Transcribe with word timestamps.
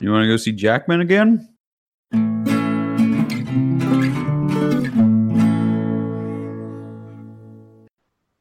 You 0.00 0.10
want 0.10 0.24
to 0.24 0.28
go 0.28 0.36
see 0.36 0.52
Jackman 0.52 1.00
again? 1.00 1.48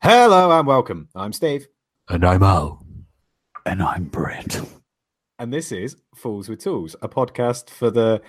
Hello 0.03 0.57
and 0.57 0.65
welcome. 0.67 1.09
I'm 1.15 1.31
Steve, 1.33 1.67
And 2.09 2.25
I'm 2.25 2.41
Al. 2.41 2.83
And 3.65 3.83
I'm 3.83 4.05
Brent. 4.05 4.61
and 5.37 5.53
this 5.53 5.71
is 5.71 5.95
Fools 6.15 6.49
with 6.49 6.59
Tools, 6.59 6.95
a 7.01 7.07
podcast 7.09 7.69
for 7.69 7.91
the 7.91 8.21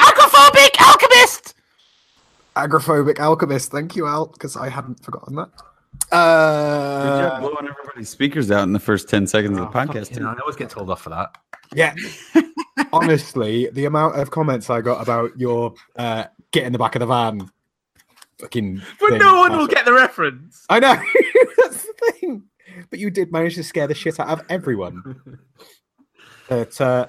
Agrophobic 0.00 0.80
alchemist! 0.80 1.54
agrophobic 2.56 3.18
alchemist. 3.18 3.72
Thank 3.72 3.96
you, 3.96 4.06
Al, 4.06 4.26
because 4.26 4.56
I 4.56 4.68
hadn't 4.68 5.02
forgotten 5.02 5.34
that. 5.36 5.50
Good 6.14 7.20
job 7.20 7.32
Uh, 7.32 7.40
blowing 7.40 7.68
everybody's 7.68 8.08
speakers 8.08 8.50
out 8.50 8.62
in 8.62 8.72
the 8.72 8.78
first 8.80 9.08
10 9.08 9.26
seconds 9.26 9.58
Oh, 9.58 9.64
of 9.64 9.72
the 9.72 9.78
podcast. 9.78 10.08
fucking 10.08 10.22
hell, 10.22 10.34
I 10.36 10.40
always 10.40 10.56
get 10.56 10.70
told 10.70 10.90
off 10.90 11.02
for 11.02 11.10
that. 11.10 11.36
yeah. 11.74 11.94
Honestly, 12.92 13.68
the 13.72 13.84
amount 13.86 14.16
of 14.20 14.30
comments 14.30 14.70
I 14.70 14.80
got 14.80 15.02
about 15.02 15.36
your 15.38 15.74
uh, 15.96 16.24
get 16.52 16.64
in 16.64 16.72
the 16.72 16.78
back 16.78 16.94
of 16.94 17.00
the 17.00 17.06
van, 17.06 17.50
fucking. 18.38 18.80
But 19.00 19.10
thing. 19.10 19.18
no 19.18 19.38
one 19.40 19.56
will 19.56 19.66
get 19.66 19.84
the 19.84 19.92
reference. 19.92 20.64
I 20.68 20.78
know. 20.78 20.94
That's 21.62 21.82
the 21.84 21.94
thing. 22.12 22.44
But 22.90 22.98
you 23.00 23.10
did 23.10 23.32
manage 23.32 23.56
to 23.56 23.64
scare 23.64 23.86
the 23.88 23.94
shit 23.94 24.20
out 24.20 24.28
of 24.28 24.42
everyone. 24.48 25.20
But 26.46 26.78
uh, 26.78 27.06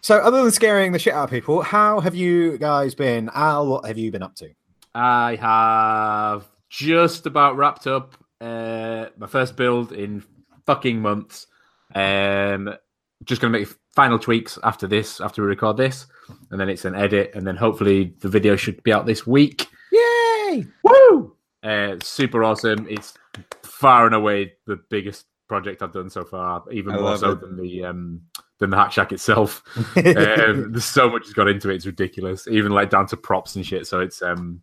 so, 0.00 0.18
other 0.18 0.40
than 0.42 0.52
scaring 0.52 0.92
the 0.92 0.98
shit 1.00 1.12
out 1.12 1.24
of 1.24 1.30
people, 1.30 1.60
how 1.62 1.98
have 1.98 2.14
you 2.14 2.56
guys 2.56 2.94
been? 2.94 3.28
Al, 3.34 3.66
what 3.66 3.84
have 3.86 3.98
you 3.98 4.12
been 4.12 4.22
up 4.22 4.36
to? 4.36 4.50
I 4.94 5.34
have 5.40 6.46
just 6.74 7.24
about 7.24 7.56
wrapped 7.56 7.86
up 7.86 8.16
uh, 8.40 9.06
my 9.16 9.28
first 9.28 9.56
build 9.56 9.92
in 9.92 10.24
fucking 10.66 11.00
months. 11.00 11.46
Um, 11.94 12.74
just 13.22 13.40
going 13.40 13.52
to 13.52 13.58
make 13.60 13.68
final 13.94 14.18
tweaks 14.18 14.58
after 14.64 14.88
this, 14.88 15.20
after 15.20 15.42
we 15.42 15.48
record 15.48 15.76
this, 15.76 16.06
and 16.50 16.58
then 16.58 16.68
it's 16.68 16.84
an 16.84 16.96
edit, 16.96 17.30
and 17.34 17.46
then 17.46 17.56
hopefully 17.56 18.14
the 18.20 18.28
video 18.28 18.56
should 18.56 18.82
be 18.82 18.92
out 18.92 19.06
this 19.06 19.24
week. 19.24 19.68
Yay! 19.92 20.66
Woo! 20.82 21.36
Uh, 21.62 21.94
super 22.02 22.42
awesome. 22.42 22.88
It's 22.90 23.14
far 23.62 24.06
and 24.06 24.14
away 24.14 24.54
the 24.66 24.80
biggest 24.90 25.26
project 25.48 25.80
I've 25.80 25.92
done 25.92 26.10
so 26.10 26.24
far, 26.24 26.64
even 26.72 26.94
I 26.94 26.98
more 26.98 27.16
so 27.16 27.32
it. 27.32 27.40
than 27.40 27.56
the 27.56 27.84
um, 27.84 28.20
than 28.58 28.70
the 28.70 28.76
Hack 28.76 28.90
Shack 28.90 29.12
itself. 29.12 29.62
um, 29.76 30.72
there's 30.72 30.84
so 30.84 31.08
much 31.08 31.26
has 31.26 31.34
got 31.34 31.46
into 31.46 31.70
it; 31.70 31.76
it's 31.76 31.86
ridiculous. 31.86 32.48
Even 32.48 32.72
like 32.72 32.90
down 32.90 33.06
to 33.06 33.16
props 33.16 33.54
and 33.54 33.64
shit. 33.64 33.86
So 33.86 34.00
it's 34.00 34.22
um, 34.22 34.60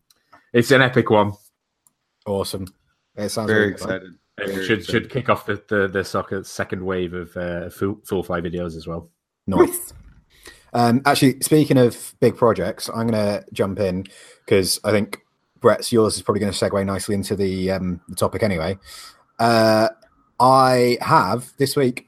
it's 0.52 0.72
an 0.72 0.82
epic 0.82 1.10
one. 1.10 1.32
Awesome. 2.26 2.68
It 3.16 3.30
sounds 3.30 3.50
Very 3.50 3.68
really 3.68 3.78
fun. 3.78 3.90
excited. 3.90 4.14
It 4.38 4.48
Very 4.48 4.66
should 4.66 4.80
excited. 4.80 5.02
should 5.04 5.10
kick 5.12 5.30
off 5.30 5.46
the 5.46 5.62
the, 5.68 5.88
the 5.88 6.04
soccer 6.04 6.44
second 6.44 6.84
wave 6.86 7.14
of 7.14 7.36
uh, 7.38 7.70
full, 7.70 8.00
full 8.06 8.24
fly 8.24 8.42
videos 8.42 8.76
as 8.76 8.88
well. 8.88 9.10
Nice. 9.48 9.94
Um, 10.74 11.02
actually, 11.06 11.42
speaking 11.42 11.78
of 11.78 12.16
big 12.22 12.38
projects, 12.38 12.90
I'm 12.90 13.08
going 13.08 13.12
to 13.12 13.44
jump 13.52 13.80
in 13.80 14.06
because 14.46 14.80
I 14.84 14.92
think 14.92 15.20
Brett's 15.60 15.92
yours 15.92 16.16
is 16.16 16.22
probably 16.22 16.40
going 16.40 16.54
to 16.54 16.58
segue 16.58 16.86
nicely 16.86 17.14
into 17.16 17.36
the 17.36 17.72
um, 17.72 18.02
the 18.08 18.16
topic 18.16 18.42
anyway. 18.42 18.78
Uh, 19.40 19.90
I 20.40 20.98
have 21.02 21.52
this 21.58 21.76
week. 21.76 22.08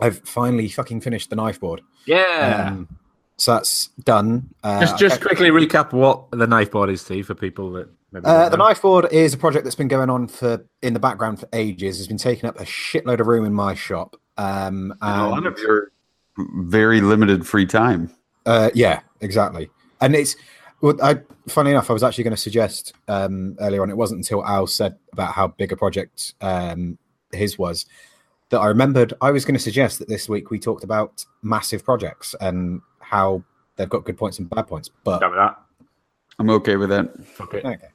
I've 0.00 0.18
finally 0.28 0.68
fucking 0.68 1.00
finished 1.00 1.30
the 1.30 1.36
knife 1.36 1.60
board. 1.60 1.80
Yeah. 2.06 2.68
Um, 2.72 2.98
so 3.38 3.54
that's 3.54 3.88
done. 4.04 4.52
Uh, 4.62 4.80
just 4.80 4.98
just 4.98 5.20
quickly 5.20 5.50
recap 5.50 5.92
what 5.92 6.30
the 6.32 6.46
knife 6.46 6.70
board 6.70 6.90
is, 6.90 7.00
Steve, 7.02 7.26
for 7.26 7.34
people 7.34 7.70
that 7.72 7.88
maybe 8.05 8.05
Uh, 8.24 8.48
the 8.48 8.56
knife 8.56 8.82
board 8.82 9.06
is 9.12 9.34
a 9.34 9.38
project 9.38 9.64
that's 9.64 9.76
been 9.76 9.88
going 9.88 10.10
on 10.10 10.28
for 10.28 10.64
in 10.82 10.94
the 10.94 11.00
background 11.00 11.40
for 11.40 11.48
ages. 11.52 11.98
It's 11.98 12.08
been 12.08 12.18
taking 12.18 12.48
up 12.48 12.58
a 12.60 12.64
shitload 12.64 13.20
of 13.20 13.26
room 13.26 13.44
in 13.44 13.52
my 13.52 13.74
shop. 13.74 14.16
Um, 14.36 14.94
And 15.02 15.20
a 15.20 15.26
lot 15.28 15.46
of 15.46 15.58
your 15.58 15.92
very 16.36 17.00
limited 17.00 17.46
free 17.46 17.66
time. 17.66 18.10
Uh, 18.44 18.70
yeah, 18.74 19.00
exactly. 19.20 19.70
And 20.00 20.14
it's 20.14 20.36
well, 20.80 20.96
I 21.02 21.20
funny 21.48 21.70
enough, 21.70 21.90
I 21.90 21.92
was 21.92 22.02
actually 22.02 22.24
going 22.24 22.36
to 22.36 22.40
suggest 22.40 22.92
um, 23.08 23.56
earlier 23.60 23.82
on. 23.82 23.90
It 23.90 23.96
wasn't 23.96 24.18
until 24.18 24.44
Al 24.44 24.66
said 24.66 24.96
about 25.12 25.32
how 25.32 25.48
big 25.48 25.72
a 25.72 25.76
project 25.76 26.34
um, 26.40 26.98
his 27.32 27.58
was 27.58 27.86
that 28.50 28.58
I 28.58 28.66
remembered. 28.66 29.14
I 29.20 29.30
was 29.30 29.44
going 29.44 29.56
to 29.56 29.62
suggest 29.62 29.98
that 29.98 30.08
this 30.08 30.28
week 30.28 30.50
we 30.50 30.58
talked 30.58 30.84
about 30.84 31.24
massive 31.42 31.84
projects 31.84 32.34
and 32.40 32.80
how 33.00 33.42
they've 33.76 33.88
got 33.88 34.04
good 34.04 34.16
points 34.16 34.38
and 34.38 34.48
bad 34.48 34.66
points. 34.66 34.90
But 35.02 35.20
Done 35.20 35.30
with 35.30 35.38
that. 35.38 35.56
I'm 36.38 36.50
okay 36.50 36.76
with 36.76 36.90
that. 36.90 37.24
Fuck 37.26 37.54
it. 37.54 37.64
okay, 37.64 37.88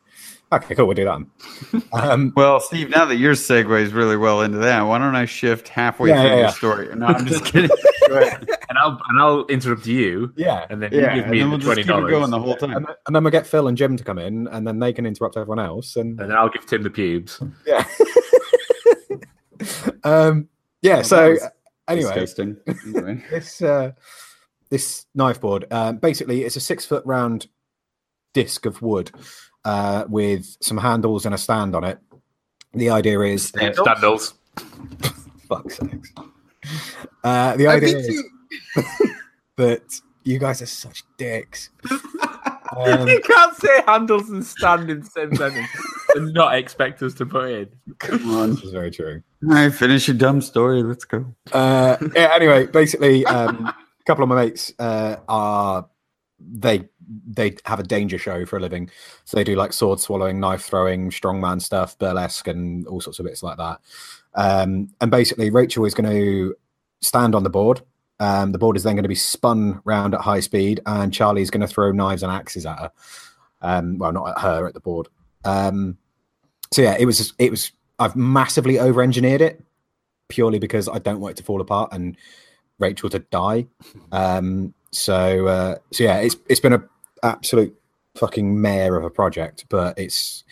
okay, 0.52 0.76
cool. 0.76 0.86
We'll 0.88 0.96
do 0.96 1.06
that. 1.06 1.84
um, 1.94 2.34
Well, 2.36 2.60
Steve, 2.60 2.90
now 2.90 3.06
that 3.06 3.16
your 3.18 3.34
segues 3.34 3.94
really 3.94 4.18
well 4.18 4.42
into 4.42 4.58
that, 4.60 4.82
why 4.82 4.98
don't 4.98 5.16
I 5.16 5.26
shift 5.26 5.68
halfway 5.70 6.10
Yeah, 6.10 6.22
through 6.22 6.30
yeah, 6.30 6.36
your 6.36 6.44
yeah. 6.46 6.50
story? 6.52 6.96
No, 6.96 7.06
I'm 7.08 7.26
just 7.26 7.46
kidding. 7.52 7.70
and 8.12 8.78
I'll 8.78 9.00
and 9.10 9.22
I'll 9.22 9.46
interrupt 9.48 9.86
you, 9.88 10.34
yeah. 10.36 10.66
and 10.70 10.82
then 10.82 10.92
yeah, 10.92 11.16
you 11.16 11.16
give 11.16 11.24
and 11.24 11.32
me 11.32 11.40
then 11.40 11.48
the 11.48 11.50
we'll 11.52 11.58
just 11.60 11.66
twenty 11.68 11.84
dollars, 11.84 12.12
going 12.12 12.30
the 12.32 12.40
whole 12.40 12.56
time. 12.56 12.76
And, 12.76 12.88
and 13.08 13.16
then 13.16 13.24
we'll 13.24 13.32
get 13.32 13.48
Phil 13.48 13.68
and 13.68 13.78
Jim 13.78 13.96
to 13.98 14.04
come 14.04 14.18
in, 14.18 14.48
and 14.48 14.68
then 14.68 14.80
they 14.80 14.94
can 14.94 15.06
interrupt 15.06 15.38
everyone 15.38 15.60
else. 15.60 15.96
And 15.96 16.20
and 16.20 16.30
then 16.30 16.38
I'll 16.38 16.50
give 16.50 16.66
Tim 16.66 16.84
the 16.84 16.90
pubes. 16.90 17.42
yeah, 17.66 17.86
um, 20.04 20.48
yeah. 20.82 20.96
Well, 20.96 21.04
so 21.04 21.36
anyway, 21.88 22.14
Disgusting. 22.14 22.58
Anyway. 22.68 23.24
this 23.30 23.62
uh, 23.62 23.92
this 24.70 25.06
knife 25.16 25.40
board 25.42 25.66
um, 25.72 25.98
basically 25.98 26.44
it's 26.44 26.56
a 26.56 26.60
six 26.62 26.86
foot 26.86 27.06
round 27.06 27.48
disc 28.34 28.66
of 28.66 28.82
wood 28.82 29.12
uh, 29.66 30.06
with 30.08 30.58
some 30.62 30.78
handles 30.78 31.26
and 31.26 31.36
a 31.36 31.38
stand 31.38 31.76
on 31.76 31.84
it. 31.84 32.00
The 32.74 32.90
idea 32.90 33.20
is 33.22 33.52
that, 33.52 33.76
Standals. 33.76 34.34
fuck's 35.48 35.78
sakes. 35.78 36.14
Uh, 37.24 37.56
the 37.58 37.68
idea 37.68 37.98
is 37.98 38.24
that 39.58 40.02
you 40.24 40.40
guys 40.40 40.62
are 40.62 40.68
such 40.68 41.04
dicks. 41.18 41.70
Um, 42.74 43.06
you 43.06 43.20
can't 43.20 43.54
say 43.58 43.82
handles 43.86 44.30
and 44.30 44.46
stand 44.46 44.90
in 44.90 45.02
the 45.02 45.06
same 45.06 45.36
sentence 45.36 45.68
and 46.16 46.34
not 46.34 46.56
expect 46.56 47.04
us 47.04 47.14
to 47.16 47.26
put 47.26 47.52
in. 47.52 47.70
Come 48.00 48.34
on. 48.34 48.52
this 48.52 48.64
is 48.64 48.72
very 48.72 48.90
true. 48.90 49.22
All 49.44 49.50
right, 49.50 49.74
finish 49.74 50.08
your 50.08 50.16
dumb 50.16 50.40
story. 50.40 50.82
Let's 50.82 51.04
go. 51.04 51.26
Uh, 51.52 51.98
yeah, 52.16 52.32
anyway, 52.34 52.68
basically, 52.68 53.26
um, 53.26 53.66
a 53.68 54.04
couple 54.06 54.24
of 54.24 54.30
my 54.30 54.36
mates 54.36 54.72
uh, 54.80 55.18
are 55.28 55.90
they 56.40 56.88
they 57.28 57.56
have 57.66 57.80
a 57.80 57.84
danger 57.84 58.18
show 58.18 58.46
for 58.46 58.58
a 58.58 58.60
living, 58.60 58.90
so 59.26 59.38
they 59.38 59.44
do 59.44 59.56
like 59.56 59.74
sword 59.74 60.00
swallowing, 60.00 60.40
knife 60.40 60.64
throwing, 60.64 61.10
strongman 61.10 61.62
stuff, 61.62 61.98
burlesque, 61.98 62.48
and 62.48 62.88
all 62.88 63.02
sorts 63.02 63.20
of 63.20 63.26
bits 63.26 63.44
like 63.44 63.58
that. 63.58 63.80
Um, 64.34 64.90
and 65.02 65.12
basically, 65.12 65.50
Rachel 65.50 65.86
is 65.86 65.94
going 65.94 66.10
to 66.10 66.56
stand 67.02 67.36
on 67.36 67.44
the 67.44 67.50
board. 67.50 67.82
Um, 68.20 68.52
the 68.52 68.60
board 68.60 68.78
is 68.78 68.84
then 68.84 68.96
going 68.96 69.04
to 69.04 69.10
be 69.10 69.16
spun 69.16 69.82
round 69.84 70.14
at 70.14 70.22
high 70.22 70.40
speed, 70.40 70.80
and 70.86 71.14
Charlie's 71.14 71.50
going 71.50 71.62
to 71.62 71.68
throw 71.68 71.92
knives 71.92 72.24
and 72.24 72.32
axes 72.32 72.66
at 72.66 72.80
her. 72.80 72.92
Um, 73.62 73.98
well, 73.98 74.12
not 74.12 74.30
at 74.30 74.42
her, 74.42 74.68
at 74.68 74.74
the 74.74 74.80
board. 74.80 75.08
Um, 75.44 75.98
so 76.72 76.82
yeah, 76.82 76.96
it 77.00 77.06
was 77.06 77.34
it 77.38 77.52
was. 77.52 77.72
I've 78.00 78.16
massively 78.16 78.80
over 78.80 79.04
engineered 79.04 79.42
it 79.42 79.64
purely 80.28 80.58
because 80.58 80.90
I 80.90 80.98
don't 80.98 81.20
want 81.20 81.34
it 81.34 81.38
to 81.38 81.44
fall 81.44 81.62
apart 81.62 81.92
and 81.92 82.18
Rachel 82.80 83.10
to 83.10 83.20
die. 83.20 83.68
Um, 84.12 84.74
so 84.92 85.48
uh, 85.48 85.76
so 85.92 86.04
yeah, 86.04 86.18
it's 86.18 86.36
it's 86.50 86.60
been 86.60 86.74
a 86.74 86.84
absolute 87.24 87.76
fucking 88.16 88.60
mare 88.60 88.96
of 88.96 89.04
a 89.04 89.10
project, 89.10 89.66
but 89.70 89.98
it's 89.98 90.44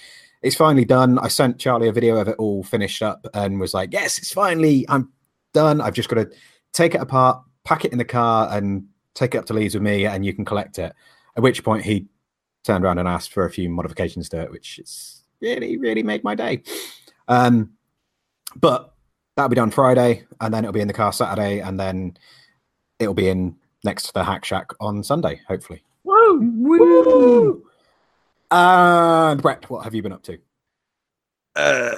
it's 0.41 0.55
finally 0.55 0.85
done. 0.85 1.19
I 1.19 1.27
sent 1.27 1.59
Charlie 1.59 1.89
a 1.89 1.93
video 1.93 2.17
of 2.17 2.27
it 2.27 2.35
all 2.37 2.63
finished 2.63 3.01
up 3.01 3.25
and 3.33 3.59
was 3.59 3.73
like, 3.73 3.91
"Yes, 3.91 4.17
it's 4.17 4.31
finally 4.31 4.85
I'm 4.87 5.11
done. 5.53 5.81
I've 5.81 5.93
just 5.93 6.09
got 6.09 6.15
to 6.15 6.29
take 6.73 6.95
it 6.95 7.01
apart, 7.01 7.43
pack 7.63 7.85
it 7.85 7.91
in 7.91 7.97
the 7.97 8.05
car, 8.05 8.49
and 8.51 8.85
take 9.15 9.35
it 9.35 9.39
up 9.39 9.45
to 9.47 9.53
Leeds 9.53 9.73
with 9.73 9.83
me, 9.83 10.05
and 10.05 10.25
you 10.25 10.33
can 10.33 10.45
collect 10.45 10.79
it." 10.79 10.93
At 11.35 11.43
which 11.43 11.63
point 11.63 11.83
he 11.83 12.07
turned 12.63 12.83
around 12.83 12.99
and 12.99 13.07
asked 13.07 13.33
for 13.33 13.45
a 13.45 13.51
few 13.51 13.69
modifications 13.69 14.29
to 14.29 14.41
it, 14.41 14.51
which 14.51 14.79
is 14.79 15.23
really 15.41 15.77
really 15.77 16.03
made 16.03 16.23
my 16.23 16.35
day. 16.35 16.63
Um, 17.27 17.73
but 18.55 18.93
that'll 19.35 19.49
be 19.49 19.55
done 19.55 19.71
Friday, 19.71 20.25
and 20.41 20.53
then 20.53 20.63
it'll 20.63 20.73
be 20.73 20.81
in 20.81 20.87
the 20.87 20.93
car 20.93 21.13
Saturday, 21.13 21.59
and 21.59 21.79
then 21.79 22.17
it'll 22.99 23.13
be 23.13 23.29
in 23.29 23.55
next 23.83 24.07
to 24.07 24.13
the 24.13 24.23
Hack 24.23 24.45
Shack 24.45 24.71
on 24.79 25.03
Sunday, 25.03 25.41
hopefully. 25.47 25.83
Woo! 26.37 27.03
Woo! 27.03 27.63
And 28.51 29.41
Brett, 29.41 29.69
what 29.69 29.83
have 29.83 29.93
you 29.93 30.01
been 30.01 30.11
up 30.13 30.23
to? 30.23 30.37
Uh, 31.55 31.95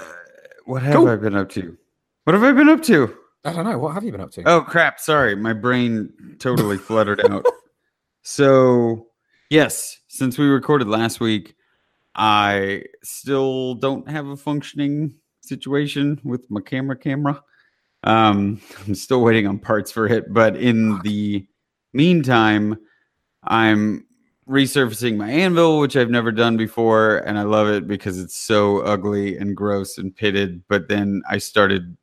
what 0.65 0.81
have 0.83 0.95
Cool. 0.95 1.07
I 1.09 1.15
been 1.15 1.35
up 1.35 1.49
to? 1.49 1.77
What 2.23 2.33
have 2.33 2.43
I 2.43 2.51
been 2.51 2.69
up 2.69 2.81
to? 2.83 3.15
I 3.43 3.53
don't 3.53 3.65
know. 3.65 3.77
What 3.79 3.93
have 3.93 4.03
you 4.03 4.11
been 4.11 4.21
up 4.21 4.31
to? 4.31 4.43
Oh 4.45 4.61
crap! 4.61 4.99
Sorry, 4.99 5.35
my 5.35 5.53
brain 5.53 6.35
totally 6.39 6.77
fluttered 6.87 7.21
out. 7.29 7.45
So 8.21 9.07
yes, 9.49 9.97
since 10.07 10.37
we 10.37 10.45
recorded 10.45 10.87
last 10.87 11.19
week, 11.19 11.55
I 12.15 12.83
still 13.03 13.75
don't 13.75 14.07
have 14.09 14.27
a 14.27 14.37
functioning 14.37 15.15
situation 15.41 16.19
with 16.23 16.49
my 16.51 16.61
camera. 16.61 16.95
Camera. 16.97 17.41
Um, 18.03 18.61
I'm 18.85 18.95
still 18.95 19.21
waiting 19.23 19.47
on 19.47 19.59
parts 19.59 19.91
for 19.91 20.07
it, 20.07 20.31
but 20.33 20.55
in 20.55 20.99
the 21.03 21.47
meantime, 21.93 22.77
I'm 23.43 24.05
resurfacing 24.51 25.17
my 25.17 25.29
anvil, 25.31 25.79
which 25.79 25.95
I've 25.95 26.09
never 26.09 26.31
done 26.31 26.57
before, 26.57 27.17
and 27.19 27.39
I 27.39 27.43
love 27.43 27.67
it 27.69 27.87
because 27.87 28.19
it's 28.19 28.35
so 28.35 28.79
ugly 28.79 29.37
and 29.37 29.55
gross 29.55 29.97
and 29.97 30.15
pitted. 30.15 30.61
But 30.67 30.89
then 30.89 31.23
I 31.29 31.37
started 31.37 31.95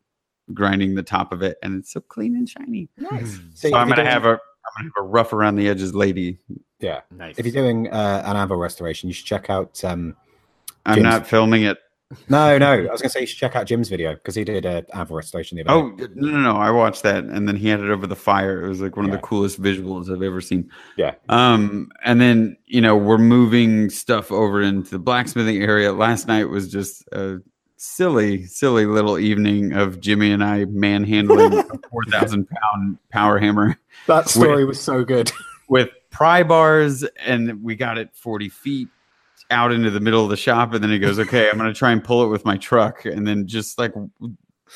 grinding 0.55 0.95
the 0.95 1.03
top 1.03 1.33
of 1.33 1.43
it, 1.43 1.59
and 1.63 1.79
it's 1.79 1.93
so 1.93 2.01
clean 2.01 2.35
and 2.35 2.49
shiny. 2.49 2.89
Nice. 2.97 3.39
So 3.55 3.75
I'm 3.75 3.89
gonna 3.89 4.05
have 4.05 4.25
a 4.25 4.31
I'm 4.31 4.85
gonna 4.85 4.91
have 4.97 5.05
a 5.05 5.07
rough 5.07 5.33
around 5.33 5.57
the 5.57 5.69
edges 5.69 5.95
lady. 5.95 6.39
yeah. 6.81 7.01
Nice. 7.11 7.39
If 7.39 7.47
you're 7.47 7.53
doing 7.55 7.89
uh, 7.89 8.23
an 8.25 8.37
Anvil 8.37 8.57
restoration, 8.57 9.09
you 9.09 9.13
should 9.13 9.27
check 9.27 9.51
out. 9.51 9.83
Um, 9.85 10.17
I'm 10.87 10.97
James- 10.97 11.05
not 11.05 11.27
filming 11.27 11.63
it. 11.63 11.79
No, 12.29 12.57
no, 12.57 12.73
I 12.73 12.81
was 12.91 13.03
going 13.03 13.09
to 13.09 13.09
say 13.11 13.21
you 13.21 13.27
should 13.27 13.39
check 13.39 13.55
out 13.55 13.67
Jim's 13.67 13.89
video 13.91 14.15
because 14.15 14.35
he 14.35 14.43
did 14.43 14.65
a 14.65 14.85
Anvil 14.95 15.17
restoration 15.17 15.57
the 15.59 15.67
other 15.69 15.91
day. 15.97 16.05
Oh 16.05 16.09
no, 16.15 16.31
no, 16.31 16.41
no! 16.41 16.57
I 16.57 16.71
watched 16.71 17.03
that, 17.03 17.25
and 17.25 17.47
then 17.47 17.55
he 17.55 17.69
had 17.69 17.81
it 17.81 17.91
over 17.91 18.07
the 18.07 18.17
fire. 18.17 18.65
It 18.65 18.69
was 18.69 18.81
like 18.81 18.97
one 18.97 19.05
of 19.05 19.13
the 19.13 19.19
coolest 19.19 19.61
visuals 19.61 20.11
I've 20.11 20.23
ever 20.23 20.41
seen. 20.41 20.71
Yeah. 20.97 21.15
Um, 21.29 21.91
and 22.05 22.19
then 22.21 22.57
you 22.67 22.81
know 22.81 22.97
we're 22.97 23.19
moving 23.19 23.91
stuff 23.91 24.33
over 24.33 24.63
into 24.63 24.91
the 24.91 24.99
blacksmithing 24.99 25.63
area. 25.63 25.93
Last 25.93 26.29
night 26.29 26.45
was 26.45 26.73
just 26.73 27.07
a 27.13 27.41
silly, 27.77 28.45
silly 28.47 28.87
little 28.87 29.19
evening 29.19 29.73
of 29.75 30.01
Jimmy 30.01 30.33
and 30.33 30.43
I 30.43 30.65
manhandling 30.65 31.59
a 31.59 31.63
four 31.91 32.05
thousand 32.09 32.49
pound 32.49 32.99
power 33.13 33.39
hammer 33.39 33.79
That 34.07 34.29
story 34.31 34.65
was 34.65 34.81
so 34.81 35.05
good. 35.05 35.31
with 35.69 35.91
pry 36.11 36.43
bars, 36.43 37.05
and 37.27 37.63
we 37.63 37.77
got 37.77 37.99
it 37.99 38.11
forty 38.15 38.49
feet 38.49 38.89
out 39.51 39.73
into 39.73 39.91
the 39.91 40.01
middle 40.01 40.23
of 40.23 40.31
the 40.31 40.37
shop, 40.37 40.75
and 40.75 40.83
then 40.83 40.91
he 40.91 40.99
goes, 40.99 41.19
"Okay, 41.19 41.51
I'm 41.51 41.57
gonna 41.57 41.75
try 41.75 41.93
and 41.93 42.03
pull 42.03 42.25
it 42.25 42.29
with 42.29 42.45
my 42.45 42.57
truck," 42.57 43.05
and 43.05 43.27
then 43.27 43.47
just 43.47 43.79
like. 43.79 43.93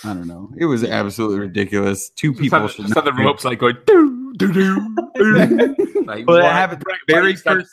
I 0.05 0.15
don't 0.15 0.27
know. 0.27 0.51
It 0.57 0.65
was 0.65 0.85
absolutely 0.85 1.39
ridiculous. 1.39 2.09
Two 2.09 2.31
Just 2.31 2.41
people 2.41 2.61
had, 2.61 2.71
should 2.71 2.87
just 2.87 2.95
had 2.95 3.05
the 3.05 3.13
ropes 3.13 3.45
like 3.45 3.59
going 3.59 3.77
doo 3.85 4.33
doo 4.39 4.51
doo. 4.51 4.97
doo. 5.15 6.05
like, 6.07 6.27
Well, 6.27 6.51
have 6.51 6.73
it 6.73 6.83
very 7.07 7.37
first 7.37 7.69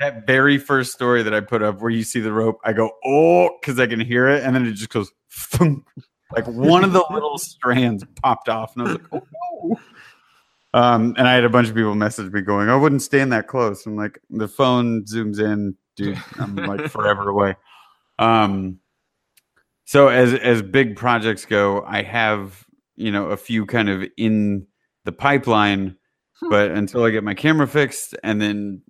that 0.00 0.26
very 0.26 0.58
first 0.58 0.92
story 0.92 1.22
that 1.22 1.34
I 1.34 1.40
put 1.40 1.62
up 1.62 1.80
where 1.80 1.90
you 1.90 2.02
see 2.02 2.20
the 2.20 2.32
rope, 2.32 2.60
I 2.64 2.72
go, 2.72 2.90
oh, 3.04 3.50
because 3.60 3.80
I 3.80 3.86
can 3.86 4.00
hear 4.00 4.28
it, 4.28 4.42
and 4.42 4.54
then 4.54 4.66
it 4.66 4.72
just 4.72 4.90
goes 4.90 5.10
thunk. 5.30 5.84
like 6.32 6.46
one 6.46 6.84
of 6.84 6.92
the 6.92 7.04
little 7.10 7.38
strands 7.38 8.04
popped 8.22 8.48
off, 8.48 8.76
and 8.76 8.86
I 8.88 8.92
was 8.92 9.00
like, 9.00 9.06
oh 9.12 9.26
no. 9.68 9.80
Um, 10.76 11.14
and 11.16 11.26
I 11.26 11.32
had 11.32 11.44
a 11.44 11.48
bunch 11.48 11.68
of 11.70 11.74
people 11.74 11.94
message 11.94 12.30
me 12.30 12.42
going, 12.42 12.68
I 12.68 12.76
wouldn't 12.76 13.00
stand 13.00 13.32
that 13.32 13.48
close. 13.48 13.86
I'm 13.86 13.96
like, 13.96 14.20
the 14.28 14.46
phone 14.46 15.04
zooms 15.04 15.40
in, 15.40 15.74
dude. 15.96 16.22
I'm 16.38 16.54
like 16.54 16.88
forever 16.90 17.30
away. 17.30 17.56
Um, 18.18 18.80
so 19.86 20.08
as 20.08 20.34
as 20.34 20.60
big 20.60 20.96
projects 20.96 21.46
go, 21.46 21.82
I 21.82 22.02
have 22.02 22.66
you 22.94 23.10
know 23.10 23.30
a 23.30 23.38
few 23.38 23.64
kind 23.64 23.88
of 23.88 24.02
in 24.18 24.66
the 25.06 25.12
pipeline, 25.12 25.96
but 26.50 26.70
until 26.70 27.04
I 27.04 27.10
get 27.10 27.24
my 27.24 27.34
camera 27.34 27.66
fixed, 27.66 28.14
and 28.22 28.42
then 28.42 28.82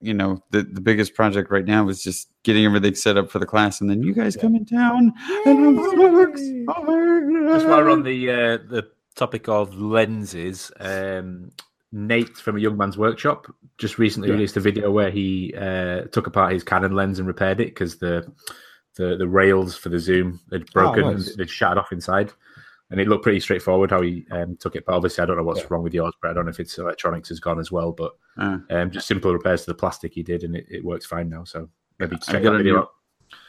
you 0.00 0.14
know 0.14 0.42
the 0.50 0.62
the 0.62 0.80
biggest 0.80 1.14
project 1.14 1.48
right 1.48 1.64
now 1.64 1.88
is 1.88 2.02
just 2.02 2.26
getting 2.42 2.64
everything 2.64 2.96
set 2.96 3.16
up 3.16 3.30
for 3.30 3.38
the 3.38 3.46
class, 3.46 3.80
and 3.80 3.88
then 3.88 4.02
you 4.02 4.14
guys 4.14 4.34
come 4.34 4.56
in 4.56 4.66
town, 4.66 5.12
and 5.46 5.64
I'm 5.64 5.76
so 5.76 6.22
excited. 6.22 6.66
Just 6.66 7.66
while 7.68 7.84
we're 7.84 7.90
on 7.90 8.02
the 8.02 8.30
uh, 8.30 8.58
the 8.68 8.88
topic 9.14 9.48
of 9.48 9.74
lenses, 9.76 10.70
um, 10.80 11.50
Nate 11.92 12.36
from 12.36 12.56
a 12.56 12.60
Young 12.60 12.76
Man's 12.76 12.98
Workshop 12.98 13.46
just 13.78 13.98
recently 13.98 14.28
Yeah. 14.28 14.34
released 14.34 14.56
a 14.56 14.60
video 14.60 14.90
where 14.90 15.10
he 15.10 15.54
uh, 15.56 16.02
took 16.12 16.26
apart 16.26 16.52
his 16.52 16.64
Canon 16.64 16.92
lens 16.94 17.18
and 17.18 17.28
repaired 17.28 17.60
it 17.60 17.68
because 17.68 17.98
the, 17.98 18.26
the 18.96 19.16
the 19.16 19.28
rails 19.28 19.76
for 19.76 19.88
the 19.90 20.00
zoom 20.00 20.40
had 20.50 20.70
broken 20.72 21.02
nice. 21.04 21.28
and 21.28 21.38
they'd 21.38 21.50
shattered 21.50 21.78
off 21.78 21.92
inside. 21.92 22.32
And 22.90 23.00
it 23.00 23.08
looked 23.08 23.22
pretty 23.22 23.40
straightforward 23.40 23.90
how 23.90 24.02
he 24.02 24.26
um, 24.30 24.56
took 24.56 24.76
it. 24.76 24.84
But 24.86 24.94
obviously, 24.94 25.22
I 25.22 25.26
don't 25.26 25.36
know 25.36 25.42
what's 25.42 25.60
Yeah. 25.60 25.66
wrong 25.70 25.82
with 25.82 25.94
yours, 25.94 26.12
but 26.20 26.30
I 26.30 26.34
don't 26.34 26.44
know 26.44 26.50
if 26.50 26.60
its 26.60 26.76
electronics 26.78 27.28
has 27.30 27.40
gone 27.40 27.58
as 27.58 27.72
well. 27.72 27.92
But 27.92 28.12
Uh, 28.36 28.58
um, 28.70 28.90
just 28.90 29.06
simple 29.08 29.32
repairs 29.32 29.64
to 29.64 29.70
the 29.70 29.74
plastic 29.74 30.12
he 30.12 30.22
did, 30.22 30.42
and 30.44 30.54
it, 30.54 30.66
it 30.68 30.84
works 30.84 31.06
fine 31.06 31.28
now. 31.28 31.44
So 31.44 31.68
maybe 31.98 32.16
check 32.18 32.42
that 32.42 32.56
video 32.56 32.78
out. 32.80 32.90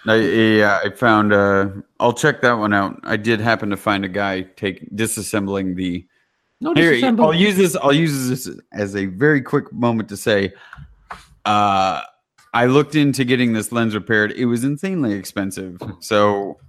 I, 0.07 0.15
yeah, 0.15 0.79
I 0.83 0.89
found. 0.91 1.33
Uh, 1.33 1.69
I'll 1.99 2.13
check 2.13 2.41
that 2.41 2.53
one 2.53 2.73
out. 2.73 2.99
I 3.03 3.17
did 3.17 3.39
happen 3.39 3.69
to 3.71 3.77
find 3.77 4.05
a 4.05 4.09
guy 4.09 4.41
take 4.41 4.89
disassembling 4.95 5.75
the 5.75 6.05
No, 6.61 6.73
Here, 6.73 6.93
disassemble. 6.93 7.23
I'll 7.25 7.33
use 7.33 7.57
this. 7.57 7.75
I'll 7.75 7.93
use 7.93 8.29
this 8.29 8.49
as 8.71 8.95
a 8.95 9.07
very 9.07 9.41
quick 9.41 9.73
moment 9.73 10.09
to 10.09 10.17
say, 10.17 10.53
uh, 11.45 12.01
I 12.53 12.65
looked 12.67 12.95
into 12.95 13.25
getting 13.25 13.53
this 13.53 13.71
lens 13.71 13.95
repaired. 13.95 14.31
It 14.33 14.45
was 14.45 14.63
insanely 14.63 15.13
expensive. 15.13 15.81
So, 15.99 16.59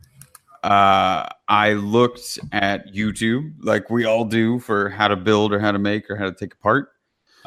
uh, 0.65 1.29
I 1.49 1.75
looked 1.75 2.39
at 2.51 2.93
YouTube, 2.93 3.53
like 3.61 3.89
we 3.91 4.05
all 4.05 4.25
do, 4.25 4.59
for 4.59 4.89
how 4.89 5.09
to 5.09 5.17
build 5.17 5.53
or 5.53 5.61
how 5.61 5.71
to 5.71 5.79
make 5.79 6.11
or 6.11 6.17
how 6.17 6.25
to 6.25 6.33
take 6.33 6.55
apart. 6.55 6.89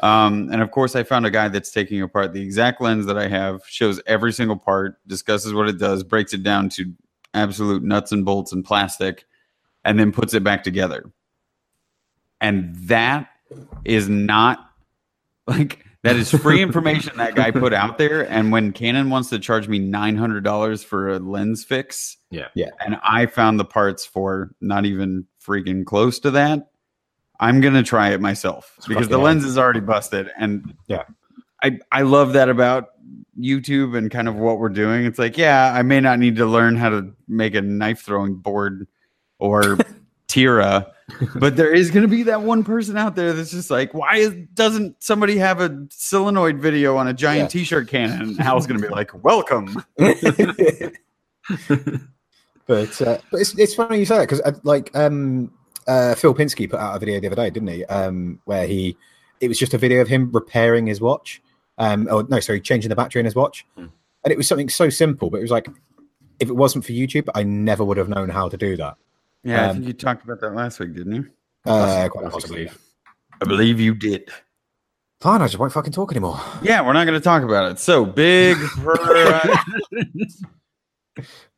Um, 0.02 0.48
and 0.52 0.62
of 0.62 0.70
course, 0.70 0.96
I 0.96 1.02
found 1.02 1.26
a 1.26 1.30
guy 1.30 1.48
that's 1.48 1.70
taking 1.70 2.00
apart 2.02 2.32
the 2.32 2.42
exact 2.42 2.80
lens 2.80 3.06
that 3.06 3.18
I 3.18 3.28
have, 3.28 3.62
shows 3.66 4.00
every 4.06 4.32
single 4.32 4.56
part, 4.56 4.96
discusses 5.06 5.52
what 5.52 5.68
it 5.68 5.78
does, 5.78 6.02
breaks 6.02 6.32
it 6.32 6.42
down 6.42 6.68
to 6.70 6.92
absolute 7.34 7.82
nuts 7.82 8.12
and 8.12 8.24
bolts 8.24 8.52
and 8.52 8.64
plastic, 8.64 9.26
and 9.84 9.98
then 9.98 10.12
puts 10.12 10.34
it 10.34 10.42
back 10.44 10.62
together 10.64 11.04
and 12.40 12.74
that 12.76 13.28
is 13.84 14.08
not 14.08 14.70
like 15.46 15.84
that 16.02 16.16
is 16.16 16.30
free 16.30 16.62
information 16.62 17.16
that 17.18 17.34
guy 17.34 17.50
put 17.50 17.72
out 17.72 17.98
there 17.98 18.28
and 18.30 18.52
when 18.52 18.72
canon 18.72 19.10
wants 19.10 19.28
to 19.30 19.38
charge 19.38 19.68
me 19.68 19.78
$900 19.80 20.84
for 20.84 21.08
a 21.08 21.18
lens 21.18 21.64
fix 21.64 22.16
Yeah. 22.30 22.48
Yeah. 22.54 22.70
and 22.80 22.96
i 23.02 23.26
found 23.26 23.58
the 23.60 23.64
parts 23.64 24.04
for 24.04 24.54
not 24.60 24.86
even 24.86 25.26
freaking 25.44 25.84
close 25.84 26.18
to 26.20 26.30
that 26.32 26.70
i'm 27.40 27.60
gonna 27.60 27.82
try 27.82 28.10
it 28.10 28.20
myself 28.20 28.76
because 28.86 29.08
the 29.08 29.14
fucking 29.14 29.24
lens 29.24 29.44
is 29.44 29.58
already 29.58 29.80
busted 29.80 30.30
and 30.38 30.74
Yeah. 30.86 31.02
i 31.62 31.78
i 31.90 32.02
love 32.02 32.32
that 32.34 32.48
about 32.48 32.90
youtube 33.38 33.96
and 33.96 34.10
kind 34.10 34.28
of 34.28 34.36
what 34.36 34.58
we're 34.58 34.68
doing 34.68 35.04
it's 35.04 35.18
like 35.18 35.36
yeah 35.36 35.72
i 35.74 35.82
may 35.82 35.98
not 36.00 36.18
need 36.18 36.36
to 36.36 36.46
learn 36.46 36.76
how 36.76 36.90
to 36.90 37.12
make 37.26 37.54
a 37.54 37.60
knife 37.60 38.00
throwing 38.02 38.36
board 38.36 38.86
or 39.38 39.78
tira 40.28 40.92
but 41.34 41.56
there 41.56 41.72
is 41.74 41.90
going 41.90 42.02
to 42.02 42.08
be 42.08 42.22
that 42.22 42.42
one 42.42 42.62
person 42.62 42.96
out 42.96 43.16
there 43.16 43.32
that's 43.32 43.50
just 43.50 43.68
like, 43.68 43.92
why 43.92 44.18
is, 44.18 44.32
doesn't 44.54 45.02
somebody 45.02 45.36
have 45.38 45.60
a 45.60 45.86
solenoid 45.90 46.60
video 46.60 46.96
on 46.96 47.08
a 47.08 47.12
giant 47.12 47.52
Yeah. 47.52 47.60
t-shirt 47.62 47.88
cannon? 47.88 48.20
And 48.20 48.38
Hal's 48.38 48.64
going 48.64 48.80
to 48.80 48.86
be 48.86 48.92
like, 48.94 49.24
welcome. 49.24 49.84
but 52.66 53.02
uh, 53.02 53.18
but 53.30 53.40
it's, 53.40 53.58
it's 53.58 53.74
funny 53.74 53.98
you 53.98 54.04
say 54.04 54.18
that 54.18 54.28
because 54.28 54.40
uh, 54.42 54.52
like 54.62 54.94
um 54.94 55.52
uh 55.86 56.14
Phil 56.14 56.34
Pinsky 56.34 56.68
put 56.70 56.78
out 56.80 56.96
a 56.96 56.98
video 56.98 57.20
the 57.20 57.26
other 57.28 57.36
day, 57.36 57.50
didn't 57.50 57.68
he? 57.68 57.84
Um, 57.86 58.40
where 58.44 58.66
he 58.66 58.96
it 59.40 59.48
was 59.48 59.58
just 59.58 59.74
a 59.74 59.78
video 59.78 60.00
of 60.00 60.08
him 60.08 60.30
repairing 60.32 60.86
his 60.86 61.00
watch. 61.00 61.42
Um, 61.78 62.08
oh 62.10 62.26
no, 62.28 62.40
sorry, 62.40 62.60
changing 62.60 62.88
the 62.90 62.96
battery 62.96 63.20
in 63.20 63.24
his 63.24 63.34
watch, 63.34 63.64
Hmm. 63.76 63.86
and 64.24 64.32
it 64.32 64.36
was 64.36 64.46
something 64.46 64.68
so 64.68 64.90
simple, 64.90 65.30
but 65.30 65.38
it 65.38 65.42
was 65.42 65.50
like 65.50 65.68
if 66.38 66.48
it 66.48 66.56
wasn't 66.56 66.84
for 66.84 66.92
YouTube, 66.92 67.28
I 67.34 67.42
never 67.42 67.84
would 67.84 67.96
have 67.98 68.08
known 68.08 68.28
how 68.30 68.48
to 68.48 68.56
do 68.56 68.76
that. 68.76 68.96
Yeah, 69.44 69.62
I 69.62 69.66
Um, 69.68 69.76
think 69.76 69.86
you 69.86 69.92
talked 69.94 70.24
about 70.24 70.40
that 70.40 70.54
last 70.54 70.78
week, 70.80 70.94
didn't 70.94 71.14
you? 71.14 71.26
Uh, 71.66 72.08
quite 72.10 72.30
possibly. 72.30 72.70
I 73.40 73.44
believe 73.46 73.80
you 73.80 73.94
did. 73.94 74.28
Fine, 75.20 75.42
I 75.42 75.46
just 75.46 75.58
won't 75.58 75.72
fucking 75.72 75.92
talk 75.92 76.12
anymore. 76.12 76.40
Yeah, 76.62 76.80
we're 76.86 76.94
not 76.94 77.06
going 77.06 77.18
to 77.18 77.24
talk 77.24 77.42
about 77.42 77.70
it. 77.72 77.78
So 77.78 78.04
big. 78.06 78.56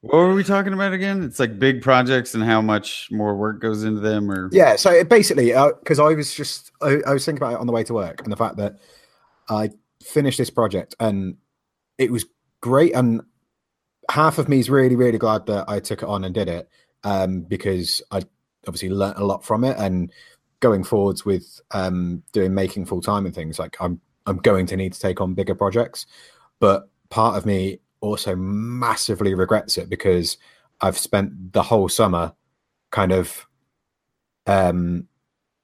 what 0.00 0.14
were 0.18 0.34
we 0.34 0.44
talking 0.44 0.72
about 0.72 0.92
again? 0.92 1.22
It's 1.22 1.38
like 1.38 1.58
big 1.58 1.82
projects 1.82 2.34
and 2.34 2.42
how 2.42 2.60
much 2.60 3.08
more 3.10 3.36
work 3.36 3.60
goes 3.60 3.84
into 3.84 4.00
them, 4.00 4.30
or 4.30 4.48
Yeah, 4.52 4.76
so 4.76 4.90
it 4.90 5.08
basically, 5.08 5.52
because 5.80 5.98
I 5.98 6.08
was 6.14 6.34
just, 6.34 6.72
I, 6.80 6.98
I 7.06 7.12
was 7.12 7.24
thinking 7.24 7.42
about 7.42 7.54
it 7.54 7.60
on 7.60 7.66
the 7.66 7.72
way 7.72 7.84
to 7.84 7.94
work 7.94 8.22
and 8.22 8.32
the 8.32 8.36
fact 8.36 8.56
that 8.56 8.78
I 9.48 9.70
finished 10.02 10.38
this 10.38 10.50
project 10.50 10.94
and 10.98 11.36
it 11.98 12.10
was 12.10 12.24
great. 12.60 12.94
And 12.94 13.22
half 14.10 14.38
of 14.38 14.48
me 14.48 14.58
is 14.58 14.68
really, 14.68 14.96
really 14.96 15.18
glad 15.18 15.46
that 15.46 15.66
I 15.68 15.80
took 15.80 16.02
it 16.02 16.08
on 16.08 16.24
and 16.24 16.34
did 16.34 16.48
it 16.48 16.68
um, 17.04 17.42
because 17.42 18.02
I 18.10 18.22
obviously 18.66 18.90
learnt 18.90 19.18
a 19.18 19.24
lot 19.24 19.44
from 19.44 19.64
it. 19.64 19.76
And 19.78 20.12
going 20.60 20.84
forwards 20.84 21.24
with 21.24 21.60
um, 21.72 22.22
doing 22.32 22.54
making 22.54 22.86
full 22.86 23.00
time 23.00 23.26
and 23.26 23.34
things, 23.34 23.58
like 23.58 23.76
I'm, 23.80 24.00
I'm 24.26 24.38
going 24.38 24.66
to 24.66 24.76
need 24.76 24.92
to 24.94 25.00
take 25.00 25.20
on 25.20 25.34
bigger 25.34 25.54
projects. 25.54 26.06
But 26.60 26.88
part 27.10 27.36
of 27.36 27.46
me 27.46 27.80
also 28.02 28.36
massively 28.36 29.34
regrets 29.34 29.78
it 29.78 29.88
because 29.88 30.36
I've 30.80 30.98
spent 30.98 31.52
the 31.52 31.62
whole 31.62 31.88
summer 31.88 32.34
kind 32.90 33.12
of 33.12 33.46
um 34.46 35.08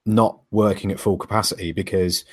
not 0.06 0.40
working 0.50 0.90
at 0.90 1.00
full 1.00 1.18
capacity 1.18 1.72
because 1.72 2.24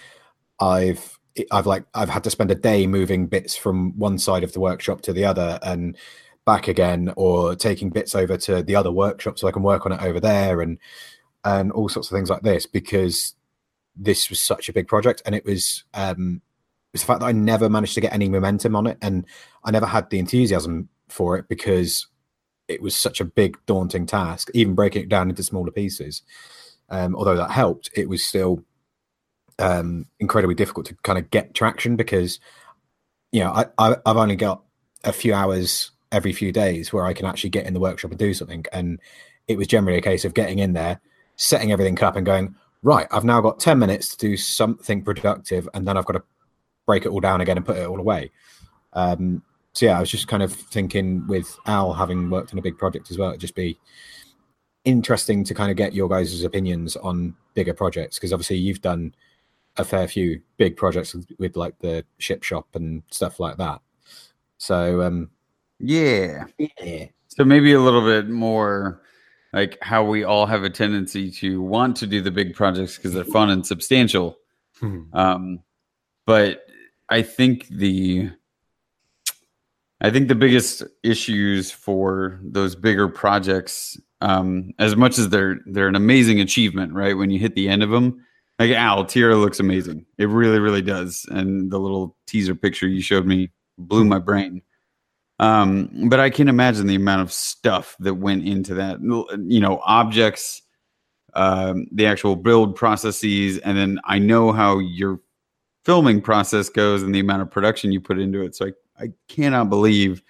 I've 0.60 1.20
I've 1.52 1.66
like 1.66 1.86
I've 1.94 2.10
had 2.10 2.24
to 2.24 2.30
spend 2.30 2.52
a 2.52 2.56
day 2.56 2.88
moving 2.88 3.28
bits 3.28 3.58
from 3.58 3.98
one 3.98 4.18
side 4.18 4.44
of 4.44 4.54
the 4.54 4.60
workshop 4.62 5.02
to 5.02 5.14
the 5.14 5.26
other 5.26 5.60
and 5.62 5.98
back 6.46 6.68
again 6.68 7.12
or 7.18 7.56
taking 7.56 7.90
bits 7.90 8.16
over 8.16 8.38
to 8.38 8.64
the 8.64 8.76
other 8.76 8.92
workshop 8.92 9.38
so 9.38 9.48
I 9.48 9.52
can 9.52 9.64
work 9.64 9.86
on 9.86 9.92
it 9.92 10.02
over 10.02 10.20
there 10.20 10.62
and 10.62 10.78
and 11.44 11.72
all 11.72 11.90
sorts 11.90 12.10
of 12.10 12.16
things 12.16 12.30
like 12.30 12.44
this 12.44 12.66
because 12.66 13.36
this 13.96 14.30
was 14.30 14.40
such 14.40 14.70
a 14.70 14.74
big 14.74 14.88
project 14.88 15.22
and 15.26 15.36
it 15.36 15.46
was 15.46 15.84
um 15.94 16.42
was 16.96 17.02
the 17.02 17.08
fact 17.08 17.20
that 17.20 17.28
I 17.28 17.32
never 17.32 17.70
managed 17.70 17.94
to 17.96 18.02
get 18.02 18.14
any 18.14 18.30
momentum 18.30 18.76
on 18.76 18.88
it 18.88 18.98
and 19.02 19.26
I 19.64 19.72
never 19.72 19.86
had 19.86 20.10
the 20.10 20.20
enthusiasm 20.20 20.90
for 21.10 21.38
it 21.38 21.48
because 21.48 22.08
it 22.68 22.82
was 22.82 22.96
such 22.96 23.22
a 23.22 23.26
big 23.26 23.58
daunting 23.66 24.06
task 24.06 24.50
even 24.54 24.74
breaking 24.74 25.04
it 25.04 25.10
down 25.10 25.30
into 25.30 25.44
smaller 25.44 25.72
pieces 25.72 26.24
um, 26.90 27.16
although 27.16 27.38
that 27.38 27.52
helped 27.52 27.90
it 27.96 28.10
was 28.10 28.24
still 28.24 28.64
um, 29.60 30.08
incredibly 30.20 30.56
difficult 30.56 30.88
to 30.88 30.96
kind 31.04 31.20
of 31.20 31.30
get 31.30 31.54
traction 31.54 31.96
because 31.96 32.40
you 33.32 33.42
know 33.42 33.52
I, 33.52 33.66
I, 33.78 33.96
i've 34.06 34.18
only 34.18 34.36
got 34.36 34.64
a 35.04 35.14
few 35.14 35.34
hours 35.34 35.92
every 36.12 36.34
few 36.34 36.52
days 36.52 36.92
where 36.92 37.06
i 37.06 37.14
can 37.14 37.26
actually 37.26 37.52
get 37.52 37.66
in 37.68 37.74
the 37.74 37.80
workshop 37.80 38.12
and 38.12 38.20
do 38.20 38.34
something 38.34 38.66
and 38.74 39.00
it 39.48 39.58
was 39.58 39.68
generally 39.68 39.98
a 39.98 40.02
case 40.02 40.26
of 40.26 40.34
getting 40.34 40.60
in 40.60 40.74
there, 40.74 41.00
setting 41.36 41.72
everything 41.72 42.02
up, 42.04 42.16
and 42.16 42.26
going 42.26 42.56
right. 42.84 43.08
I've 43.12 43.24
now 43.24 43.42
got 43.42 43.60
ten 43.60 43.80
minutes 43.80 44.10
to 44.10 44.18
do 44.18 44.38
something 44.38 45.04
productive, 45.04 45.70
and 45.74 45.88
then 45.88 45.98
I've 45.98 46.06
got 46.06 46.14
to 46.14 46.24
break 46.86 47.06
it 47.06 47.10
all 47.10 47.20
down 47.20 47.42
again 47.42 47.58
and 47.58 47.66
put 47.66 47.78
it 47.78 47.88
all 47.88 48.00
away. 48.00 48.32
Um, 48.94 49.42
so 49.74 49.88
yeah, 49.88 49.98
I 49.98 50.00
was 50.00 50.10
just 50.10 50.28
kind 50.28 50.42
of 50.42 50.54
thinking 50.54 51.28
with 51.28 51.58
Al 51.66 51.94
having 51.94 52.30
worked 52.30 52.54
on 52.54 52.60
a 52.60 52.62
big 52.62 52.78
project 52.78 53.12
as 53.12 53.18
well, 53.18 53.30
it'd 53.30 53.42
just 53.42 53.56
be 53.56 53.78
interesting 54.86 55.44
to 55.44 55.54
kind 55.54 55.70
of 55.70 55.78
get 55.78 55.94
your 55.94 56.08
guys' 56.08 56.44
opinions 56.44 56.96
on 56.96 57.36
bigger 57.56 57.74
projects 57.74 58.18
because 58.18 58.32
obviously 58.32 58.58
you've 58.58 58.82
done 58.82 59.14
a 59.78 59.84
fair 59.84 60.08
few 60.08 60.42
big 60.58 60.78
projects 60.78 61.14
with, 61.14 61.28
with, 61.38 61.58
like 61.58 61.78
the 61.80 62.06
ship 62.20 62.44
shop 62.44 62.68
and 62.76 63.04
stuff 63.12 63.40
like 63.40 63.58
that. 63.58 63.82
So 64.58 65.02
um 65.02 65.30
yeah. 65.80 66.46
yeah. 66.58 67.08
So 67.28 67.44
maybe 67.44 67.74
a 67.74 67.82
little 67.82 68.06
bit 68.06 68.30
more 68.30 69.02
like 69.52 69.78
how 69.82 70.04
we 70.04 70.24
all 70.24 70.46
have 70.46 70.64
a 70.64 70.70
tendency 70.70 71.32
to 71.32 71.62
want 71.62 71.98
to 71.98 72.08
do 72.08 72.22
the 72.22 72.32
big 72.32 72.56
projects 72.56 72.96
because 72.96 73.14
they're 73.14 73.26
fun 73.26 73.50
and 73.50 73.66
substantial. 73.66 74.38
Hmm. 74.80 75.04
Um, 75.14 75.60
but 76.26 76.65
I 77.10 77.22
think 77.22 77.68
the 77.70 78.32
I 80.02 80.12
think 80.12 80.28
the 80.28 80.36
biggest 80.36 80.84
issues 81.04 81.72
for 81.72 82.40
those 82.44 82.76
bigger 82.76 83.08
projects, 83.08 84.00
um, 84.22 84.72
as 84.78 84.96
much 84.96 85.18
as 85.18 85.30
they're 85.30 85.60
they're 85.66 85.88
an 85.88 85.96
amazing 85.96 86.42
achievement, 86.42 86.94
right? 86.94 87.18
When 87.18 87.30
you 87.30 87.40
hit 87.40 87.56
the 87.56 87.70
end 87.70 87.84
of 87.84 87.90
them, 87.90 88.26
like 88.60 88.72
Al, 88.72 89.06
Tira 89.06 89.36
looks 89.36 89.60
amazing. 89.60 90.06
It 90.18 90.30
really, 90.30 90.60
really 90.60 90.82
does. 90.82 91.26
And 91.30 91.72
the 91.72 91.80
little 91.80 92.16
teaser 92.28 92.56
picture 92.56 92.88
you 92.88 93.02
showed 93.02 93.26
me 93.26 93.52
blew 93.78 94.06
my 94.06 94.20
brain. 94.20 94.62
Um, 95.40 96.08
but 96.10 96.20
I 96.20 96.30
can 96.30 96.48
imagine 96.48 96.88
the 96.88 96.96
amount 96.96 97.22
of 97.22 97.32
stuff 97.32 97.96
that 98.00 98.16
went 98.16 98.48
into 98.48 98.76
that. 98.76 99.02
You 99.02 99.60
know, 99.60 99.82
objects, 99.84 100.62
um, 101.34 101.88
the 101.92 102.06
actual 102.06 102.38
build 102.38 102.76
processes, 102.76 103.58
and 103.60 103.78
then 103.78 104.00
I 104.06 104.20
know 104.20 104.54
how 104.54 104.80
your 104.80 105.20
filming 105.86 106.20
process 106.20 106.68
goes 106.68 107.04
and 107.04 107.14
the 107.14 107.20
amount 107.20 107.44
of 107.44 107.52
production 107.52 107.92
you 107.92 108.02
put 108.02 108.20
into 108.20 108.42
it. 108.42 108.56
So 108.56 108.68
I, 108.68 109.04
I 109.04 109.08
cannot 109.28 109.70
believe 109.70 110.24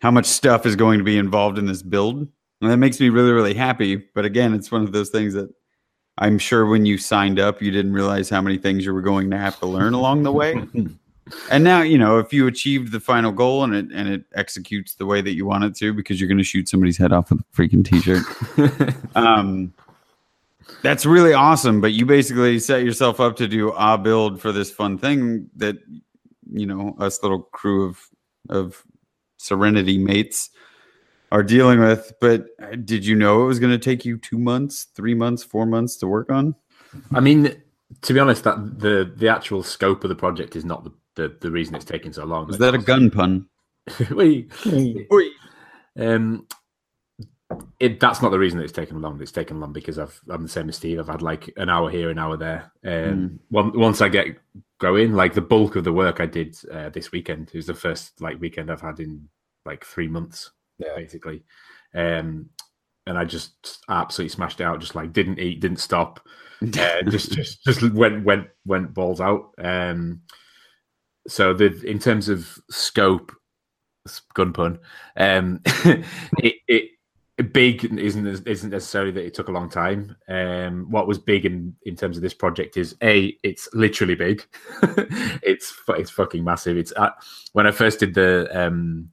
how 0.00 0.10
much 0.10 0.26
stuff 0.26 0.66
is 0.66 0.76
going 0.76 0.98
to 0.98 1.04
be 1.04 1.16
involved 1.16 1.56
in 1.56 1.66
this 1.66 1.82
build. 1.82 2.28
And 2.60 2.70
that 2.70 2.76
makes 2.76 3.00
me 3.00 3.08
really, 3.08 3.32
really 3.32 3.54
happy. 3.54 3.96
But 3.96 4.24
again, 4.24 4.52
it's 4.52 4.70
one 4.70 4.82
of 4.82 4.92
those 4.92 5.10
things 5.10 5.32
that 5.34 5.48
I'm 6.18 6.38
sure 6.38 6.66
when 6.66 6.86
you 6.86 6.98
signed 6.98 7.38
up, 7.38 7.62
you 7.62 7.70
didn't 7.70 7.92
realize 7.92 8.28
how 8.28 8.40
many 8.40 8.58
things 8.58 8.84
you 8.84 8.92
were 8.92 9.02
going 9.02 9.30
to 9.30 9.38
have 9.38 9.58
to 9.60 9.66
learn 9.66 9.94
along 9.94 10.22
the 10.22 10.32
way. 10.32 10.62
and 11.50 11.64
now, 11.64 11.82
you 11.82 11.98
know, 11.98 12.18
if 12.18 12.32
you 12.32 12.46
achieved 12.46 12.92
the 12.92 13.00
final 13.00 13.32
goal 13.32 13.64
and 13.64 13.74
it 13.74 13.86
and 13.92 14.08
it 14.08 14.24
executes 14.34 14.94
the 14.94 15.06
way 15.06 15.20
that 15.20 15.34
you 15.34 15.46
want 15.46 15.64
it 15.64 15.74
to, 15.76 15.92
because 15.92 16.20
you're 16.20 16.28
going 16.28 16.38
to 16.38 16.44
shoot 16.44 16.68
somebody's 16.68 16.98
head 16.98 17.12
off 17.12 17.30
with 17.30 17.40
a 17.40 17.44
freaking 17.56 17.84
t-shirt, 17.84 18.24
um, 19.16 19.72
that's 20.84 21.06
really 21.06 21.32
awesome. 21.32 21.80
But 21.80 21.92
you 21.92 22.04
basically 22.04 22.58
set 22.58 22.84
yourself 22.84 23.18
up 23.18 23.36
to 23.36 23.48
do 23.48 23.70
a 23.70 23.96
build 23.96 24.40
for 24.40 24.52
this 24.52 24.70
fun 24.70 24.98
thing 24.98 25.48
that, 25.56 25.76
you 26.52 26.66
know, 26.66 26.94
us 27.00 27.22
little 27.22 27.42
crew 27.42 27.88
of 27.88 28.08
of 28.50 28.84
Serenity 29.38 29.96
mates 29.96 30.50
are 31.32 31.42
dealing 31.42 31.80
with. 31.80 32.12
But 32.20 32.46
uh, 32.62 32.76
did 32.84 33.06
you 33.06 33.16
know 33.16 33.42
it 33.42 33.46
was 33.46 33.58
going 33.58 33.72
to 33.72 33.78
take 33.78 34.04
you 34.04 34.18
two 34.18 34.38
months, 34.38 34.84
three 34.94 35.14
months, 35.14 35.42
four 35.42 35.64
months 35.64 35.96
to 35.96 36.06
work 36.06 36.30
on? 36.30 36.54
I 37.12 37.20
mean, 37.20 37.62
to 38.02 38.12
be 38.12 38.20
honest, 38.20 38.44
that 38.44 38.78
the 38.78 39.10
the 39.16 39.28
actual 39.28 39.62
scope 39.62 40.04
of 40.04 40.10
the 40.10 40.14
project 40.14 40.54
is 40.54 40.66
not 40.66 40.84
the 40.84 40.92
the, 41.14 41.36
the 41.40 41.50
reason 41.50 41.74
it's 41.74 41.84
taking 41.86 42.12
so 42.12 42.26
long. 42.26 42.50
Is 42.50 42.58
that 42.58 42.74
a 42.74 42.78
gun 42.78 43.10
pun? 43.10 43.46
we, 44.10 44.48
um, 45.98 46.46
it 47.84 48.00
that's 48.00 48.22
not 48.22 48.30
the 48.30 48.38
reason 48.38 48.58
that 48.58 48.64
it's 48.64 48.72
taken 48.72 49.00
long. 49.00 49.20
It's 49.20 49.32
taken 49.32 49.60
long 49.60 49.72
because 49.72 49.98
I've 49.98 50.18
I'm 50.30 50.42
the 50.42 50.48
same 50.48 50.68
as 50.68 50.76
Steve. 50.76 50.98
I've 50.98 51.08
had 51.08 51.22
like 51.22 51.52
an 51.56 51.68
hour 51.68 51.90
here, 51.90 52.10
an 52.10 52.18
hour 52.18 52.36
there. 52.36 52.72
Um, 52.84 53.40
one, 53.50 53.78
once 53.78 54.00
I 54.00 54.08
get 54.08 54.38
going, 54.80 55.12
like 55.12 55.34
the 55.34 55.40
bulk 55.40 55.76
of 55.76 55.84
the 55.84 55.92
work 55.92 56.20
I 56.20 56.26
did 56.26 56.56
uh, 56.72 56.88
this 56.90 57.12
weekend 57.12 57.50
it 57.52 57.56
was 57.56 57.66
the 57.66 57.74
first 57.74 58.20
like 58.20 58.40
weekend 58.40 58.70
I've 58.70 58.80
had 58.80 59.00
in 59.00 59.28
like 59.66 59.84
three 59.84 60.08
months, 60.08 60.50
Yeah. 60.78 60.94
basically. 60.96 61.44
Um, 61.94 62.48
and 63.06 63.18
I 63.18 63.24
just 63.26 63.84
absolutely 63.88 64.30
smashed 64.30 64.60
it 64.60 64.64
out. 64.64 64.80
Just 64.80 64.94
like 64.94 65.12
didn't 65.12 65.38
eat, 65.38 65.60
didn't 65.60 65.78
stop. 65.80 66.20
Uh, 66.62 67.02
just 67.10 67.32
just 67.32 67.62
just 67.64 67.82
went 67.92 68.24
went 68.24 68.46
went 68.64 68.94
balls 68.94 69.20
out. 69.20 69.50
Um, 69.58 70.22
so 71.28 71.52
the 71.52 71.82
in 71.84 71.98
terms 71.98 72.30
of 72.30 72.58
scope, 72.70 73.32
gun 74.32 74.52
pun, 74.54 74.78
um, 75.16 75.60
it, 76.38 76.54
it 76.66 76.90
big 77.42 77.84
isn't 77.84 78.46
isn't 78.46 78.70
necessarily 78.70 79.10
that 79.10 79.24
it 79.26 79.34
took 79.34 79.48
a 79.48 79.52
long 79.52 79.68
time. 79.68 80.14
Um, 80.28 80.90
what 80.90 81.08
was 81.08 81.18
big 81.18 81.44
in 81.46 81.74
in 81.84 81.96
terms 81.96 82.16
of 82.16 82.22
this 82.22 82.34
project 82.34 82.76
is 82.76 82.96
a 83.02 83.36
it's 83.42 83.68
literally 83.72 84.14
big. 84.14 84.44
it's 85.42 85.74
it's 85.88 86.10
fucking 86.10 86.44
massive. 86.44 86.76
It's 86.76 86.92
uh, 86.96 87.10
when 87.52 87.66
I 87.66 87.72
first 87.72 87.98
did 88.00 88.14
the 88.14 88.48
um 88.54 89.10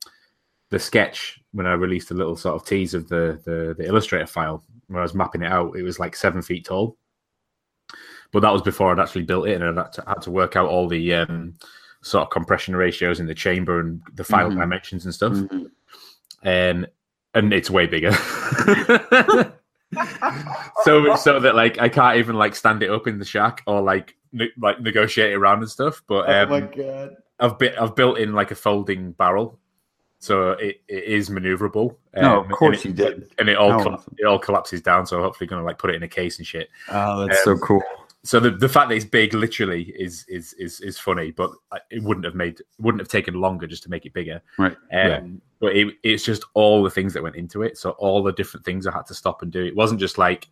the 0.69 0.79
sketch 0.79 1.39
when 1.51 1.65
I 1.65 1.73
released 1.73 2.11
a 2.11 2.13
little 2.13 2.37
sort 2.37 2.55
of 2.55 2.65
tease 2.67 2.93
of 2.93 3.09
the 3.09 3.41
the, 3.43 3.75
the 3.77 3.87
Illustrator 3.87 4.27
file 4.27 4.63
when 4.87 4.99
I 4.99 5.03
was 5.03 5.15
mapping 5.15 5.41
it 5.41 5.51
out. 5.51 5.75
It 5.75 5.83
was 5.83 5.99
like 5.99 6.15
seven 6.15 6.41
feet 6.43 6.65
tall, 6.65 6.97
but 8.31 8.41
that 8.41 8.53
was 8.53 8.61
before 8.61 8.91
I'd 8.91 8.99
actually 8.99 9.23
built 9.23 9.47
it 9.47 9.59
and 9.59 9.63
I'd 9.79 9.83
had 9.83 9.93
to, 9.93 10.03
had 10.07 10.21
to 10.21 10.31
work 10.31 10.55
out 10.55 10.69
all 10.69 10.87
the 10.87 11.13
um, 11.15 11.55
sort 12.03 12.23
of 12.23 12.29
compression 12.29 12.75
ratios 12.75 13.19
in 13.19 13.25
the 13.25 13.33
chamber 13.35 13.79
and 13.79 14.01
the 14.13 14.23
final 14.23 14.51
Mhm. 14.51 14.59
dimensions 14.59 15.05
and 15.05 15.13
stuff. 15.13 15.33
Mhm. 15.33 15.71
Um, 16.43 16.85
and 17.33 17.53
it's 17.53 17.69
way 17.69 17.88
bigger. 17.88 18.11
so 20.83 21.15
so 21.15 21.39
that 21.39 21.55
like 21.55 21.79
I 21.79 21.89
can't 21.89 22.17
even 22.17 22.35
like 22.35 22.55
stand 22.55 22.83
it 22.83 22.89
up 22.89 23.07
in 23.07 23.19
the 23.19 23.25
shack 23.25 23.61
or 23.67 23.81
like 23.81 24.15
ne- 24.31 24.51
like 24.59 24.79
negotiate 24.81 25.33
around 25.33 25.59
and 25.59 25.69
stuff. 25.69 26.01
But 26.07 26.29
Oh 26.29 26.55
um, 26.55 26.69
god! 26.75 27.15
I've 27.39 27.57
bit 27.59 27.75
I've 27.79 27.95
built 27.95 28.17
in 28.17 28.33
like 28.33 28.51
a 28.51 28.55
folding 28.55 29.11
barrel, 29.13 29.59
so 30.19 30.51
it, 30.51 30.81
it 30.88 31.03
is 31.03 31.29
maneuverable. 31.29 31.95
No, 32.15 32.41
Um, 32.41 32.51
of 32.51 32.57
course 32.57 32.85
and 32.85 32.97
you 32.97 33.05
it, 33.05 33.19
did. 33.19 33.29
and 33.39 33.50
it 33.50 33.57
all 33.57 33.71
How 33.71 33.83
colla- 33.83 33.95
awesome. 33.97 34.15
it 34.17 34.25
all 34.25 34.39
collapses 34.39 34.81
down. 34.81 35.05
So 35.05 35.21
hopefully, 35.21 35.47
going 35.47 35.61
to 35.61 35.65
like 35.65 35.77
put 35.77 35.89
it 35.89 35.95
in 35.95 36.03
a 36.03 36.07
case 36.07 36.38
and 36.38 36.47
shit. 36.47 36.69
Oh, 36.89 37.25
that's 37.27 37.43
so 37.43 37.51
Um, 37.53 37.59
cool. 37.59 37.81
So 38.23 38.39
the, 38.39 38.51
the 38.51 38.69
fact 38.69 38.89
that 38.89 38.95
it's 38.95 39.05
big, 39.05 39.33
literally, 39.33 39.93
is 39.97 40.25
is 40.27 40.53
is 40.53 40.79
is 40.81 40.99
funny, 40.99 41.31
but 41.31 41.51
it 41.89 42.03
wouldn't 42.03 42.25
have 42.25 42.35
made 42.35 42.61
wouldn't 42.79 43.01
have 43.01 43.07
taken 43.07 43.33
longer 43.35 43.65
just 43.65 43.83
to 43.83 43.89
make 43.89 44.05
it 44.05 44.13
bigger. 44.13 44.41
Right. 44.57 44.73
Um, 44.73 44.77
Yeah. 44.91 45.21
But 45.59 45.75
it, 45.75 45.95
it's 46.03 46.23
just 46.23 46.43
all 46.53 46.83
the 46.83 46.89
things 46.89 47.13
that 47.13 47.23
went 47.23 47.35
into 47.35 47.61
it. 47.63 47.77
So 47.77 47.91
all 47.91 48.23
the 48.23 48.31
different 48.31 48.65
things 48.65 48.85
I 48.87 48.91
had 48.91 49.05
to 49.07 49.13
stop 49.13 49.41
and 49.41 49.51
do. 49.51 49.63
It 49.63 49.75
wasn't 49.75 49.99
just 49.99 50.17
like 50.17 50.47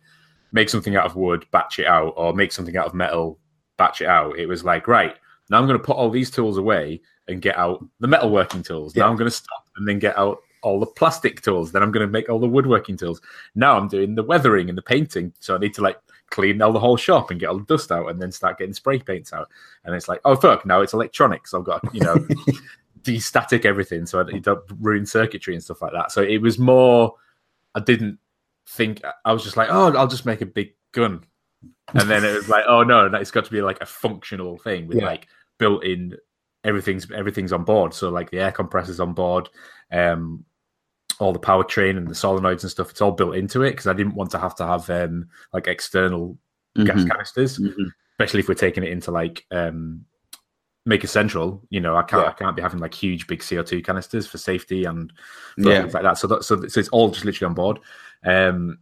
make 0.52 0.68
something 0.68 0.96
out 0.96 1.06
of 1.06 1.16
wood, 1.16 1.46
batch 1.52 1.78
it 1.78 1.86
out, 1.86 2.14
or 2.16 2.32
make 2.32 2.52
something 2.52 2.76
out 2.76 2.86
of 2.86 2.94
metal, 2.94 3.38
batch 3.76 4.00
it 4.00 4.08
out. 4.08 4.38
It 4.38 4.46
was 4.46 4.64
like 4.64 4.88
right 4.88 5.16
now 5.48 5.58
I'm 5.58 5.66
going 5.66 5.78
to 5.78 5.84
put 5.84 5.96
all 5.96 6.10
these 6.10 6.30
tools 6.30 6.58
away 6.58 7.00
and 7.28 7.40
get 7.40 7.56
out 7.56 7.84
the 8.00 8.08
metalworking 8.08 8.64
tools. 8.64 8.94
Now 8.96 9.08
I'm 9.08 9.16
going 9.16 9.30
to 9.30 9.36
stop 9.36 9.64
and 9.76 9.86
then 9.86 9.98
get 9.98 10.18
out 10.18 10.38
all 10.62 10.78
the 10.78 10.86
plastic 10.86 11.40
tools. 11.42 11.72
Then 11.72 11.82
I'm 11.82 11.92
going 11.92 12.06
to 12.06 12.10
make 12.10 12.28
all 12.28 12.38
the 12.38 12.48
woodworking 12.48 12.96
tools. 12.96 13.20
Now 13.54 13.76
I'm 13.76 13.88
doing 13.88 14.14
the 14.14 14.22
weathering 14.22 14.68
and 14.68 14.76
the 14.76 14.82
painting. 14.82 15.32
So 15.38 15.54
I 15.54 15.58
need 15.58 15.74
to 15.74 15.82
like 15.82 15.98
clean 16.30 16.62
all 16.62 16.72
the 16.72 16.80
whole 16.80 16.96
shop 16.96 17.30
and 17.30 17.40
get 17.40 17.48
all 17.48 17.58
the 17.58 17.64
dust 17.64 17.90
out 17.92 18.08
and 18.08 18.20
then 18.20 18.30
start 18.32 18.58
getting 18.58 18.72
spray 18.74 18.98
paints 18.98 19.32
out. 19.32 19.48
And 19.84 19.94
it's 19.94 20.08
like, 20.08 20.20
oh 20.24 20.36
fuck, 20.36 20.64
now 20.64 20.80
it's 20.80 20.92
electronics. 20.94 21.52
I've 21.54 21.64
got, 21.64 21.82
you 21.92 22.00
know, 22.00 22.16
de-static 23.02 23.64
everything 23.64 24.04
so 24.06 24.20
I 24.20 24.38
don't 24.38 24.60
ruin 24.78 25.06
circuitry 25.06 25.54
and 25.54 25.62
stuff 25.62 25.82
like 25.82 25.92
that. 25.92 26.12
So 26.12 26.22
it 26.22 26.38
was 26.42 26.58
more 26.58 27.14
I 27.74 27.80
didn't 27.80 28.18
think 28.68 29.02
I 29.24 29.32
was 29.32 29.42
just 29.44 29.56
like, 29.56 29.68
oh, 29.70 29.92
I'll 29.96 30.06
just 30.08 30.26
make 30.26 30.40
a 30.40 30.46
big 30.46 30.74
gun. 30.92 31.24
And 31.94 32.08
then 32.08 32.24
it 32.24 32.34
was 32.34 32.48
like, 32.48 32.64
oh 32.68 32.82
no, 32.82 33.06
it's 33.06 33.30
got 33.30 33.44
to 33.46 33.50
be 33.50 33.62
like 33.62 33.80
a 33.80 33.86
functional 33.86 34.58
thing 34.58 34.86
with 34.86 34.98
Yeah. 34.98 35.06
like 35.06 35.26
built 35.58 35.84
in 35.84 36.16
everything's 36.62 37.10
everything's 37.10 37.52
on 37.52 37.64
board. 37.64 37.94
So 37.94 38.10
like 38.10 38.30
the 38.30 38.40
air 38.40 38.52
compressor's 38.52 39.00
on 39.00 39.14
board, 39.14 39.48
um 39.92 40.44
all 41.22 41.32
the 41.32 41.38
powertrain 41.38 41.96
and 41.96 42.08
the 42.08 42.14
solenoids 42.14 42.62
and 42.62 42.70
stuff, 42.70 42.90
it's 42.90 43.00
all 43.00 43.12
built 43.12 43.36
into 43.36 43.62
it 43.62 43.70
because 43.72 43.86
I 43.86 43.92
didn't 43.92 44.14
want 44.14 44.30
to 44.32 44.38
have 44.38 44.54
to 44.56 44.66
have 44.66 44.88
um 44.90 45.28
like 45.52 45.66
external 45.66 46.38
gas 46.84 47.00
Mhm. 47.02 47.10
canisters 47.10 47.58
Mhm. 47.58 47.90
especially 48.18 48.40
if 48.40 48.48
we're 48.48 48.54
taking 48.54 48.84
it 48.84 48.90
into 48.92 49.10
like 49.10 49.44
um 49.50 50.04
Maker 50.86 51.08
Central 51.08 51.60
you 51.68 51.80
know 51.80 51.94
i 51.96 52.02
can't 52.02 52.22
Yeah. 52.22 52.28
i 52.30 52.32
can't 52.32 52.56
be 52.56 52.62
having 52.62 52.78
like 52.80 52.94
huge 52.94 53.26
big 53.26 53.40
co2 53.40 53.84
canisters 53.84 54.26
for 54.26 54.38
safety 54.38 54.84
and 54.84 55.12
Yeah. 55.58 55.82
things 55.82 55.94
like 55.94 56.04
that 56.04 56.16
so 56.16 56.26
that 56.28 56.44
so, 56.44 56.66
so 56.68 56.78
it's 56.80 56.88
all 56.90 57.10
just 57.10 57.24
literally 57.24 57.48
on 57.50 57.54
board 57.54 57.80
um 58.24 58.78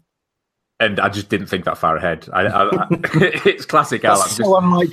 and 0.80 1.00
I 1.00 1.08
just 1.08 1.28
didn't 1.28 1.48
think 1.48 1.64
that 1.64 1.76
far 1.76 1.96
ahead. 1.96 2.28
I, 2.32 2.46
I, 2.46 2.86
it's 3.44 3.64
classic 3.66 4.04
Al. 4.04 4.16
I'm 4.20 4.26
just, 4.28 4.36
so 4.36 4.56
unlike. 4.56 4.90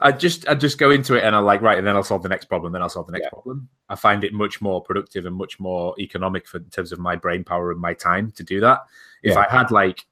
I 0.00 0.12
just 0.12 0.46
I 0.48 0.54
just 0.54 0.76
go 0.78 0.90
into 0.90 1.14
it 1.14 1.24
and 1.24 1.34
I'm 1.34 1.44
like, 1.44 1.62
right, 1.62 1.78
and 1.78 1.86
then 1.86 1.96
I'll 1.96 2.02
solve 2.02 2.22
the 2.22 2.28
next 2.28 2.46
problem, 2.46 2.72
then 2.72 2.82
I'll 2.82 2.88
solve 2.90 3.06
the 3.06 3.12
next 3.12 3.24
Yeah. 3.24 3.30
problem. 3.30 3.68
I 3.88 3.94
find 3.94 4.24
it 4.24 4.32
much 4.34 4.60
more 4.60 4.82
productive 4.82 5.24
and 5.24 5.34
much 5.34 5.58
more 5.58 5.94
economic 5.98 6.46
for 6.46 6.58
in 6.58 6.64
terms 6.70 6.92
of 6.92 6.98
my 6.98 7.16
brain 7.16 7.44
power 7.44 7.70
and 7.70 7.80
my 7.80 7.94
time 7.94 8.30
to 8.32 8.42
do 8.42 8.60
that. 8.60 8.80
If 9.22 9.34
Yeah. 9.34 9.44
I 9.48 9.50
had 9.50 9.70
like 9.70 10.04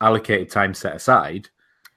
allocated 0.00 0.50
time 0.50 0.74
set 0.74 0.94
aside, 0.94 1.48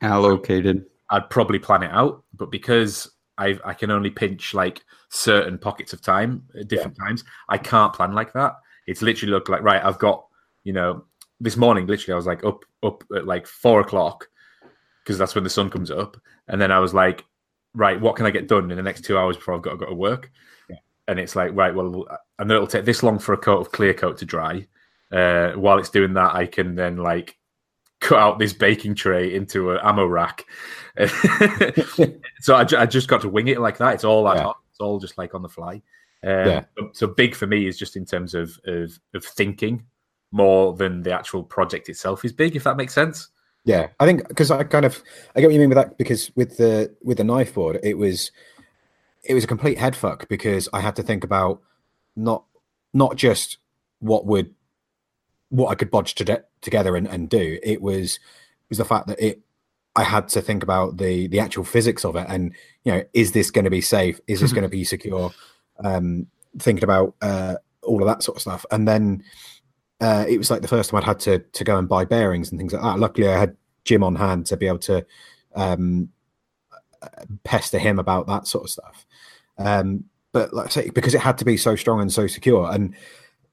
Allocated. 0.02 0.86
I'd 1.10 1.30
probably 1.30 1.60
plan 1.60 1.84
it 1.84 1.92
out. 1.92 2.24
But 2.34 2.50
because 2.52 3.12
I 3.38 3.60
I 3.64 3.74
can 3.74 3.92
only 3.92 4.10
pinch 4.10 4.54
like 4.54 4.82
certain 5.10 5.58
pockets 5.58 5.94
of 5.94 6.02
time 6.02 6.44
at 6.60 6.68
different 6.68 6.98
times, 6.98 7.24
I 7.48 7.58
can't 7.58 7.94
plan 7.94 8.14
like 8.14 8.34
that. 8.34 8.54
It's 8.88 9.02
literally 9.02 9.34
look 9.34 9.50
like 9.50 9.62
right. 9.62 9.84
I've 9.84 10.00
got 10.00 10.26
you 10.64 10.74
know 10.74 11.04
this 11.42 11.58
morning, 11.58 11.88
literally, 11.88 12.14
I 12.14 12.18
was 12.18 12.26
like 12.28 12.44
up 12.44 12.64
up 12.84 13.04
at 13.16 13.26
like 13.28 13.48
four 13.48 13.82
o'clock 13.82 14.28
because 15.04 15.18
that's 15.18 15.36
when 15.36 15.44
the 15.44 15.50
sun 15.50 15.70
comes 15.70 15.90
up, 15.92 16.18
and 16.48 16.62
then 16.62 16.72
I 16.72 16.80
was 16.80 16.94
like, 16.94 17.26
right, 17.74 18.00
what 18.00 18.16
can 18.16 18.26
I 18.26 18.32
get 18.32 18.48
done 18.48 18.70
in 18.72 18.78
the 18.78 18.84
next 18.84 19.04
two 19.06 19.18
hours 19.18 19.38
before 19.38 19.56
I've 19.56 19.62
got 19.62 19.72
to 19.72 19.78
go 19.78 19.86
to 19.88 19.94
work? 19.96 20.32
Yeah. 20.70 20.76
And 21.08 21.20
it's 21.20 21.36
like, 21.36 21.52
right, 21.56 21.74
well, 21.74 22.06
I 22.38 22.44
know 22.44 22.56
it'll 22.56 22.68
take 22.68 22.86
this 22.86 23.02
long 23.04 23.18
for 23.20 23.34
a 23.34 23.38
coat 23.38 23.60
of 23.62 23.72
clear 23.72 23.94
coat 23.94 24.18
to 24.18 24.26
dry. 24.26 24.68
Uh, 25.12 25.54
while 25.54 25.80
it's 25.80 25.90
doing 25.90 26.14
that, 26.14 26.36
I 26.36 26.46
can 26.46 26.76
then 26.76 26.98
like 26.98 27.38
cut 28.00 28.20
out 28.20 28.40
this 28.40 28.54
baking 28.54 28.96
tray 28.96 29.34
into 29.34 29.72
an 29.72 29.80
ammo 29.84 30.06
rack. 30.06 30.46
so 32.40 32.56
I, 32.56 32.62
I 32.78 32.86
just 32.86 33.08
got 33.08 33.22
to 33.22 33.30
wing 33.30 33.48
it 33.48 33.60
like 33.60 33.78
that. 33.78 33.94
It's 33.96 34.04
all 34.04 34.28
ad 34.30 34.38
Yeah. 34.38 34.52
It's 34.72 34.80
all 34.80 35.00
just 35.00 35.18
like 35.18 35.34
on 35.36 35.42
the 35.42 35.50
fly. 35.50 35.82
Um, 36.24 36.48
Yeah. 36.48 36.64
so- 36.78 36.90
So 36.94 37.08
big 37.08 37.36
for 37.36 37.48
me 37.48 37.68
is 37.68 37.78
just 37.78 37.96
in 37.96 38.06
terms 38.06 38.34
of, 38.36 38.58
of 38.66 38.98
of 39.14 39.24
thinking 39.26 39.86
more 40.32 40.74
than 40.74 41.04
the 41.04 41.12
actual 41.12 41.44
project 41.44 41.90
itself 41.90 42.24
is 42.24 42.34
big. 42.34 42.56
If 42.56 42.64
that 42.64 42.78
makes 42.78 42.94
sense. 42.94 43.30
Yeah, 43.66 43.88
I 44.00 44.06
think 44.06 44.28
because 44.28 44.52
I 44.52 44.64
kind 44.64 44.86
of 44.86 45.04
I 45.36 45.42
get 45.42 45.48
what 45.48 45.54
you 45.54 45.60
mean 45.60 45.70
with 45.70 45.78
that 45.78 45.98
because 45.98 46.32
with 46.36 46.58
the 46.58 46.96
with 47.04 47.18
the 47.18 47.24
knife 47.24 47.54
board 47.54 47.80
it 47.84 47.98
was 47.98 48.32
it 49.24 49.34
was 49.34 49.44
a 49.44 49.48
complete 49.48 49.78
head 49.78 49.96
fuck 49.96 50.28
because 50.30 50.70
I 50.72 50.80
had 50.80 50.96
to 50.96 51.04
think 51.04 51.24
about 51.24 51.62
not 52.16 52.46
not 52.94 53.16
just 53.16 53.58
what 54.00 54.26
would 54.26 54.54
what 55.50 55.70
I 55.70 55.76
could 55.76 55.92
bodge 55.92 56.14
to 56.16 56.44
together 56.62 56.96
and, 56.96 57.08
and 57.08 57.30
do. 57.30 57.60
It 57.62 57.82
was 57.82 58.16
it 58.16 58.70
was 58.70 58.78
the 58.78 58.86
fact 58.86 59.08
that 59.08 59.20
it 59.24 59.42
I 59.96 60.04
had 60.04 60.30
to 60.30 60.42
think 60.42 60.64
about 60.64 60.98
the 60.98 61.28
the 61.28 61.40
actual 61.40 61.64
physics 61.64 62.06
of 62.06 62.16
it 62.16 62.26
and 62.30 62.54
you 62.86 62.94
know 62.94 63.04
is 63.14 63.34
this 63.34 63.52
going 63.52 63.66
to 63.66 63.72
be 63.72 63.82
safe? 63.82 64.20
Is 64.28 64.40
this 64.40 64.54
going 64.54 64.64
to 64.64 64.70
be 64.70 64.84
secure? 64.84 65.32
Um, 65.84 66.28
thinking 66.58 66.84
about 66.84 67.16
uh, 67.22 67.56
all 67.84 68.02
of 68.02 68.08
that 68.08 68.24
sort 68.24 68.38
of 68.38 68.42
stuff, 68.42 68.66
and 68.72 68.88
then 68.88 69.24
uh, 70.02 70.26
it 70.28 70.38
was 70.38 70.50
like 70.50 70.62
the 70.62 70.68
first 70.68 70.90
time 70.90 70.98
I'd 71.00 71.04
had 71.06 71.20
to 71.22 71.40
to 71.40 71.64
go 71.64 71.78
and 71.78 71.88
buy 71.88 72.06
bearings 72.06 72.52
and 72.52 72.60
things 72.60 72.74
like 72.74 72.82
that. 72.82 73.00
Luckily, 73.00 73.28
I 73.28 73.38
had 73.38 73.56
Jim 73.84 74.04
on 74.04 74.16
hand 74.16 74.46
to 74.48 74.58
be 74.58 74.68
able 74.68 74.80
to 74.80 75.06
um, 75.56 76.10
pester 77.44 77.80
him 77.80 78.00
about 78.00 78.28
that 78.28 78.48
sort 78.48 78.66
of 78.66 78.70
stuff. 78.70 79.06
Um, 79.58 80.06
but 80.32 80.54
like 80.54 80.68
I 80.68 80.70
say, 80.70 80.90
because 80.90 81.14
it 81.14 81.22
had 81.22 81.38
to 81.40 81.46
be 81.46 81.58
so 81.58 81.76
strong 81.76 82.02
and 82.02 82.12
so 82.12 82.28
secure, 82.28 82.72
and 82.72 82.96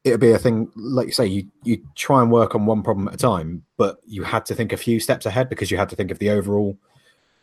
it'd 0.05 0.21
be 0.21 0.31
a 0.31 0.39
thing 0.39 0.71
like 0.77 1.07
you 1.07 1.13
say, 1.13 1.27
you 1.27 1.49
you 1.65 1.83
try 1.95 2.23
and 2.23 2.31
work 2.31 2.55
on 2.55 2.67
one 2.67 2.83
problem 2.83 3.09
at 3.09 3.15
a 3.15 3.19
time, 3.19 3.65
but 3.77 3.99
you 4.07 4.23
had 4.23 4.47
to 4.47 4.55
think 4.55 4.73
a 4.73 4.77
few 4.77 5.01
steps 5.01 5.27
ahead 5.27 5.49
because 5.49 5.71
you 5.71 5.77
had 5.77 5.89
to 5.89 5.97
think 5.97 6.11
of 6.11 6.19
the 6.19 6.31
overall 6.31 6.79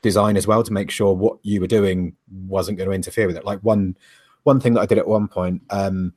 design 0.02 0.38
as 0.38 0.48
well 0.48 0.64
to 0.64 0.74
make 0.74 0.92
sure 0.92 1.14
what 1.14 1.38
you 1.44 1.60
were 1.60 1.68
doing 1.68 2.16
wasn't 2.46 2.78
going 2.78 2.90
to 2.90 2.96
interfere 2.96 3.28
with 3.28 3.38
it. 3.38 3.46
Like 3.46 3.60
one 3.60 3.98
one 4.44 4.60
thing 4.60 4.74
that 4.74 4.82
I 4.82 4.86
did 4.86 4.98
at 4.98 5.08
one 5.08 5.28
point. 5.28 5.62
Um, 5.70 6.14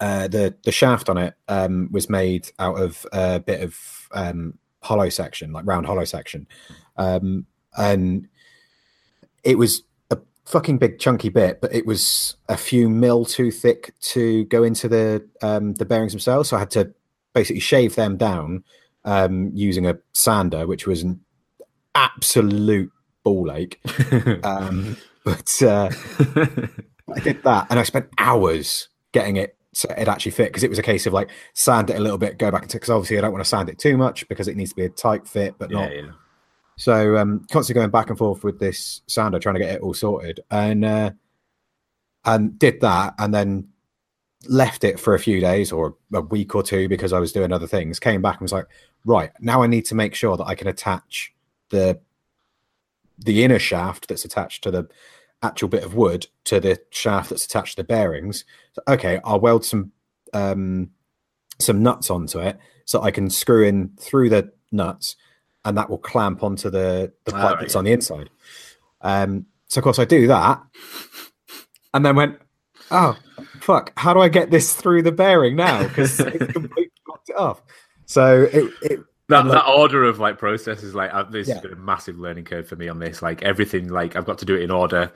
uh, 0.00 0.28
the 0.28 0.54
the 0.64 0.72
shaft 0.72 1.08
on 1.08 1.18
it 1.18 1.34
um, 1.48 1.88
was 1.90 2.08
made 2.08 2.50
out 2.58 2.80
of 2.80 3.06
a 3.12 3.40
bit 3.40 3.62
of 3.62 4.08
um, 4.12 4.54
hollow 4.82 5.08
section, 5.08 5.52
like 5.52 5.66
round 5.66 5.86
hollow 5.86 6.04
section, 6.04 6.46
um, 6.96 7.46
and 7.76 8.28
it 9.42 9.58
was 9.58 9.82
a 10.10 10.18
fucking 10.44 10.78
big 10.78 10.98
chunky 10.98 11.28
bit, 11.28 11.60
but 11.60 11.74
it 11.74 11.84
was 11.84 12.36
a 12.48 12.56
few 12.56 12.88
mil 12.88 13.24
too 13.24 13.50
thick 13.50 13.92
to 14.00 14.44
go 14.44 14.62
into 14.62 14.88
the 14.88 15.26
um, 15.42 15.74
the 15.74 15.84
bearings 15.84 16.12
themselves. 16.12 16.48
So 16.48 16.56
I 16.56 16.60
had 16.60 16.70
to 16.72 16.94
basically 17.34 17.60
shave 17.60 17.96
them 17.96 18.16
down 18.16 18.64
um, 19.04 19.50
using 19.54 19.86
a 19.86 19.98
sander, 20.12 20.66
which 20.66 20.86
was 20.86 21.02
an 21.02 21.20
absolute 21.94 22.92
ball 23.24 23.50
ache. 23.52 23.80
Um, 24.44 24.96
but 25.24 25.62
uh, 25.62 25.90
I 27.14 27.20
did 27.20 27.42
that, 27.42 27.66
and 27.68 27.78
I 27.78 27.82
spent 27.82 28.08
hours 28.16 28.88
getting 29.12 29.36
it 29.36 29.57
so 29.78 29.88
it 29.96 30.08
actually 30.08 30.32
fit 30.32 30.48
because 30.48 30.64
it 30.64 30.70
was 30.70 30.78
a 30.78 30.82
case 30.82 31.06
of 31.06 31.12
like 31.12 31.30
sand 31.54 31.88
it 31.90 31.96
a 31.96 32.00
little 32.00 32.18
bit, 32.18 32.38
go 32.38 32.50
back 32.50 32.62
and 32.62 32.72
because 32.72 32.90
obviously 32.90 33.16
I 33.16 33.20
don't 33.20 33.32
want 33.32 33.44
to 33.44 33.48
sand 33.48 33.68
it 33.68 33.78
too 33.78 33.96
much 33.96 34.26
because 34.28 34.48
it 34.48 34.56
needs 34.56 34.70
to 34.70 34.76
be 34.76 34.84
a 34.84 34.88
tight 34.88 35.26
fit, 35.26 35.54
but 35.58 35.70
yeah, 35.70 35.76
not. 35.76 35.94
yeah. 35.94 36.10
So 36.76 37.16
um, 37.16 37.46
constantly 37.50 37.80
going 37.80 37.90
back 37.90 38.08
and 38.08 38.18
forth 38.18 38.44
with 38.44 38.58
this 38.58 39.02
sander, 39.06 39.38
trying 39.38 39.54
to 39.54 39.60
get 39.60 39.74
it 39.74 39.80
all 39.80 39.94
sorted, 39.94 40.40
and 40.50 40.84
uh, 40.84 41.10
and 42.24 42.58
did 42.58 42.80
that, 42.80 43.14
and 43.18 43.32
then 43.32 43.68
left 44.48 44.84
it 44.84 45.00
for 45.00 45.14
a 45.14 45.18
few 45.18 45.40
days 45.40 45.72
or 45.72 45.96
a 46.12 46.20
week 46.20 46.54
or 46.54 46.62
two 46.62 46.88
because 46.88 47.12
I 47.12 47.18
was 47.18 47.32
doing 47.32 47.52
other 47.52 47.66
things. 47.66 47.98
Came 47.98 48.22
back 48.22 48.36
and 48.36 48.42
was 48.42 48.52
like, 48.52 48.66
right 49.04 49.30
now 49.40 49.62
I 49.62 49.66
need 49.66 49.86
to 49.86 49.94
make 49.94 50.14
sure 50.14 50.36
that 50.36 50.46
I 50.46 50.54
can 50.54 50.68
attach 50.68 51.32
the 51.70 52.00
the 53.18 53.42
inner 53.42 53.58
shaft 53.58 54.08
that's 54.08 54.24
attached 54.24 54.62
to 54.62 54.70
the 54.70 54.88
actual 55.42 55.68
bit 55.68 55.84
of 55.84 55.94
wood 55.94 56.26
to 56.44 56.60
the 56.60 56.80
shaft 56.90 57.30
that's 57.30 57.44
attached 57.44 57.76
to 57.76 57.82
the 57.82 57.86
bearings. 57.86 58.44
So, 58.72 58.82
okay, 58.88 59.20
I'll 59.24 59.40
weld 59.40 59.64
some 59.64 59.92
um, 60.32 60.90
some 61.58 61.82
nuts 61.82 62.10
onto 62.10 62.38
it 62.40 62.58
so 62.84 63.02
I 63.02 63.10
can 63.10 63.30
screw 63.30 63.66
in 63.66 63.90
through 63.98 64.30
the 64.30 64.52
nuts, 64.72 65.16
and 65.64 65.76
that 65.76 65.90
will 65.90 65.98
clamp 65.98 66.42
onto 66.42 66.70
the 66.70 67.12
the 67.24 67.32
pipe 67.32 67.42
right, 67.42 67.60
that's 67.60 67.74
yeah. 67.74 67.78
on 67.78 67.84
the 67.84 67.92
inside. 67.92 68.30
Um, 69.00 69.46
so 69.68 69.78
of 69.78 69.84
course 69.84 69.98
I 69.98 70.04
do 70.04 70.26
that, 70.26 70.62
and 71.94 72.04
then 72.04 72.16
went, 72.16 72.38
oh 72.90 73.16
fuck, 73.60 73.92
how 73.96 74.14
do 74.14 74.20
I 74.20 74.28
get 74.28 74.50
this 74.50 74.74
through 74.74 75.02
the 75.02 75.12
bearing 75.12 75.56
now? 75.56 75.82
Because 75.82 76.18
it's 76.20 76.52
completely 76.52 76.90
blocked 77.06 77.28
it 77.28 77.36
off. 77.36 77.62
So 78.06 78.48
it, 78.50 78.72
it 78.82 79.00
That, 79.28 79.44
Like- 79.46 79.52
that 79.62 79.68
order 79.70 80.04
of 80.04 80.18
like 80.18 80.38
processes, 80.38 80.94
like 80.94 81.12
uh, 81.12 81.24
this 81.24 81.48
Yeah. 81.48 81.54
has 81.54 81.62
been 81.62 81.72
a 81.72 81.76
massive 81.76 82.18
learning 82.18 82.44
curve 82.44 82.66
for 82.66 82.76
me 82.76 82.88
on 82.88 82.98
this. 82.98 83.20
Like 83.20 83.42
everything, 83.42 83.88
like 83.88 84.16
I've 84.16 84.24
got 84.24 84.38
to 84.38 84.44
do 84.46 84.54
it 84.54 84.62
in 84.62 84.70
order, 84.70 85.02
and 85.02 85.10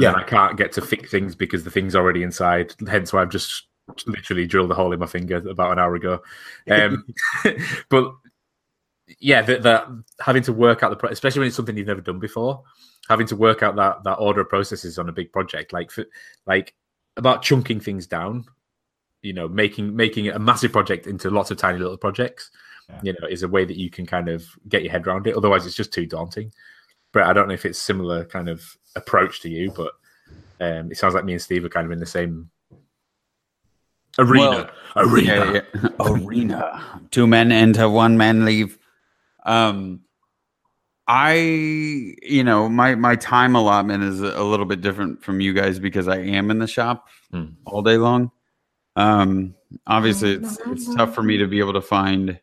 Yeah. 0.00 0.12
then 0.12 0.20
I 0.20 0.24
can't 0.24 0.56
get 0.58 0.72
to 0.72 0.82
fix 0.82 1.10
things 1.10 1.34
because 1.34 1.64
the 1.64 1.70
thing's 1.70 1.96
already 1.96 2.22
inside. 2.22 2.74
Hence, 2.86 3.12
why 3.12 3.22
I've 3.22 3.30
just 3.30 3.66
literally 4.06 4.46
drilled 4.46 4.70
a 4.70 4.74
hole 4.74 4.92
in 4.92 5.00
my 5.00 5.06
finger 5.06 5.36
about 5.36 5.72
an 5.72 5.78
hour 5.78 5.94
ago. 5.94 6.22
Um, 6.70 7.06
but 7.88 8.12
yeah, 9.18 9.40
that 9.40 9.62
the, 9.62 10.04
having 10.20 10.42
to 10.42 10.52
work 10.52 10.82
out 10.82 10.90
the 10.90 10.96
pro- 10.96 11.08
especially 11.08 11.38
when 11.40 11.46
it's 11.46 11.56
something 11.56 11.74
you've 11.76 11.86
never 11.86 12.02
done 12.02 12.18
before, 12.18 12.62
having 13.08 13.26
to 13.28 13.36
work 13.36 13.62
out 13.62 13.76
that 13.76 14.04
that 14.04 14.16
order 14.16 14.42
of 14.42 14.50
processes 14.50 14.98
on 14.98 15.08
a 15.08 15.12
big 15.12 15.32
project, 15.32 15.72
like 15.72 15.90
for, 15.90 16.04
like 16.46 16.74
about 17.16 17.40
chunking 17.40 17.80
things 17.80 18.06
down. 18.06 18.44
You 19.22 19.32
know, 19.32 19.48
making 19.48 19.96
making 19.96 20.28
a 20.28 20.38
massive 20.38 20.70
project 20.70 21.06
into 21.06 21.30
lots 21.30 21.50
of 21.50 21.56
tiny 21.56 21.78
little 21.78 21.96
projects 21.96 22.50
you 23.02 23.12
know, 23.20 23.28
is 23.28 23.42
a 23.42 23.48
way 23.48 23.64
that 23.64 23.76
you 23.78 23.90
can 23.90 24.06
kind 24.06 24.28
of 24.28 24.44
get 24.68 24.82
your 24.82 24.92
head 24.92 25.06
around 25.06 25.26
it. 25.26 25.36
Otherwise, 25.36 25.66
it's 25.66 25.76
just 25.76 25.92
too 25.92 26.06
daunting. 26.06 26.52
But 27.12 27.24
I 27.24 27.32
don't 27.32 27.48
know 27.48 27.54
if 27.54 27.64
it's 27.64 27.78
similar 27.78 28.24
kind 28.24 28.48
of 28.48 28.76
approach 28.96 29.40
to 29.42 29.48
you, 29.48 29.70
but 29.70 29.92
um, 30.60 30.90
it 30.90 30.96
sounds 30.98 31.14
like 31.14 31.24
me 31.24 31.32
and 31.32 31.42
Steve 31.42 31.64
are 31.64 31.68
kind 31.70 31.86
of 31.86 31.92
in 31.92 32.00
the 32.00 32.06
same 32.06 32.50
arena. 34.18 34.70
arena. 34.96 35.34
Yeah, 35.34 35.60
yeah. 35.82 35.88
Arena. 36.00 37.00
Two 37.10 37.26
men 37.26 37.52
enter, 37.52 37.88
one 37.88 38.16
man 38.18 38.44
leave. 38.44 38.78
Um, 39.44 40.00
I, 41.06 41.34
you 42.22 42.44
know, 42.44 42.68
my 42.68 42.94
my 42.94 43.16
time 43.16 43.56
allotment 43.56 44.04
is 44.04 44.20
a 44.20 44.42
little 44.42 44.66
bit 44.66 44.82
different 44.82 45.22
from 45.22 45.40
you 45.40 45.54
guys 45.54 45.78
because 45.78 46.06
I 46.08 46.18
am 46.18 46.50
in 46.50 46.58
the 46.58 46.66
shop 46.66 47.08
Hmm. 47.30 47.46
all 47.64 47.82
day 47.82 47.96
long. 47.96 48.30
Um, 48.96 49.54
obviously, 49.86 50.32
it's 50.32 50.58
it's 50.66 50.94
tough 50.94 51.14
for 51.14 51.22
me 51.22 51.38
to 51.38 51.46
be 51.46 51.60
able 51.60 51.74
to 51.74 51.80
find. 51.80 52.38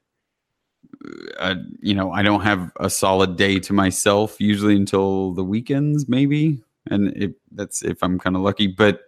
Uh, 1.38 1.56
you 1.82 1.94
know, 1.94 2.12
I 2.12 2.22
don't 2.22 2.42
have 2.42 2.72
a 2.80 2.90
solid 2.90 3.38
day 3.38 3.60
to 3.60 3.74
myself 3.74 4.40
usually 4.40 4.76
until 4.76 5.34
the 5.34 5.44
weekends, 5.44 6.08
maybe, 6.08 6.64
and 6.90 7.08
it, 7.16 7.36
that's 7.52 7.84
if 7.84 8.02
I'm 8.04 8.20
kind 8.20 8.36
of 8.36 8.42
lucky. 8.42 8.68
But 8.68 9.02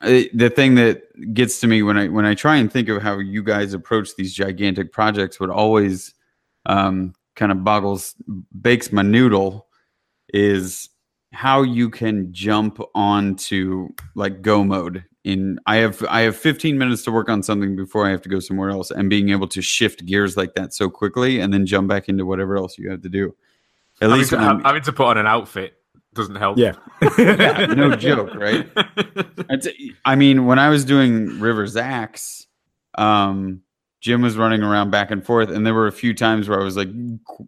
uh, 0.00 0.22
the 0.32 0.50
thing 0.50 0.74
that 0.76 1.02
gets 1.34 1.60
to 1.60 1.66
me 1.66 1.82
when 1.82 1.96
I 1.96 2.08
when 2.08 2.24
I 2.24 2.34
try 2.34 2.56
and 2.56 2.72
think 2.72 2.88
of 2.88 3.02
how 3.02 3.18
you 3.18 3.42
guys 3.42 3.74
approach 3.74 4.10
these 4.16 4.32
gigantic 4.32 4.92
projects, 4.92 5.40
what 5.40 5.50
always 5.50 6.14
um, 6.66 7.14
kind 7.34 7.52
of 7.52 7.64
boggles 7.64 8.14
bakes 8.60 8.92
my 8.92 9.02
noodle 9.02 9.66
is 10.32 10.88
how 11.32 11.62
you 11.62 11.90
can 11.90 12.32
jump 12.32 12.80
onto 12.94 13.88
like 14.14 14.42
go 14.42 14.64
mode 14.64 15.04
in 15.28 15.58
I 15.66 15.76
have 15.76 16.04
I 16.08 16.20
have 16.22 16.36
15 16.36 16.78
minutes 16.78 17.02
to 17.04 17.12
work 17.12 17.28
on 17.28 17.42
something 17.42 17.76
before 17.76 18.06
I 18.06 18.10
have 18.10 18.22
to 18.22 18.28
go 18.28 18.40
somewhere 18.40 18.70
else 18.70 18.90
and 18.90 19.10
being 19.10 19.28
able 19.30 19.48
to 19.48 19.60
shift 19.62 20.04
gears 20.06 20.36
like 20.36 20.54
that 20.54 20.72
so 20.74 20.88
quickly 20.88 21.40
and 21.40 21.52
then 21.52 21.66
jump 21.66 21.88
back 21.88 22.08
into 22.08 22.24
whatever 22.26 22.56
else 22.56 22.78
you 22.78 22.90
have 22.90 23.02
to 23.02 23.08
do. 23.08 23.34
At 24.00 24.10
Having 24.10 24.18
least 24.18 24.30
to, 24.30 24.36
when 24.36 24.44
I'm- 24.46 24.60
having 24.64 24.82
to 24.82 24.92
put 24.92 25.06
on 25.06 25.18
an 25.18 25.26
outfit 25.26 25.74
doesn't 26.14 26.36
help. 26.36 26.58
Yeah. 26.58 26.72
Yeah, 27.18 27.66
no 27.66 27.94
joke, 27.96 28.34
right? 28.34 28.66
It's, 29.50 29.68
I 30.04 30.14
mean, 30.16 30.46
when 30.46 30.58
I 30.58 30.68
was 30.68 30.84
doing 30.84 31.38
River's 31.40 31.76
Axe, 31.76 32.46
um, 32.96 33.62
Jim 34.00 34.22
was 34.22 34.36
running 34.36 34.62
around 34.62 34.90
back 34.90 35.10
and 35.10 35.24
forth, 35.24 35.50
and 35.50 35.66
there 35.66 35.74
were 35.74 35.88
a 35.88 35.92
few 35.92 36.14
times 36.14 36.48
where 36.48 36.60
I 36.60 36.64
was 36.64 36.76
like 36.76 36.88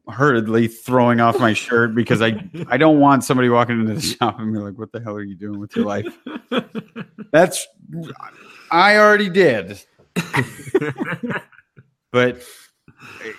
hurriedly 0.08 0.66
throwing 0.66 1.20
off 1.20 1.38
my 1.38 1.52
shirt 1.52 1.94
because 1.94 2.20
I 2.20 2.42
I 2.68 2.76
don't 2.76 2.98
want 2.98 3.22
somebody 3.24 3.48
walking 3.48 3.80
into 3.80 3.94
the 3.94 4.00
shop 4.00 4.40
and 4.40 4.52
be 4.52 4.58
like, 4.58 4.76
"What 4.78 4.90
the 4.92 5.00
hell 5.00 5.14
are 5.14 5.22
you 5.22 5.36
doing 5.36 5.60
with 5.60 5.76
your 5.76 5.84
life?" 5.84 6.06
That's 7.32 7.66
I 8.72 8.96
already 8.98 9.28
did, 9.30 9.80
but 12.12 12.42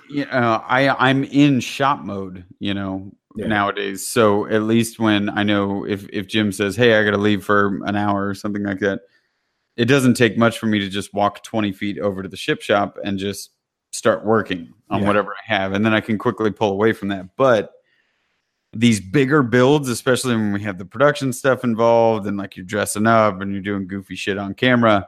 you 0.09 0.23
uh, 0.31 0.39
know, 0.39 0.63
I 0.65 0.89
I'm 1.09 1.23
in 1.25 1.59
shop 1.59 2.03
mode, 2.03 2.45
you 2.59 2.73
know, 2.73 3.11
Yeah. 3.35 3.47
nowadays. 3.47 4.07
So 4.07 4.45
at 4.47 4.63
least 4.63 4.99
when 4.99 5.29
I 5.29 5.43
know 5.43 5.85
if 5.85 6.07
if 6.13 6.27
Jim 6.27 6.51
says, 6.53 6.75
"Hey, 6.77 6.95
I 6.97 7.03
got 7.03 7.11
to 7.11 7.17
leave 7.17 7.43
for 7.43 7.81
an 7.85 7.95
hour" 7.97 8.27
or 8.27 8.33
something 8.35 8.63
like 8.63 8.79
that, 8.79 9.01
it 9.77 9.85
doesn't 9.85 10.15
take 10.15 10.37
much 10.37 10.59
for 10.59 10.65
me 10.67 10.79
to 10.79 10.89
just 10.89 11.13
walk 11.13 11.43
20 11.43 11.71
feet 11.71 11.97
over 11.99 12.21
to 12.23 12.29
the 12.29 12.37
ship 12.37 12.61
shop 12.61 12.97
and 13.03 13.17
just 13.17 13.51
start 13.91 14.25
working 14.25 14.73
on 14.89 15.01
Yeah. 15.01 15.07
whatever 15.07 15.31
I 15.31 15.53
have, 15.53 15.73
and 15.73 15.85
then 15.85 15.93
I 15.93 16.01
can 16.01 16.17
quickly 16.17 16.51
pull 16.51 16.71
away 16.71 16.93
from 16.93 17.09
that. 17.09 17.35
But 17.35 17.71
these 18.73 19.01
bigger 19.01 19.43
builds, 19.43 19.89
especially 19.89 20.35
when 20.35 20.53
we 20.53 20.61
have 20.61 20.77
the 20.77 20.85
production 20.85 21.33
stuff 21.33 21.63
involved, 21.63 22.25
and 22.27 22.37
like 22.37 22.55
you're 22.55 22.65
dressing 22.65 23.05
up 23.07 23.41
and 23.41 23.51
you're 23.51 23.61
doing 23.61 23.87
goofy 23.87 24.15
shit 24.15 24.37
on 24.37 24.53
camera, 24.53 25.07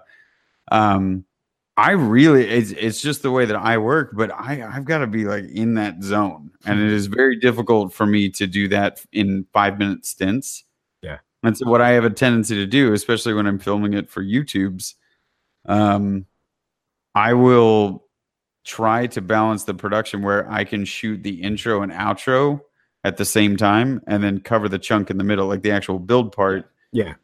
um, 0.72 1.24
I 1.76 1.92
really 1.92 2.48
it's 2.48 2.72
it's 2.72 3.02
just 3.02 3.24
the 3.24 3.32
way 3.32 3.46
that 3.46 3.56
I 3.56 3.78
work, 3.80 4.12
but 4.16 4.32
I 4.32 4.62
I've 4.64 4.86
got 4.86 5.00
to 5.00 5.08
be 5.08 5.26
like 5.26 5.46
in 5.46 5.74
that 5.76 6.04
zone, 6.04 6.52
and 6.66 6.80
it 6.80 6.92
is 6.92 7.08
very 7.08 7.40
difficult 7.40 7.94
for 7.94 8.06
me 8.06 8.30
to 8.32 8.46
do 8.48 8.68
that 8.68 9.04
in 9.12 9.46
five 9.54 9.80
minute 9.80 10.06
stints. 10.06 10.66
Yeah. 11.44 11.50
that's 11.50 11.66
what 11.66 11.82
I 11.82 11.90
have 11.92 12.06
a 12.06 12.10
tendency 12.10 12.56
to 12.56 12.66
do, 12.66 12.94
especially 12.94 13.34
when 13.34 13.48
I'm 13.48 13.60
filming 13.60 13.94
it 13.94 14.10
for 14.10 14.24
YouTube's. 14.24 14.96
Um, 15.66 16.26
I 17.16 17.34
will 17.34 18.06
try 18.66 19.08
to 19.08 19.22
balance 19.22 19.66
the 19.66 19.74
production 19.74 20.22
where 20.22 20.50
I 20.52 20.64
can 20.64 20.86
shoot 20.86 21.22
the 21.24 21.42
intro 21.42 21.82
and 21.84 21.92
outro 21.92 22.62
at 23.04 23.18
the 23.18 23.26
same 23.26 23.58
time, 23.58 24.02
and 24.08 24.24
then 24.24 24.40
cover 24.40 24.70
the 24.70 24.80
chunk 24.80 25.10
in 25.10 25.18
the 25.18 25.26
middle, 25.26 25.48
like 25.48 25.62
the 25.62 25.72
actual 25.72 26.00
build 26.00 26.32
part 26.32 26.72
Yeah. 26.94 27.16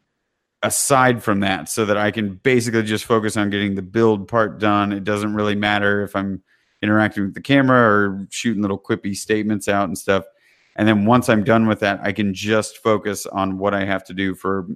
aside 0.62 1.22
from 1.22 1.40
that 1.40 1.70
so 1.70 1.86
that 1.86 1.96
I 1.96 2.10
can 2.10 2.34
basically 2.42 2.82
just 2.82 3.06
focus 3.06 3.38
on 3.38 3.48
getting 3.48 3.74
the 3.74 3.82
build 3.82 4.28
part 4.28 4.58
done. 4.60 4.92
It 4.92 5.04
doesn't 5.04 5.34
really 5.34 5.54
matter 5.54 6.02
if 6.02 6.14
I'm 6.14 6.42
interacting 6.82 7.24
with 7.24 7.34
the 7.34 7.40
camera 7.40 7.80
or 7.80 8.26
shooting 8.28 8.60
little 8.60 8.78
quippy 8.78 9.16
statements 9.16 9.68
out 9.68 9.88
and 9.88 9.96
stuff. 9.96 10.24
And 10.76 10.86
then 10.88 11.04
once 11.04 11.28
I'm 11.28 11.44
done 11.44 11.66
with 11.66 11.80
that, 11.80 12.00
I 12.02 12.12
can 12.12 12.32
just 12.32 12.78
focus 12.78 13.26
on 13.26 13.58
what 13.58 13.74
I 13.74 13.84
have 13.84 14.04
to 14.04 14.14
do 14.14 14.34
for, 14.34 14.66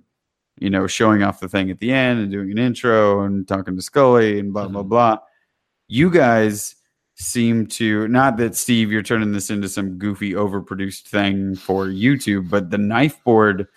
you 0.59 0.69
know, 0.71 0.87
showing 0.87 1.23
off 1.23 1.41
the 1.41 1.49
thing 1.49 1.71
at 1.71 1.79
the 1.79 1.93
end 1.93 2.21
and 2.21 2.31
doing 2.31 2.51
an 2.51 2.59
intro 2.59 3.23
and 3.23 3.47
talking 3.47 3.77
to 3.77 3.83
Scully 3.83 4.39
and 4.39 4.53
blah, 4.53 4.69
blah, 4.69 4.83
Mhm. 4.83 4.89
blah. 4.89 5.19
You 5.89 6.11
guys 6.11 6.75
seem 7.15 7.67
to, 7.69 8.09
not 8.09 8.37
that 8.39 8.57
Steve, 8.57 8.91
you're 8.91 9.03
turning 9.03 9.33
this 9.33 9.49
into 9.51 9.69
some 9.69 9.99
goofy, 9.99 10.33
overproduced 10.33 11.03
thing 11.07 11.55
for 11.55 11.87
YouTube, 11.87 12.51
but 12.51 12.71
the 12.71 12.79
knife 12.79 13.23
board 13.25 13.69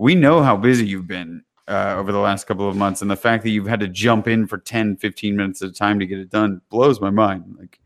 we 0.00 0.14
know 0.14 0.40
how 0.40 0.56
busy 0.56 0.86
you've 0.86 1.08
been 1.08 1.42
uh, 1.66 1.96
over 1.98 2.12
the 2.12 2.20
last 2.20 2.46
couple 2.46 2.68
of 2.68 2.76
months 2.76 3.02
and 3.02 3.10
the 3.10 3.16
fact 3.16 3.42
that 3.42 3.50
you've 3.50 3.66
had 3.66 3.80
to 3.80 3.88
jump 3.88 4.28
in 4.28 4.46
for 4.46 4.58
10 4.58 4.96
15 4.96 5.34
minutes 5.36 5.60
at 5.60 5.70
a 5.70 5.72
time 5.72 5.98
to 5.98 6.06
get 6.06 6.20
it 6.20 6.30
done 6.30 6.60
blows 6.70 7.00
my 7.00 7.10
mind 7.10 7.42
like 7.58 7.80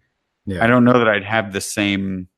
Yeah. 0.44 0.62
i 0.62 0.66
don't 0.66 0.84
know 0.84 0.98
that 0.98 1.08
i'd 1.08 1.24
have 1.24 1.54
the 1.54 1.60
same 1.62 2.28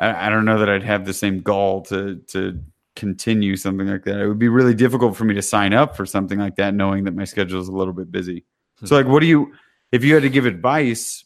I, 0.00 0.26
I 0.26 0.30
don't 0.30 0.44
know 0.44 0.58
that 0.58 0.68
i'd 0.68 0.82
have 0.82 1.04
the 1.04 1.12
same 1.14 1.40
gall 1.40 1.82
to 1.82 2.16
to 2.28 2.58
continue 2.96 3.56
something 3.56 3.86
like 3.86 4.04
that. 4.04 4.18
It 4.20 4.26
would 4.28 4.38
be 4.38 4.48
really 4.48 4.74
difficult 4.74 5.16
for 5.16 5.24
me 5.24 5.32
to 5.34 5.40
sign 5.42 5.72
up 5.72 5.96
for 5.96 6.04
something 6.04 6.38
like 6.38 6.56
that 6.56 6.74
knowing 6.74 7.04
that 7.04 7.14
my 7.14 7.24
schedule 7.24 7.60
is 7.60 7.68
a 7.68 7.72
little 7.72 7.94
bit 7.94 8.10
busy. 8.10 8.44
So 8.84 8.96
like 8.96 9.06
what 9.06 9.20
do 9.20 9.26
you 9.26 9.52
if 9.92 10.04
you 10.04 10.12
had 10.14 10.22
to 10.24 10.28
give 10.28 10.44
advice 10.46 11.24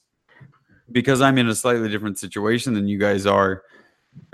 because 0.93 1.21
i'm 1.21 1.39
in 1.39 1.49
a 1.49 1.55
slightly 1.55 1.89
different 1.89 2.19
situation 2.19 2.75
than 2.75 2.87
you 2.87 2.99
guys 2.99 3.27
are 3.27 3.63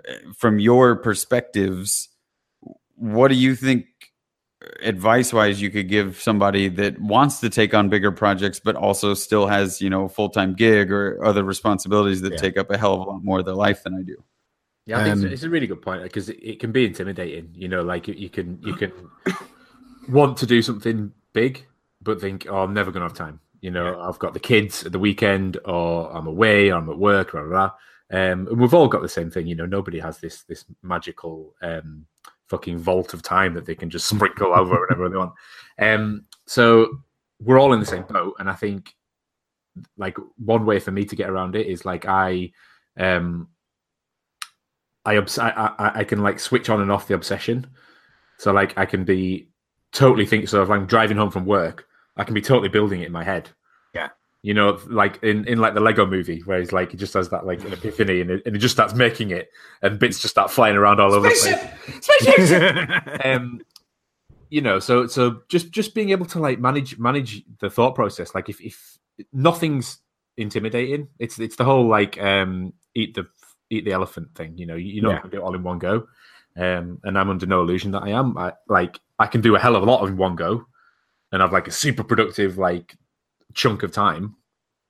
eh, 0.07 0.17
from 0.37 0.59
your 0.59 0.97
perspectives 0.97 2.09
what 2.97 3.29
do 3.29 3.35
you 3.35 3.55
think 3.55 3.87
advice 4.83 5.33
wise 5.33 5.63
you 5.63 5.71
could 5.71 5.89
give 5.89 6.21
somebody 6.21 6.69
that 6.69 7.01
wants 7.01 7.41
to 7.41 7.49
take 7.49 7.73
on 7.73 7.89
bigger 7.89 8.13
projects 8.13 8.61
but 8.61 8.77
also 8.77 9.15
still 9.15 9.47
has 9.47 9.81
you 9.81 9.89
know 9.89 10.05
a 10.05 10.09
full-time 10.09 10.55
gig 10.55 10.91
or 10.93 11.23
other 11.25 11.45
responsibilities 11.45 12.21
that 12.21 12.33
Yeah. 12.33 12.39
take 12.39 12.59
up 12.59 12.71
a 12.71 12.77
hell 12.77 12.95
of 12.95 13.01
a 13.01 13.05
lot 13.05 13.25
more 13.25 13.39
of 13.39 13.45
their 13.47 13.55
life 13.55 13.83
than 13.85 13.95
i 13.95 14.03
do 14.03 14.23
Yeah, 14.91 14.99
I 14.99 15.05
think 15.05 15.13
Um, 15.19 15.25
it's, 15.27 15.35
it's 15.35 15.43
a 15.45 15.51
really 15.51 15.69
good 15.69 15.83
point 15.83 16.03
because 16.03 16.29
it, 16.29 16.39
it 16.43 16.59
can 16.59 16.73
be 16.73 16.85
intimidating. 16.85 17.51
You 17.55 17.69
know, 17.69 17.83
like 17.83 18.09
you, 18.09 18.29
can 18.29 18.59
you 18.61 18.75
can 18.75 18.93
want 20.09 20.37
to 20.39 20.47
do 20.47 20.63
something 20.63 21.13
big, 21.33 21.65
but 22.03 22.21
think, 22.21 22.49
"Oh, 22.51 22.65
I'm 22.65 22.75
never 22.75 22.91
going 22.91 23.03
to 23.03 23.09
have 23.09 23.17
time." 23.17 23.39
You 23.61 23.71
know, 23.71 24.01
I've 24.01 24.19
got 24.19 24.35
the 24.35 24.41
kids 24.41 24.85
at 24.85 24.91
the 24.91 24.99
weekend, 24.99 25.59
or 25.65 26.11
I'm 26.13 26.27
away, 26.27 26.71
or 26.71 26.79
I'm 26.79 26.91
at 26.91 26.99
work, 26.99 27.31
blah 27.31 27.43
blah. 27.43 27.51
blah. 27.51 27.71
Um, 28.11 28.49
and 28.49 28.59
we've 28.61 28.75
all 28.75 28.89
got 28.89 29.01
the 29.01 29.09
same 29.09 29.31
thing. 29.31 29.47
You 29.47 29.55
know, 29.55 29.67
nobody 29.67 30.01
has 30.01 30.19
this 30.19 30.43
this 30.43 30.65
magical 30.83 31.55
um, 31.63 32.07
fucking 32.49 32.79
vault 32.79 33.15
of 33.15 33.23
time 33.23 33.55
that 33.55 33.67
they 33.67 33.77
can 33.77 33.91
just 33.91 34.09
sprinkle 34.09 34.53
over 34.53 34.77
whenever 34.89 35.09
they 35.09 35.17
want. 35.17 35.35
Um, 35.79 36.25
so 36.47 36.99
we're 37.39 37.61
all 37.61 37.75
in 37.75 37.81
the 37.81 37.87
same 37.87 38.03
boat, 38.03 38.35
and 38.41 38.51
I 38.51 38.55
think 38.55 38.93
like 39.97 40.17
one 40.37 40.67
way 40.67 40.81
for 40.81 40.91
me 40.91 41.05
to 41.05 41.15
get 41.15 41.31
around 41.31 41.55
it 41.55 41.69
is 41.69 41.85
like 41.85 42.07
I 42.07 42.51
um 42.97 43.47
I, 45.05 45.17
obs- 45.17 45.39
I, 45.39 45.51
I 45.51 46.01
I 46.01 46.05
can 46.05 46.23
like 46.23 46.39
switch 46.39 46.69
on 46.69 46.81
and 46.81 46.93
off 46.93 47.09
the 47.09 47.15
obsession. 47.15 47.67
So 48.39 48.53
like 48.53 48.77
I 48.79 48.87
can 48.87 49.05
be 49.05 49.49
totally 49.93 50.27
think 50.27 50.49
so 50.49 50.63
if 50.63 50.71
I'm 50.71 50.87
driving 50.87 51.17
home 51.17 51.31
from 51.31 51.47
work, 51.47 51.87
I 52.17 52.25
can 52.25 52.35
be 52.35 52.41
totally 52.41 52.69
building 52.69 53.01
it 53.01 53.07
in 53.07 53.13
my 53.13 53.25
head. 53.25 53.51
Yeah. 53.95 54.09
You 54.43 54.55
know, 54.55 54.79
like 54.87 55.23
in, 55.23 55.47
in 55.47 55.59
like 55.59 55.75
the 55.75 55.81
Lego 55.81 56.07
movie 56.07 56.41
where 56.41 56.59
he's 56.59 56.73
like 56.73 56.91
he 56.93 56.97
just 56.97 57.15
has 57.15 57.29
that 57.31 57.47
like 57.47 57.65
an 57.65 57.73
epiphany 57.73 58.21
and 58.21 58.31
it, 58.31 58.43
and 58.47 58.57
it 58.57 58.59
just 58.59 58.75
starts 58.75 58.95
making 58.95 59.31
it 59.31 59.51
and 59.83 59.99
bits 59.99 60.21
just 60.21 60.33
start 60.33 60.51
flying 60.51 60.77
around 60.77 61.01
all 61.01 61.13
over 61.13 61.29
the 61.29 61.69
place. 62.01 63.21
um 63.25 63.61
you 64.51 64.61
know, 64.61 64.81
so 64.81 65.07
so 65.07 65.43
just 65.49 65.71
just 65.71 65.95
being 65.95 66.11
able 66.11 66.27
to 66.27 66.41
like 66.41 66.59
manage 66.59 66.99
manage 66.99 67.45
the 67.61 67.71
thought 67.71 67.95
process. 67.95 68.35
Like 68.35 68.49
if 68.49 68.61
if 68.61 68.99
nothing's 69.33 69.99
intimidating, 70.37 71.09
it's 71.19 71.39
it's 71.39 71.57
the 71.57 71.65
whole 71.65 71.87
like 71.87 72.21
um 72.21 72.73
eat 72.95 73.15
the 73.15 73.27
eat 73.71 73.85
the 73.85 73.93
elephant 73.93 74.35
thing. 74.35 74.57
You 74.59 74.67
know, 74.67 74.75
you- 74.77 74.93
you're 74.95 75.03
not 75.05 75.11
Yeah. 75.13 75.19
gonna 75.21 75.31
do 75.31 75.37
it 75.39 75.43
all 75.43 75.55
in 75.55 75.63
one 75.63 75.79
go. 75.79 76.09
Um, 76.57 76.99
and 77.05 77.17
I'm 77.19 77.31
under 77.31 77.47
no 77.47 77.63
illusion 77.63 77.93
that 77.93 78.03
I 78.03 78.11
am. 78.11 78.37
I 78.37 78.53
like 78.69 79.01
I 79.19 79.27
can 79.27 79.41
do 79.41 79.55
a 79.55 79.59
hell 79.59 79.77
of 79.77 79.83
a 79.83 79.87
lot 79.87 80.07
in 80.09 80.17
one 80.17 80.35
go, 80.37 80.67
and 81.33 81.41
have 81.41 81.53
like 81.53 81.69
a 81.69 81.73
super 81.73 82.03
productive 82.03 82.59
like 82.59 82.97
chunk 83.55 83.83
of 83.83 83.93
time. 83.93 84.37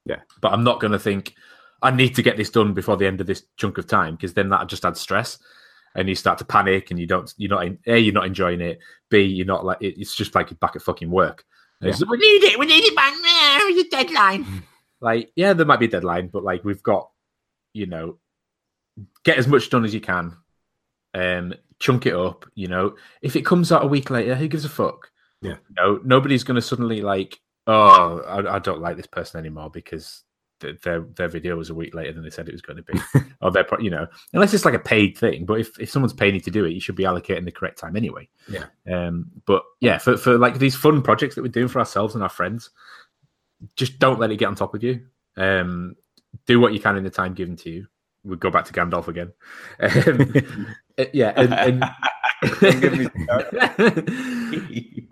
Yeah. 0.06 0.20
but 0.40 0.52
I'm 0.52 0.64
not 0.64 0.80
gonna 0.80 0.98
think 0.98 1.34
I 1.82 1.90
need 1.90 2.14
to 2.16 2.22
get 2.22 2.36
this 2.38 2.50
done 2.50 2.72
before 2.74 2.96
the 2.96 3.06
end 3.06 3.20
of 3.20 3.26
this 3.26 3.44
chunk 3.56 3.76
of 3.78 3.86
time 3.86 4.16
because 4.16 4.32
then 4.34 4.48
that 4.48 4.66
just 4.66 4.84
adds 4.86 4.98
stress, 5.00 5.38
and 5.94 6.08
you 6.08 6.14
start 6.14 6.38
to 6.38 6.44
panic 6.44 6.90
and 6.90 6.98
you 6.98 7.06
don't 7.06 7.32
you're 7.36 7.50
not 7.50 7.66
a 7.86 7.98
you're 7.98 8.14
not 8.14 8.26
enjoying 8.26 8.60
it. 8.62 8.78
B 9.10 9.20
you're 9.22 9.46
not 9.46 9.64
like 9.64 9.78
it's 9.80 10.14
just 10.16 10.34
like 10.34 10.50
you're 10.50 10.56
back 10.58 10.74
at 10.76 10.82
fucking 10.82 11.10
work. 11.10 11.44
And 11.82 11.90
it's, 11.90 12.04
we 12.06 12.16
need 12.16 12.44
it. 12.44 12.58
We 12.58 12.66
need 12.66 12.84
it 12.84 12.94
by 12.96 13.10
now. 13.22 13.80
A 13.80 13.88
deadline. 13.90 14.62
like 15.02 15.30
yeah, 15.36 15.52
there 15.52 15.66
might 15.66 15.78
be 15.80 15.86
a 15.86 15.90
deadline, 15.90 16.28
but 16.28 16.42
like 16.42 16.64
we've 16.64 16.82
got 16.82 17.10
you 17.74 17.86
know 17.86 18.18
get 19.24 19.38
as 19.38 19.46
much 19.46 19.70
done 19.70 19.84
as 19.84 19.94
you 19.94 20.00
can. 20.00 20.36
Um, 21.14 21.54
chunk 21.78 22.06
it 22.06 22.14
up. 22.14 22.46
You 22.54 22.68
know, 22.68 22.96
if 23.22 23.36
it 23.36 23.44
comes 23.44 23.72
out 23.72 23.84
a 23.84 23.88
week 23.88 24.10
later, 24.10 24.34
who 24.34 24.48
gives 24.48 24.64
a 24.64 24.68
fuck? 24.68 25.10
Yeah. 25.42 25.56
No, 25.76 26.00
nobody's 26.04 26.44
going 26.44 26.56
to 26.56 26.62
suddenly 26.62 27.00
like, 27.00 27.40
oh, 27.66 28.20
I, 28.20 28.56
I 28.56 28.58
don't 28.58 28.80
like 28.80 28.96
this 28.96 29.06
person 29.06 29.40
anymore 29.40 29.70
because 29.70 30.22
th- 30.60 30.80
their 30.82 31.00
their 31.00 31.28
video 31.28 31.56
was 31.56 31.70
a 31.70 31.74
week 31.74 31.94
later 31.94 32.12
than 32.12 32.22
they 32.22 32.30
said 32.30 32.48
it 32.48 32.52
was 32.52 32.62
going 32.62 32.76
to 32.76 32.82
be, 32.82 33.00
or 33.42 33.50
their, 33.50 33.64
pro- 33.64 33.80
you 33.80 33.90
know, 33.90 34.06
unless 34.32 34.54
it's 34.54 34.64
like 34.64 34.74
a 34.74 34.78
paid 34.78 35.16
thing. 35.16 35.46
But 35.46 35.60
if, 35.60 35.80
if 35.80 35.90
someone's 35.90 36.12
paying 36.12 36.34
you 36.34 36.40
to 36.42 36.50
do 36.50 36.64
it, 36.64 36.72
you 36.72 36.80
should 36.80 36.96
be 36.96 37.04
allocating 37.04 37.44
the 37.44 37.52
correct 37.52 37.78
time 37.78 37.96
anyway. 37.96 38.28
Yeah. 38.48 38.66
Um. 38.90 39.30
But 39.46 39.62
yeah, 39.80 39.98
for 39.98 40.16
for 40.16 40.38
like 40.38 40.58
these 40.58 40.76
fun 40.76 41.02
projects 41.02 41.34
that 41.34 41.42
we're 41.42 41.48
doing 41.48 41.68
for 41.68 41.78
ourselves 41.78 42.14
and 42.14 42.22
our 42.22 42.28
friends, 42.28 42.70
just 43.76 43.98
don't 43.98 44.20
let 44.20 44.30
it 44.30 44.36
get 44.36 44.48
on 44.48 44.54
top 44.54 44.74
of 44.74 44.82
you. 44.82 45.06
Um. 45.36 45.96
Do 46.46 46.60
what 46.60 46.72
you 46.72 46.80
can 46.80 46.96
in 46.96 47.02
the 47.02 47.10
time 47.10 47.34
given 47.34 47.56
to 47.56 47.70
you. 47.70 47.86
We 48.24 48.36
go 48.36 48.50
back 48.50 48.64
to 48.66 48.72
Gandalf 48.72 49.08
again. 49.08 49.32
Um, 49.80 50.66
yeah, 51.12 51.32
and, 51.36 51.54
and 51.54 51.84
Don't 52.60 52.80
get 52.80 52.92
me 52.92 53.06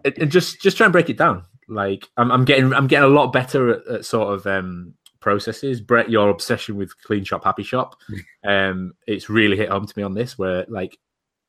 and 0.04 0.18
and 0.18 0.30
just 0.30 0.60
just 0.60 0.76
try 0.76 0.86
and 0.86 0.92
break 0.92 1.10
it 1.10 1.16
down. 1.16 1.44
Like 1.68 2.06
I'm, 2.16 2.30
I'm 2.30 2.44
getting 2.44 2.72
I'm 2.72 2.86
getting 2.86 3.04
a 3.10 3.12
lot 3.14 3.32
better 3.32 3.70
at, 3.74 3.86
at 3.86 4.04
sort 4.04 4.34
of 4.34 4.46
um, 4.46 4.94
processes. 5.20 5.80
Brett, 5.80 6.10
your 6.10 6.28
obsession 6.30 6.76
with 6.76 6.92
clean 7.02 7.24
shop, 7.24 7.44
happy 7.44 7.62
shop, 7.62 7.96
um, 8.46 8.94
it's 9.06 9.28
really 9.28 9.56
hit 9.56 9.68
home 9.70 9.86
to 9.86 9.94
me 9.96 10.02
on 10.02 10.14
this. 10.14 10.38
Where 10.38 10.64
like 10.68 10.98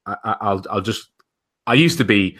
I, 0.05 0.15
I- 0.23 0.37
I'll 0.41 0.63
I'll 0.69 0.81
just 0.81 1.09
I 1.67 1.73
used 1.75 1.97
to 1.99 2.05
be 2.05 2.37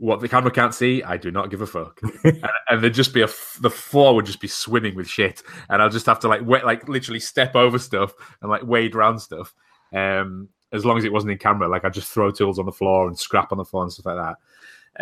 what 0.00 0.20
the 0.20 0.28
camera 0.28 0.50
can't 0.50 0.74
see. 0.74 1.02
I 1.02 1.18
do 1.18 1.30
not 1.30 1.50
give 1.50 1.60
a 1.60 1.66
fuck, 1.66 2.00
and, 2.24 2.42
and 2.70 2.82
there'd 2.82 2.94
just 2.94 3.12
be 3.12 3.20
a 3.20 3.24
f- 3.24 3.58
the 3.60 3.70
floor 3.70 4.14
would 4.14 4.26
just 4.26 4.40
be 4.40 4.48
swimming 4.48 4.94
with 4.94 5.06
shit, 5.06 5.42
and 5.68 5.82
I'll 5.82 5.90
just 5.90 6.06
have 6.06 6.18
to 6.20 6.28
like 6.28 6.40
wait, 6.44 6.64
like 6.64 6.88
literally 6.88 7.20
step 7.20 7.54
over 7.54 7.78
stuff 7.78 8.14
and 8.40 8.50
like 8.50 8.62
wade 8.64 8.94
around 8.94 9.18
stuff. 9.18 9.54
Um, 9.94 10.48
as 10.72 10.84
long 10.84 10.96
as 10.96 11.04
it 11.04 11.12
wasn't 11.12 11.32
in 11.32 11.38
camera, 11.38 11.68
like 11.68 11.84
I 11.84 11.90
just 11.90 12.10
throw 12.10 12.30
tools 12.30 12.58
on 12.58 12.64
the 12.66 12.72
floor 12.72 13.08
and 13.08 13.18
scrap 13.18 13.52
on 13.52 13.58
the 13.58 13.64
floor 13.64 13.82
and 13.82 13.92
stuff 13.92 14.06
like 14.06 14.16
that. 14.16 14.36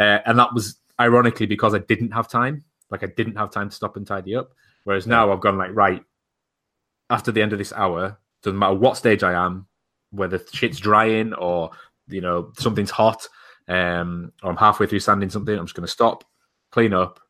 Uh, 0.03 0.23
and 0.27 0.39
that 0.39 0.53
was 0.53 0.79
ironically 0.99 1.47
because 1.47 1.75
I 1.75 1.79
didn't 1.79 2.11
have 2.11 2.29
time. 2.29 2.65
Like 2.91 3.05
I 3.05 3.07
didn't 3.07 3.37
have 3.37 3.51
time 3.51 3.69
to 3.69 3.75
stop 3.75 3.97
and 3.97 4.07
tidy 4.07 4.35
up. 4.35 4.53
Whereas 4.85 5.07
now 5.07 5.31
I've 5.31 5.41
gone 5.41 5.59
like 5.59 5.75
right 5.75 6.03
after 7.11 7.31
the 7.31 7.43
end 7.43 7.53
of 7.53 7.59
this 7.59 7.73
hour, 7.73 8.19
doesn't 8.43 8.59
matter 8.59 8.75
what 8.75 8.97
stage 8.97 9.23
I 9.23 9.35
am, 9.35 9.67
whether 10.11 10.41
shit's 10.53 10.79
drying 10.79 11.35
or 11.35 11.71
you 12.09 12.21
know 12.21 12.53
something's 12.59 12.91
hot, 12.91 13.29
um, 13.68 14.33
or 14.42 14.50
I'm 14.50 14.57
halfway 14.57 14.87
through 14.87 15.00
sanding 15.00 15.31
something, 15.31 15.57
I'm 15.57 15.66
just 15.66 15.74
going 15.74 15.87
to 15.87 15.92
stop, 15.92 16.24
clean 16.70 16.92
up. 16.92 17.20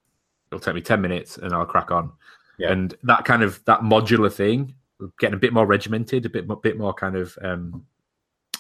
It'll 0.51 0.61
take 0.61 0.75
me 0.75 0.81
ten 0.81 1.01
minutes, 1.01 1.37
and 1.37 1.53
I'll 1.53 1.67
crack 1.67 1.91
on. 1.91 2.13
Yeah. 2.59 2.73
And 2.73 2.95
that 3.03 3.25
kind 3.25 3.43
of 3.43 3.65
that 3.67 3.81
modular 3.81 4.33
thing, 4.33 4.75
getting 5.19 5.35
a 5.35 5.39
bit 5.39 5.53
more 5.53 5.67
regimented, 5.67 6.27
a 6.27 6.31
bit 6.31 6.47
more, 6.49 6.57
bit 6.57 6.79
more 6.79 6.95
kind 6.95 7.17
of 7.17 7.37
um, 7.43 7.85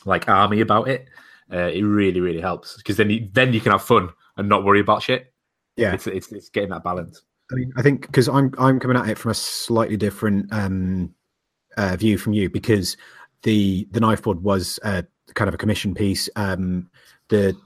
like 0.04 0.28
army 0.28 0.60
about 0.60 0.88
it. 0.88 1.08
Uh, 1.50 1.70
it 1.72 1.82
really, 1.82 2.20
really 2.20 2.40
helps 2.40 2.76
because 2.76 2.98
then 2.98 3.08
you, 3.08 3.28
then 3.32 3.54
you 3.54 3.60
can 3.60 3.72
have 3.72 3.82
fun 3.82 4.10
and 4.36 4.48
not 4.48 4.64
worry 4.64 4.80
about 4.80 5.02
shit. 5.02 5.32
Yeah. 5.76 5.94
It's, 5.94 6.06
it's 6.06 6.30
it's 6.32 6.48
getting 6.50 6.70
that 6.70 6.84
balance. 6.84 7.22
I 7.50 7.54
mean, 7.54 7.72
I 7.76 7.82
think 7.82 8.02
because 8.02 8.28
I'm 8.28 8.52
I'm 8.58 8.78
coming 8.78 8.96
at 8.96 9.08
it 9.08 9.16
from 9.16 9.30
a 9.30 9.34
slightly 9.34 9.96
different 9.96 10.52
um, 10.52 11.14
uh, 11.76 11.96
view 11.96 12.18
from 12.18 12.34
you 12.34 12.50
because 12.50 12.96
the 13.42 13.88
the 13.92 14.00
knife 14.00 14.22
board 14.22 14.42
was 14.42 14.78
uh, 14.82 15.02
kind 15.34 15.48
of 15.48 15.54
a 15.54 15.58
commission 15.58 15.94
piece. 15.94 16.28
Um, 16.36 16.90
the 17.28 17.56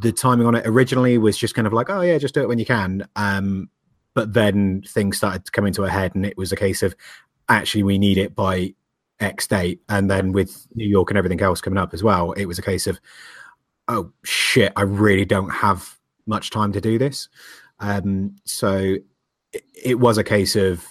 the 0.00 0.12
timing 0.12 0.46
on 0.46 0.54
it 0.54 0.66
originally 0.66 1.18
was 1.18 1.38
just 1.38 1.54
kind 1.54 1.66
of 1.66 1.72
like, 1.72 1.88
oh 1.88 2.02
yeah, 2.02 2.18
just 2.18 2.34
do 2.34 2.42
it 2.42 2.48
when 2.48 2.58
you 2.58 2.66
can. 2.66 3.08
Um, 3.16 3.70
but 4.14 4.34
then 4.34 4.82
things 4.86 5.16
started 5.16 5.44
to 5.46 5.52
come 5.52 5.66
into 5.66 5.84
a 5.84 5.90
head, 5.90 6.14
and 6.14 6.26
it 6.26 6.36
was 6.36 6.52
a 6.52 6.56
case 6.56 6.82
of 6.82 6.94
actually 7.48 7.82
we 7.82 7.98
need 7.98 8.18
it 8.18 8.34
by 8.34 8.74
X 9.20 9.46
date. 9.46 9.80
And 9.88 10.10
then 10.10 10.32
with 10.32 10.66
New 10.74 10.86
York 10.86 11.10
and 11.10 11.16
everything 11.16 11.40
else 11.40 11.60
coming 11.60 11.78
up 11.78 11.94
as 11.94 12.02
well, 12.02 12.32
it 12.32 12.46
was 12.46 12.58
a 12.58 12.62
case 12.62 12.86
of, 12.86 13.00
oh 13.88 14.12
shit, 14.24 14.72
I 14.76 14.82
really 14.82 15.24
don't 15.24 15.50
have 15.50 15.98
much 16.26 16.50
time 16.50 16.72
to 16.72 16.80
do 16.80 16.98
this. 16.98 17.28
Um, 17.80 18.36
so 18.44 18.96
it, 19.52 19.64
it 19.84 19.98
was 19.98 20.18
a 20.18 20.24
case 20.24 20.56
of 20.56 20.84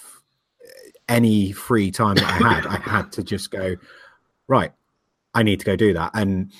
any 1.08 1.52
free 1.52 1.90
time 1.90 2.16
that 2.16 2.24
I 2.24 2.48
had, 2.48 2.66
I 2.66 2.76
had 2.76 3.12
to 3.12 3.22
just 3.22 3.50
go, 3.50 3.76
right, 4.48 4.72
I 5.34 5.42
need 5.42 5.60
to 5.60 5.66
go 5.66 5.76
do 5.76 5.94
that. 5.94 6.10
And 6.14 6.52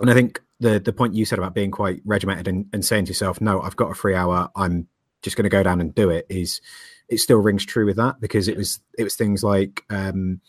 and 0.00 0.10
I 0.10 0.14
think 0.14 0.40
the 0.64 0.80
the 0.80 0.92
point 0.92 1.14
you 1.14 1.26
said 1.26 1.38
about 1.38 1.54
being 1.54 1.70
quite 1.70 2.00
regimented 2.06 2.48
and, 2.48 2.66
and 2.72 2.84
saying 2.84 3.04
to 3.04 3.10
yourself, 3.10 3.40
no, 3.40 3.60
I've 3.60 3.76
got 3.76 3.90
a 3.90 3.94
free 3.94 4.14
hour, 4.14 4.50
I'm 4.56 4.88
just 5.22 5.36
going 5.36 5.44
to 5.44 5.50
go 5.50 5.62
down 5.62 5.80
and 5.80 5.94
do 5.94 6.10
it 6.10 6.26
is 6.28 6.60
it 7.08 7.18
still 7.18 7.38
rings 7.38 7.64
true 7.64 7.86
with 7.86 7.96
that 7.96 8.20
because 8.20 8.48
it 8.48 8.56
was 8.56 8.80
it 8.98 9.04
was 9.04 9.14
things 9.14 9.44
like 9.44 9.84
um, 9.90 10.40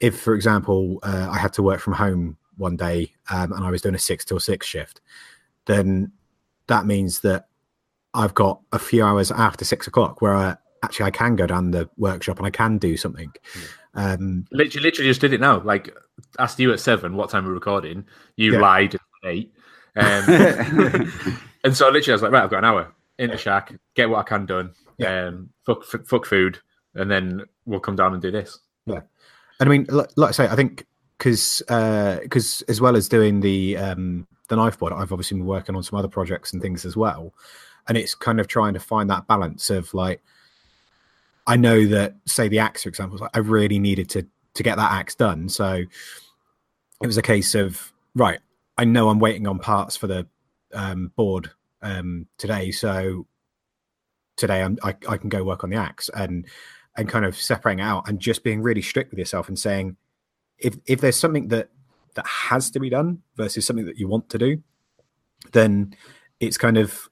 if 0.00 0.18
for 0.18 0.34
example 0.34 0.98
uh, 1.02 1.28
I 1.30 1.38
had 1.38 1.52
to 1.54 1.62
work 1.62 1.80
from 1.80 1.94
home 1.94 2.36
one 2.56 2.76
day 2.76 3.12
um, 3.30 3.52
and 3.52 3.64
I 3.64 3.70
was 3.70 3.82
doing 3.82 3.94
a 3.94 3.98
six 3.98 4.24
till 4.24 4.38
six 4.38 4.66
shift, 4.66 5.00
then 5.64 6.12
that 6.66 6.86
means 6.86 7.20
that 7.20 7.48
I've 8.12 8.34
got 8.34 8.60
a 8.70 8.78
few 8.78 9.02
hours 9.02 9.30
after 9.30 9.64
six 9.64 9.86
o'clock 9.86 10.22
where 10.22 10.34
I, 10.34 10.56
actually 10.82 11.06
I 11.06 11.10
can 11.10 11.36
go 11.36 11.46
down 11.46 11.70
the 11.70 11.88
workshop 11.96 12.38
and 12.38 12.46
I 12.46 12.50
can 12.50 12.78
do 12.78 12.96
something. 12.96 13.32
Um, 13.94 14.46
literally, 14.52 14.84
literally 14.84 15.10
just 15.10 15.20
did 15.20 15.32
it 15.32 15.40
now. 15.40 15.60
Like 15.62 15.94
asked 16.38 16.58
you 16.60 16.72
at 16.72 16.80
seven 16.80 17.16
what 17.16 17.30
time 17.30 17.44
we're 17.44 17.52
recording. 17.52 18.04
You 18.36 18.54
yeah. 18.54 18.60
lied 18.60 18.96
eight. 19.24 19.52
Um, 19.96 21.12
and 21.62 21.76
so 21.76 21.88
literally 21.88 22.10
I 22.10 22.14
was 22.14 22.22
like, 22.22 22.32
right, 22.32 22.42
I've 22.42 22.50
got 22.50 22.58
an 22.58 22.64
hour 22.64 22.92
in 23.18 23.30
the 23.30 23.36
shack, 23.36 23.72
get 23.94 24.10
what 24.10 24.18
I 24.18 24.22
can 24.24 24.44
done. 24.44 24.72
Yeah. 24.98 25.26
Um, 25.26 25.50
fuck, 25.64 25.84
fuck, 25.84 26.04
fuck 26.06 26.26
food, 26.26 26.58
and 26.94 27.08
then 27.10 27.42
we'll 27.64 27.78
come 27.78 27.96
down 27.96 28.12
and 28.12 28.22
do 28.22 28.30
this. 28.30 28.58
Yeah, 28.86 29.02
and 29.60 29.68
I 29.68 29.70
mean, 29.70 29.86
like, 29.88 30.08
like 30.16 30.30
I 30.30 30.32
say, 30.32 30.48
I 30.48 30.56
think 30.56 30.86
because 31.18 31.62
because 31.66 32.62
uh, 32.62 32.70
as 32.70 32.80
well 32.80 32.96
as 32.96 33.08
doing 33.08 33.40
the 33.40 33.76
um, 33.76 34.26
the 34.48 34.56
knife 34.56 34.78
board, 34.78 34.92
I've 34.92 35.12
obviously 35.12 35.38
been 35.38 35.46
working 35.46 35.74
on 35.76 35.82
some 35.82 35.98
other 35.98 36.08
projects 36.08 36.52
and 36.52 36.60
things 36.60 36.84
as 36.84 36.96
well, 36.96 37.32
and 37.88 37.96
it's 37.96 38.14
kind 38.14 38.40
of 38.40 38.48
trying 38.48 38.74
to 38.74 38.80
find 38.80 39.08
that 39.10 39.26
balance 39.26 39.70
of 39.70 39.92
like, 39.94 40.20
I 41.46 41.56
know 41.56 41.86
that 41.86 42.16
say 42.26 42.48
the 42.48 42.58
axe, 42.58 42.82
for 42.82 42.88
example, 42.88 43.28
I 43.32 43.38
really 43.38 43.78
needed 43.78 44.08
to 44.10 44.26
to 44.54 44.62
get 44.62 44.76
that 44.76 44.92
axe 44.92 45.14
done, 45.14 45.48
so 45.48 45.82
it 47.02 47.06
was 47.06 47.16
a 47.16 47.22
case 47.22 47.54
of 47.54 47.92
right. 48.14 48.40
I 48.76 48.84
know 48.84 49.08
I'm 49.08 49.20
waiting 49.20 49.46
on 49.46 49.58
parts 49.58 49.96
for 49.96 50.06
the 50.06 50.26
um, 50.72 51.12
board 51.16 51.50
um, 51.82 52.26
today, 52.38 52.70
so 52.70 53.26
today 54.36 54.62
I'm, 54.62 54.78
I, 54.82 54.96
I 55.08 55.16
can 55.16 55.28
go 55.28 55.44
work 55.44 55.64
on 55.64 55.70
the 55.70 55.76
axe 55.76 56.08
and 56.14 56.46
and 56.96 57.08
kind 57.08 57.24
of 57.24 57.36
separating 57.36 57.80
out 57.80 58.08
and 58.08 58.20
just 58.20 58.44
being 58.44 58.62
really 58.62 58.82
strict 58.82 59.10
with 59.10 59.18
yourself 59.18 59.48
and 59.48 59.58
saying 59.58 59.96
if 60.58 60.76
if 60.86 61.00
there's 61.00 61.18
something 61.18 61.48
that 61.48 61.70
that 62.14 62.26
has 62.26 62.70
to 62.70 62.80
be 62.80 62.88
done 62.88 63.22
versus 63.36 63.66
something 63.66 63.86
that 63.86 63.98
you 63.98 64.08
want 64.08 64.28
to 64.30 64.38
do, 64.38 64.62
then 65.52 65.94
it's 66.40 66.58
kind 66.58 66.78
of 66.78 67.08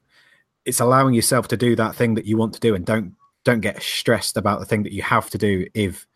it's 0.64 0.80
allowing 0.80 1.14
yourself 1.14 1.48
to 1.48 1.56
do 1.56 1.74
that 1.76 1.94
thing 1.94 2.14
that 2.14 2.26
you 2.26 2.36
want 2.36 2.54
to 2.54 2.60
do 2.60 2.74
and 2.74 2.86
don't 2.86 3.14
don't 3.44 3.60
get 3.60 3.82
stressed 3.82 4.36
about 4.36 4.60
the 4.60 4.66
thing 4.66 4.84
that 4.84 4.92
you 4.92 5.02
have 5.02 5.28
to 5.30 5.38
do 5.38 5.66
if 5.74 6.06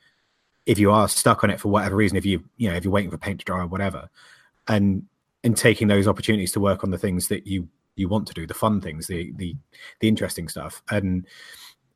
if 0.65 0.79
you 0.79 0.91
are 0.91 1.09
stuck 1.09 1.43
on 1.43 1.51
it 1.51 1.61
for 1.61 1.69
whatever 1.69 1.97
reason 1.97 2.17
if 2.17 2.25
you 2.25 2.45
you 2.57 2.69
know 2.69 2.77
if 2.77 2.85
you're 2.85 2.93
waiting 2.93 3.11
for 3.11 3.19
paint 3.19 3.41
to 3.41 3.45
dry 3.45 3.61
or 3.61 3.67
whatever. 3.67 4.09
And 4.69 5.07
and 5.47 5.57
taking 5.57 5.89
those 5.89 6.09
opportunities 6.09 6.53
to 6.53 6.61
work 6.61 6.83
on 6.83 6.91
the 6.91 6.99
things 6.99 7.29
that 7.29 7.47
you 7.47 7.69
you 7.95 8.09
want 8.09 8.27
to 8.27 8.35
do 8.35 8.47
the 8.47 8.53
fun 8.53 8.81
things 8.81 9.07
the 9.07 9.33
the 9.37 9.57
the 10.01 10.09
interesting 10.09 10.49
stuff. 10.49 10.83
And 10.91 11.27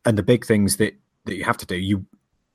and 0.07 0.17
the 0.17 0.23
big 0.23 0.47
things 0.47 0.77
that 0.77 0.95
that 1.27 1.37
you 1.37 1.45
have 1.45 1.59
to 1.59 1.67
do 1.67 1.77
you 1.77 2.07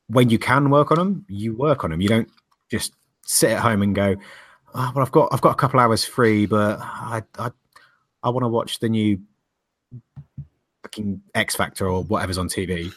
when 0.08 0.30
you 0.30 0.40
can 0.40 0.70
work 0.70 0.92
on 0.92 0.98
them 0.98 1.26
you 1.28 1.56
work 1.56 1.84
on 1.84 1.92
them 1.92 2.02
you 2.02 2.08
don't 2.08 2.30
just 2.72 2.94
sit 3.24 3.52
at 3.52 3.60
home 3.60 3.82
and 3.84 3.94
go 3.94 4.16
oh, 4.74 4.92
well 4.96 5.06
i've 5.06 5.12
got 5.12 5.30
i've 5.32 5.42
got 5.42 5.52
a 5.52 5.56
couple 5.56 5.80
hours 5.80 6.04
free 6.04 6.48
but 6.48 6.80
i 6.82 7.22
i, 7.38 7.52
I 8.24 8.30
want 8.30 8.44
to 8.44 8.48
watch 8.48 8.80
the 8.80 8.90
new 8.90 9.20
fucking 10.82 11.22
x 11.36 11.56
factor 11.56 11.88
or 11.88 12.04
whatever's 12.04 12.40
on 12.40 12.50
tv 12.50 12.92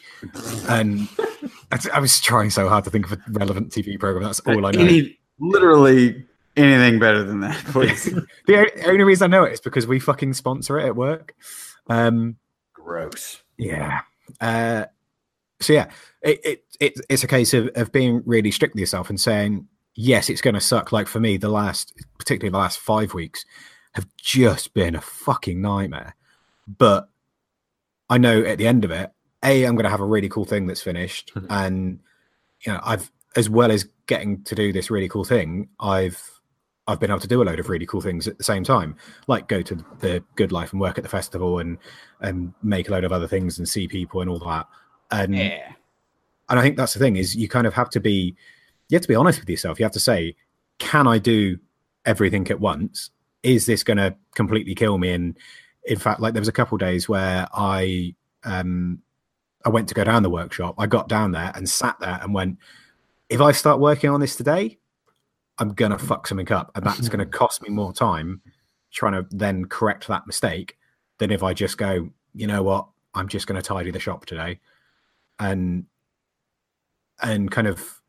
and 0.70 1.08
I, 1.70 1.78
I 1.94 2.00
was 2.00 2.20
trying 2.20 2.50
so 2.50 2.68
hard 2.68 2.84
to 2.84 2.90
think 2.90 3.06
of 3.06 3.12
a 3.12 3.18
relevant 3.30 3.70
tv 3.70 4.00
program. 4.00 4.24
That's 4.24 4.40
all 4.40 4.64
i 4.64 4.70
know. 4.70 4.80
Any, 4.80 5.18
literally 5.38 6.26
anything 6.56 6.98
better 6.98 7.22
than 7.22 7.40
that, 7.40 7.56
please. 7.66 8.04
the 8.46 8.86
only 8.86 9.04
reason 9.04 9.32
I 9.32 9.36
know 9.36 9.44
it 9.44 9.52
is 9.52 9.60
because 9.60 9.86
we 9.86 9.98
fucking 9.98 10.34
sponsor 10.34 10.78
it 10.78 10.86
at 10.86 10.96
work. 10.96 11.34
Um, 11.88 12.36
Gross. 12.72 13.42
Yeah. 13.56 14.00
Uh, 14.40 14.86
so 15.60 15.72
yeah, 15.72 15.90
it, 16.22 16.40
it, 16.44 16.64
it, 16.80 17.00
it's 17.08 17.24
a 17.24 17.28
case 17.28 17.54
of, 17.54 17.68
of 17.74 17.92
being 17.92 18.22
really 18.24 18.50
strict 18.50 18.74
with 18.74 18.80
yourself 18.80 19.10
and 19.10 19.20
saying, 19.20 19.66
yes, 19.94 20.30
it's 20.30 20.40
going 20.40 20.54
to 20.54 20.60
suck. 20.60 20.92
Like 20.92 21.08
for 21.08 21.20
me, 21.20 21.36
the 21.36 21.48
last, 21.48 21.92
particularly 22.18 22.50
the 22.50 22.58
last 22.58 22.78
five 22.78 23.14
weeks, 23.14 23.44
have 23.92 24.06
just 24.16 24.74
been 24.74 24.94
a 24.94 25.00
fucking 25.00 25.60
nightmare. 25.60 26.14
But 26.66 27.08
I 28.08 28.18
know 28.18 28.42
at 28.42 28.58
the 28.58 28.66
end 28.66 28.84
of 28.84 28.90
it, 28.90 29.10
a, 29.44 29.64
I'm 29.64 29.74
going 29.74 29.84
to 29.84 29.90
have 29.90 30.00
a 30.00 30.06
really 30.06 30.28
cool 30.28 30.44
thing 30.44 30.66
that's 30.66 30.82
finished, 30.82 31.32
mm-hmm. 31.34 31.46
and 31.50 32.00
you 32.60 32.72
know, 32.72 32.80
I've 32.82 33.10
as 33.36 33.48
well 33.48 33.70
as 33.70 33.88
getting 34.06 34.42
to 34.44 34.54
do 34.54 34.72
this 34.72 34.90
really 34.90 35.08
cool 35.08 35.24
thing, 35.24 35.68
I've 35.78 36.37
I've 36.88 36.98
been 36.98 37.10
able 37.10 37.20
to 37.20 37.28
do 37.28 37.42
a 37.42 37.44
load 37.44 37.60
of 37.60 37.68
really 37.68 37.84
cool 37.84 38.00
things 38.00 38.26
at 38.26 38.38
the 38.38 38.44
same 38.44 38.64
time, 38.64 38.96
like 39.26 39.46
go 39.46 39.60
to 39.60 39.74
the 40.00 40.24
Good 40.36 40.50
Life 40.50 40.72
and 40.72 40.80
work 40.80 40.96
at 40.96 41.04
the 41.04 41.10
festival 41.10 41.58
and 41.58 41.76
and 42.20 42.54
make 42.62 42.88
a 42.88 42.92
load 42.92 43.04
of 43.04 43.12
other 43.12 43.28
things 43.28 43.58
and 43.58 43.68
see 43.68 43.86
people 43.86 44.22
and 44.22 44.30
all 44.30 44.38
that. 44.40 44.66
And 45.10 45.36
yeah. 45.36 45.72
and 46.48 46.58
I 46.58 46.62
think 46.62 46.78
that's 46.78 46.94
the 46.94 46.98
thing 46.98 47.16
is 47.16 47.36
you 47.36 47.46
kind 47.46 47.66
of 47.66 47.74
have 47.74 47.90
to 47.90 48.00
be 48.00 48.34
you 48.88 48.96
have 48.96 49.02
to 49.02 49.08
be 49.08 49.14
honest 49.14 49.38
with 49.38 49.50
yourself. 49.50 49.78
You 49.78 49.84
have 49.84 49.92
to 49.92 50.00
say, 50.00 50.34
can 50.78 51.06
I 51.06 51.18
do 51.18 51.58
everything 52.06 52.50
at 52.50 52.58
once? 52.58 53.10
Is 53.42 53.66
this 53.66 53.84
going 53.84 53.98
to 53.98 54.16
completely 54.34 54.74
kill 54.74 54.96
me? 54.96 55.12
And 55.12 55.36
in 55.84 55.98
fact, 55.98 56.20
like 56.20 56.32
there 56.32 56.40
was 56.40 56.48
a 56.48 56.52
couple 56.52 56.78
days 56.78 57.06
where 57.06 57.46
I 57.52 58.14
um 58.44 59.02
I 59.64 59.68
went 59.68 59.88
to 59.88 59.94
go 59.94 60.04
down 60.04 60.22
the 60.22 60.30
workshop. 60.30 60.76
I 60.78 60.86
got 60.86 61.08
down 61.08 61.32
there 61.32 61.52
and 61.54 61.68
sat 61.68 62.00
there 62.00 62.18
and 62.22 62.32
went, 62.32 62.58
if 63.28 63.42
I 63.42 63.52
start 63.52 63.78
working 63.78 64.08
on 64.08 64.20
this 64.20 64.36
today, 64.36 64.77
I'm 65.58 65.74
gonna 65.74 65.98
fuck 65.98 66.26
something 66.26 66.50
up, 66.52 66.70
and 66.74 66.84
that's 66.84 67.08
gonna 67.08 67.26
cost 67.42 67.62
me 67.62 67.70
more 67.70 67.92
time 67.92 68.42
trying 68.90 69.12
to 69.12 69.26
then 69.30 69.66
correct 69.66 70.08
that 70.08 70.26
mistake 70.26 70.76
than 71.18 71.30
if 71.30 71.42
I 71.42 71.52
just 71.52 71.76
go, 71.76 72.08
you 72.34 72.46
know 72.46 72.62
what, 72.62 72.88
I'm 73.14 73.28
just 73.28 73.46
gonna 73.46 73.62
tidy 73.62 73.90
the 73.90 74.00
shop 74.00 74.26
today, 74.26 74.60
and 75.38 75.86
and 77.22 77.50
kind 77.50 77.66
of 77.66 78.00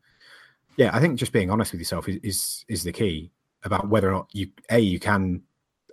yeah, 0.76 0.90
I 0.92 1.00
think 1.00 1.18
just 1.18 1.32
being 1.32 1.50
honest 1.50 1.72
with 1.72 1.80
yourself 1.80 2.08
is 2.08 2.18
is, 2.22 2.64
is 2.68 2.82
the 2.84 2.92
key 2.92 3.30
about 3.64 3.88
whether 3.88 4.08
or 4.08 4.12
not 4.12 4.28
you 4.32 4.48
a 4.70 4.78
you 4.78 4.98
can 4.98 5.42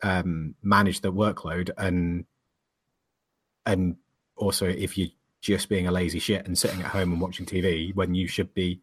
um, 0.03 0.55
manage 0.61 1.01
the 1.01 1.11
workload 1.11 1.71
and 1.77 2.25
and 3.65 3.97
also 4.35 4.67
if 4.67 4.97
you're 4.97 5.09
just 5.41 5.69
being 5.69 5.87
a 5.87 5.91
lazy 5.91 6.19
shit 6.19 6.45
and 6.45 6.57
sitting 6.57 6.81
at 6.81 6.87
home 6.87 7.11
and 7.11 7.21
watching 7.21 7.45
TV 7.45 7.93
when 7.95 8.15
you 8.15 8.27
should 8.27 8.53
be 8.53 8.81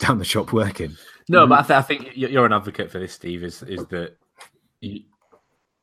down 0.00 0.18
the 0.18 0.24
shop 0.24 0.52
working. 0.52 0.96
No, 1.28 1.46
but 1.46 1.60
I, 1.60 1.62
th- 1.62 1.78
I, 1.78 1.82
think 1.82 2.16
you're 2.16 2.46
an 2.46 2.52
advocate 2.52 2.90
for 2.90 2.98
this, 2.98 3.12
Steve. 3.12 3.44
Is 3.44 3.62
is 3.62 3.86
that 3.86 4.16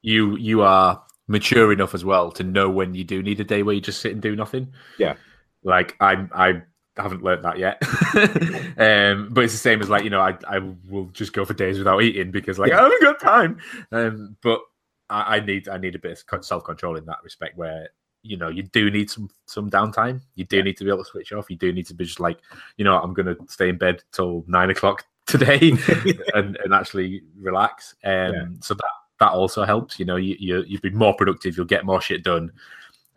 you 0.02 0.36
you 0.36 0.62
are 0.62 1.02
mature 1.28 1.72
enough 1.72 1.94
as 1.94 2.04
well 2.04 2.32
to 2.32 2.44
know 2.44 2.70
when 2.70 2.96
you 2.96 3.04
do 3.04 3.24
need 3.24 3.40
a 3.40 3.44
day 3.44 3.64
where 3.64 3.76
you 3.76 3.82
just 3.82 4.02
sit 4.02 4.12
and 4.12 4.22
do 4.22 4.36
nothing. 4.36 4.74
Yeah, 4.98 5.16
like 5.64 5.96
I 6.02 6.28
I 6.34 6.62
haven't 6.98 7.24
learned 7.24 7.46
that 7.46 7.60
yet. 7.60 7.82
um, 8.78 9.30
but 9.32 9.44
it's 9.44 9.54
the 9.54 9.60
same 9.60 9.82
as 9.82 9.90
like 9.90 10.04
you 10.04 10.10
know 10.10 10.22
I 10.22 10.38
I 10.48 10.60
will 10.90 11.06
just 11.14 11.34
go 11.34 11.46
for 11.46 11.54
days 11.54 11.78
without 11.78 12.02
eating 12.02 12.32
because 12.32 12.60
like 12.60 12.72
yeah. 12.72 12.80
I 12.80 12.84
haven't 12.84 13.04
got 13.04 13.20
time. 13.22 13.60
Um, 13.92 14.38
but 14.42 14.62
I, 15.10 15.38
I 15.38 15.40
need 15.40 15.70
I 15.70 15.78
need 15.78 15.96
a 15.96 16.00
bit 16.00 16.24
of 16.32 16.46
self 16.46 16.64
control 16.64 16.98
in 16.98 17.06
that 17.06 17.24
respect 17.24 17.58
where 17.58 17.90
you 18.28 18.38
know 18.38 18.50
you 18.50 18.64
do 18.64 18.92
need 18.92 19.10
some 19.10 19.30
some 19.46 19.70
downtime. 19.70 20.22
You 20.36 20.46
do 20.46 20.62
need 20.62 20.78
to 20.78 20.84
be 20.84 20.90
able 20.90 21.04
to 21.04 21.10
switch 21.10 21.32
off. 21.34 21.50
You 21.50 21.56
do 21.56 21.72
need 21.72 21.88
to 21.88 21.94
be 21.94 22.06
just 22.06 22.20
like, 22.20 22.40
you 22.78 22.86
know, 22.86 23.00
I'm 23.00 23.14
going 23.14 23.26
to 23.26 23.38
stay 23.48 23.70
in 23.70 23.78
bed 23.78 24.04
till 24.12 24.44
nine 24.48 24.70
o'clock 24.70 25.06
today 25.26 25.72
and, 26.34 26.58
and 26.64 26.74
actually 26.74 27.24
relax. 27.40 27.96
Um, 28.04 28.12
yeah. 28.12 28.46
So 28.62 28.74
that 28.74 28.86
that 29.20 29.32
also 29.32 29.64
helps. 29.64 30.00
You 30.00 30.06
know, 30.06 30.18
you, 30.18 30.36
you 30.40 30.64
you'll 30.68 30.82
be 30.82 30.90
more 30.92 31.16
productive. 31.16 31.58
You'll 31.58 31.66
get 31.66 31.86
more 31.86 32.02
shit 32.02 32.24
done. 32.24 32.52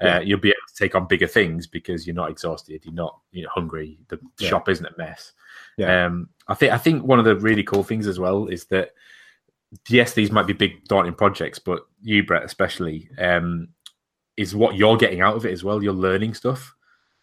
Uh, 0.02 0.06
yeah. 0.06 0.16
Uh, 0.16 0.20
you'll 0.20 0.40
be 0.40 0.48
able 0.48 0.56
to 0.68 0.82
take 0.82 0.94
on 0.94 1.06
bigger 1.06 1.26
things 1.26 1.66
because 1.66 2.06
you're 2.06 2.16
not 2.16 2.30
exhausted. 2.30 2.82
You're 2.84 2.94
not 2.94 3.18
you 3.32 3.42
know 3.42 3.50
hungry. 3.52 3.98
The 4.08 4.18
shop 4.38 4.68
isn't 4.68 4.86
a 4.86 4.94
mess. 4.96 5.32
Yeah. 5.76 6.06
Um, 6.06 6.28
I 6.48 6.54
think 6.54 6.72
I 6.72 6.78
think 6.78 7.04
one 7.04 7.18
of 7.18 7.24
the 7.24 7.36
really 7.36 7.62
cool 7.62 7.82
things 7.82 8.06
as 8.06 8.18
well 8.18 8.46
is 8.46 8.64
that 8.66 8.92
yes, 9.88 10.14
these 10.14 10.30
might 10.30 10.46
be 10.46 10.52
big 10.52 10.84
daunting 10.88 11.14
projects, 11.14 11.58
but 11.58 11.86
you, 12.02 12.24
Brett, 12.24 12.44
especially, 12.44 13.08
um, 13.18 13.68
is 14.40 14.54
what 14.56 14.74
you're 14.76 14.96
getting 14.96 15.20
out 15.20 15.36
of 15.36 15.44
it 15.44 15.52
as 15.52 15.62
well. 15.62 15.82
You're 15.82 15.92
learning 15.92 16.34
stuff. 16.34 16.74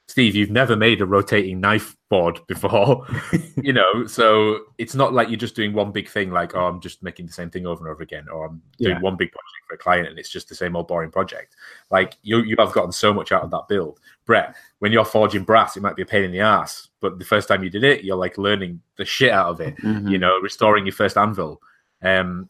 Steve, 0.10 0.36
you've 0.36 0.52
never 0.52 0.78
made 0.78 1.02
a 1.02 1.06
rotating 1.06 1.60
knife 1.60 1.94
board 2.10 2.40
before, 2.48 3.06
you 3.62 3.74
know, 3.74 4.06
so 4.08 4.60
it's 4.78 4.96
not 4.96 5.12
like 5.14 5.28
you're 5.28 5.36
just 5.38 5.54
doing 5.56 5.74
one 5.74 5.92
big 5.92 6.08
thing, 6.08 6.32
like, 6.32 6.56
oh, 6.56 6.66
I'm 6.66 6.80
just 6.80 7.04
making 7.04 7.26
the 7.26 7.34
same 7.34 7.50
thing 7.50 7.66
over 7.68 7.84
and 7.86 7.92
over 7.94 8.04
again, 8.04 8.26
or 8.32 8.46
I'm 8.46 8.62
doing 8.78 8.96
Yeah. 8.96 9.02
one 9.02 9.18
big 9.18 9.32
project 9.34 9.66
for 9.68 9.76
a 9.76 9.78
client 9.78 10.08
and 10.08 10.18
it's 10.18 10.30
just 10.30 10.48
the 10.48 10.56
same 10.56 10.78
old 10.78 10.88
boring 10.88 11.12
project. 11.12 11.58
Like, 11.92 12.16
you, 12.22 12.38
you 12.44 12.56
have 12.58 12.72
gotten 12.72 12.94
so 12.94 13.14
much 13.14 13.34
out 13.34 13.44
of 13.44 13.52
that 13.52 13.68
build. 13.68 14.00
Brett, 14.26 14.56
when 14.80 14.94
you're 14.94 15.04
forging 15.04 15.44
brass, 15.44 15.76
it 15.76 15.82
might 15.84 15.98
be 15.98 16.04
a 16.04 16.06
pain 16.06 16.24
in 16.24 16.32
the 16.32 16.40
ass, 16.40 16.88
but 17.02 17.20
the 17.20 17.26
first 17.26 17.50
time 17.50 17.62
you 17.62 17.70
did 17.70 17.84
it, 17.84 18.06
you're 18.06 18.16
like 18.16 18.38
learning 18.38 18.80
the 18.96 19.04
shit 19.04 19.32
out 19.34 19.48
of 19.50 19.60
it, 19.60 19.76
Mhm. 19.80 20.10
you 20.10 20.18
know, 20.20 20.40
restoring 20.40 20.86
your 20.86 20.94
first 20.96 21.18
anvil. 21.18 21.62
Um, 22.02 22.50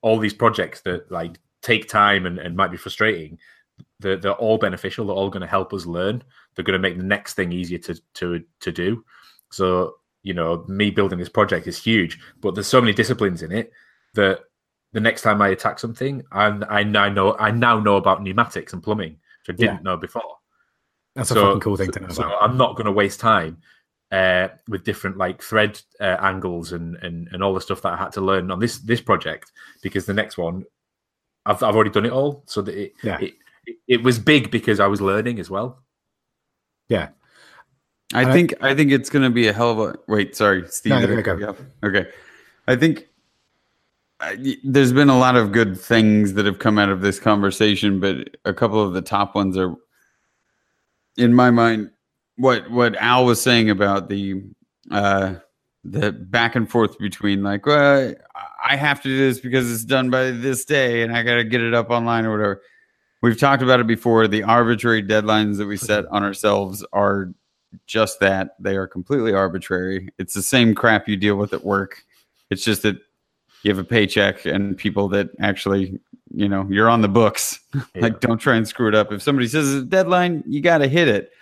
all 0.00 0.18
these 0.18 0.34
projects 0.34 0.80
that 0.82 1.10
like 1.12 1.38
take 1.60 1.86
time 1.86 2.24
and, 2.24 2.38
and 2.38 2.56
might 2.56 2.70
be 2.70 2.78
frustrating, 2.78 3.38
they're, 4.04 4.16
they're 4.16 4.32
all 4.34 4.58
beneficial. 4.58 5.06
They're 5.06 5.16
all 5.16 5.30
going 5.30 5.40
to 5.40 5.46
help 5.48 5.72
us 5.72 5.86
learn. 5.86 6.22
They're 6.54 6.64
going 6.64 6.80
to 6.80 6.88
make 6.88 6.96
the 6.96 7.02
next 7.02 7.34
thing 7.34 7.50
easier 7.50 7.78
to 7.78 8.00
to 8.14 8.44
to 8.60 8.70
do. 8.70 9.04
So 9.50 9.96
you 10.22 10.34
know, 10.34 10.64
me 10.68 10.90
building 10.90 11.18
this 11.18 11.28
project 11.28 11.66
is 11.66 11.82
huge, 11.82 12.18
but 12.40 12.54
there's 12.54 12.66
so 12.66 12.80
many 12.80 12.92
disciplines 12.94 13.42
in 13.42 13.52
it 13.52 13.72
that 14.14 14.40
the 14.92 15.00
next 15.00 15.22
time 15.22 15.42
I 15.42 15.48
attack 15.48 15.78
something, 15.78 16.22
I, 16.32 16.46
I 16.68 16.82
now 16.84 17.08
know 17.08 17.36
I 17.38 17.50
now 17.50 17.80
know 17.80 17.96
about 17.96 18.22
pneumatics 18.22 18.72
and 18.72 18.82
plumbing, 18.82 19.18
which 19.46 19.54
I 19.54 19.56
didn't 19.56 19.82
know 19.82 19.96
before. 19.96 20.38
That's 21.14 21.30
a 21.30 21.34
fucking 21.34 21.60
cool 21.60 21.76
thing 21.76 21.90
to 21.92 22.00
know 22.00 22.08
So 22.08 22.22
about. 22.22 22.42
I'm 22.42 22.56
not 22.56 22.76
going 22.76 22.86
to 22.86 22.92
waste 22.92 23.20
time 23.20 23.58
uh, 24.12 24.48
with 24.68 24.84
different 24.84 25.16
like 25.16 25.42
thread 25.42 25.80
uh, 26.00 26.16
angles 26.20 26.72
and, 26.72 26.96
and 26.96 27.28
and 27.32 27.42
all 27.42 27.54
the 27.54 27.60
stuff 27.60 27.82
that 27.82 27.92
I 27.92 27.96
had 27.96 28.12
to 28.12 28.20
learn 28.20 28.50
on 28.50 28.60
this 28.60 28.78
this 28.78 29.00
project 29.00 29.52
because 29.82 30.06
the 30.06 30.14
next 30.14 30.38
one, 30.38 30.64
I've 31.44 31.62
I've 31.62 31.74
already 31.74 31.90
done 31.90 32.06
it 32.06 32.12
all. 32.12 32.44
So 32.46 32.62
that 32.62 32.74
it, 32.74 32.92
Yeah. 33.02 33.18
it 33.20 33.34
it, 33.66 33.76
it 33.88 34.02
was 34.02 34.18
big 34.18 34.50
because 34.50 34.80
I 34.80 34.86
was 34.86 35.00
learning 35.00 35.38
as 35.40 35.50
well. 35.50 35.82
Yeah. 36.88 37.08
I 38.12 38.22
I- 38.28 38.32
think 38.32 38.54
I 38.60 38.74
think 38.74 38.92
it's 38.92 39.10
going 39.10 39.24
to 39.24 39.30
be 39.30 39.48
a 39.48 39.52
hell 39.52 39.70
of 39.70 39.78
a. 39.78 39.94
Wait, 40.08 40.36
sorry, 40.36 40.64
Steve. 40.68 40.90
No, 40.90 41.00
did 41.00 41.10
no, 41.10 41.22
go. 41.22 41.38
cut? 41.52 41.58
Okay, 41.82 42.06
I 42.68 42.76
think 42.76 43.08
I, 44.20 44.36
y- 44.38 44.56
there's 44.62 44.92
been 44.92 45.08
a 45.08 45.18
lot 45.18 45.36
of 45.36 45.50
good 45.52 45.78
things 45.80 46.34
that 46.34 46.44
have 46.46 46.58
come 46.58 46.78
out 46.78 46.90
of 46.90 47.00
this 47.00 47.18
conversation, 47.18 48.00
but 48.00 48.36
a 48.44 48.52
couple 48.54 48.80
of 48.82 48.92
the 48.92 49.00
top 49.02 49.34
ones 49.34 49.56
are, 49.56 49.74
in 51.16 51.32
my 51.34 51.50
mind, 51.50 51.90
what 52.36 52.70
what 52.70 52.94
Al 52.96 53.24
was 53.24 53.40
saying 53.40 53.70
about 53.70 54.08
the 54.10 54.42
uh, 54.90 55.34
the 55.82 56.12
back 56.12 56.54
and 56.56 56.70
forth 56.70 56.98
between 56.98 57.42
like, 57.42 57.64
well, 57.66 58.14
I 58.64 58.76
have 58.76 59.02
to 59.02 59.08
do 59.08 59.16
this 59.18 59.40
because 59.40 59.72
it's 59.72 59.84
done 59.84 60.10
by 60.10 60.30
this 60.30 60.64
day, 60.66 61.02
and 61.02 61.16
I 61.16 61.22
got 61.22 61.36
to 61.36 61.44
get 61.44 61.62
it 61.62 61.74
up 61.74 61.90
online 61.90 62.26
or 62.26 62.32
whatever. 62.32 62.62
We've 63.24 63.40
talked 63.40 63.62
about 63.62 63.80
it 63.80 63.86
before. 63.86 64.28
The 64.28 64.42
arbitrary 64.42 65.02
deadlines 65.02 65.56
that 65.56 65.64
we 65.64 65.78
set 65.78 66.04
on 66.10 66.22
ourselves 66.22 66.84
are 66.92 67.32
just 67.86 68.20
that. 68.20 68.54
They 68.60 68.76
are 68.76 68.86
completely 68.86 69.32
arbitrary. 69.32 70.10
It's 70.18 70.34
the 70.34 70.42
same 70.42 70.74
crap 70.74 71.08
you 71.08 71.16
deal 71.16 71.36
with 71.36 71.54
at 71.54 71.64
work. 71.64 72.02
It's 72.50 72.62
just 72.62 72.82
that 72.82 72.98
you 73.62 73.70
have 73.70 73.78
a 73.78 73.84
paycheck 73.84 74.44
and 74.44 74.76
people 74.76 75.08
that 75.08 75.30
actually, 75.40 75.98
you 76.34 76.50
know, 76.50 76.66
you're 76.68 76.90
on 76.90 77.00
the 77.00 77.08
books. 77.08 77.60
like, 77.94 78.20
don't 78.20 78.36
try 78.36 78.56
and 78.56 78.68
screw 78.68 78.88
it 78.88 78.94
up. 78.94 79.10
If 79.10 79.22
somebody 79.22 79.48
says 79.48 79.72
it's 79.72 79.84
a 79.84 79.86
deadline, 79.86 80.44
you 80.46 80.60
got 80.60 80.78
to 80.78 80.86
hit 80.86 81.08
it. 81.08 81.32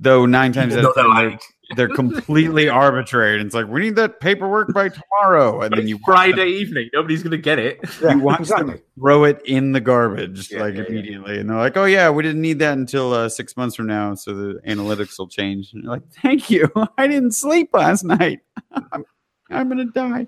Though 0.00 0.26
nine 0.26 0.52
times 0.52 0.74
out 0.74 0.84
of 0.84 0.94
ten, 0.96 1.38
they're, 1.76 1.86
they're 1.86 1.96
completely 1.96 2.68
arbitrary. 2.68 3.38
And 3.38 3.46
it's 3.46 3.54
like, 3.54 3.68
we 3.68 3.80
need 3.80 3.96
that 3.96 4.20
paperwork 4.20 4.72
by 4.72 4.88
tomorrow. 4.88 5.62
And 5.62 5.76
then 5.76 5.88
you 5.88 5.96
watch 5.96 6.04
Friday 6.06 6.48
evening, 6.48 6.90
nobody's 6.92 7.22
going 7.22 7.32
to 7.32 7.38
get 7.38 7.58
it. 7.58 7.80
Yeah, 8.02 8.14
you 8.14 8.20
watch 8.20 8.40
exactly. 8.40 8.74
them 8.74 8.82
throw 8.98 9.24
it 9.24 9.40
in 9.44 9.72
the 9.72 9.80
garbage 9.80 10.50
Yeah, 10.50 10.62
like 10.62 10.74
yeah, 10.74 10.82
yeah. 10.82 10.88
immediately 10.88 11.38
and 11.38 11.48
they're 11.48 11.56
like 11.56 11.76
oh 11.76 11.84
yeah 11.84 12.10
we 12.10 12.22
didn't 12.22 12.40
need 12.40 12.58
that 12.58 12.76
until 12.76 13.12
uh, 13.12 13.28
six 13.28 13.56
months 13.56 13.76
from 13.76 13.86
now 13.86 14.14
so 14.14 14.34
the 14.34 14.60
analytics 14.66 15.18
will 15.18 15.28
change 15.28 15.72
and 15.72 15.84
you're 15.84 15.92
like 15.92 16.08
thank 16.22 16.50
you 16.50 16.70
i 16.98 17.06
didn't 17.06 17.32
sleep 17.32 17.70
last 17.72 18.04
night 18.04 18.40
i'm, 18.92 19.04
I'm 19.50 19.68
gonna 19.68 19.86
die 19.86 20.26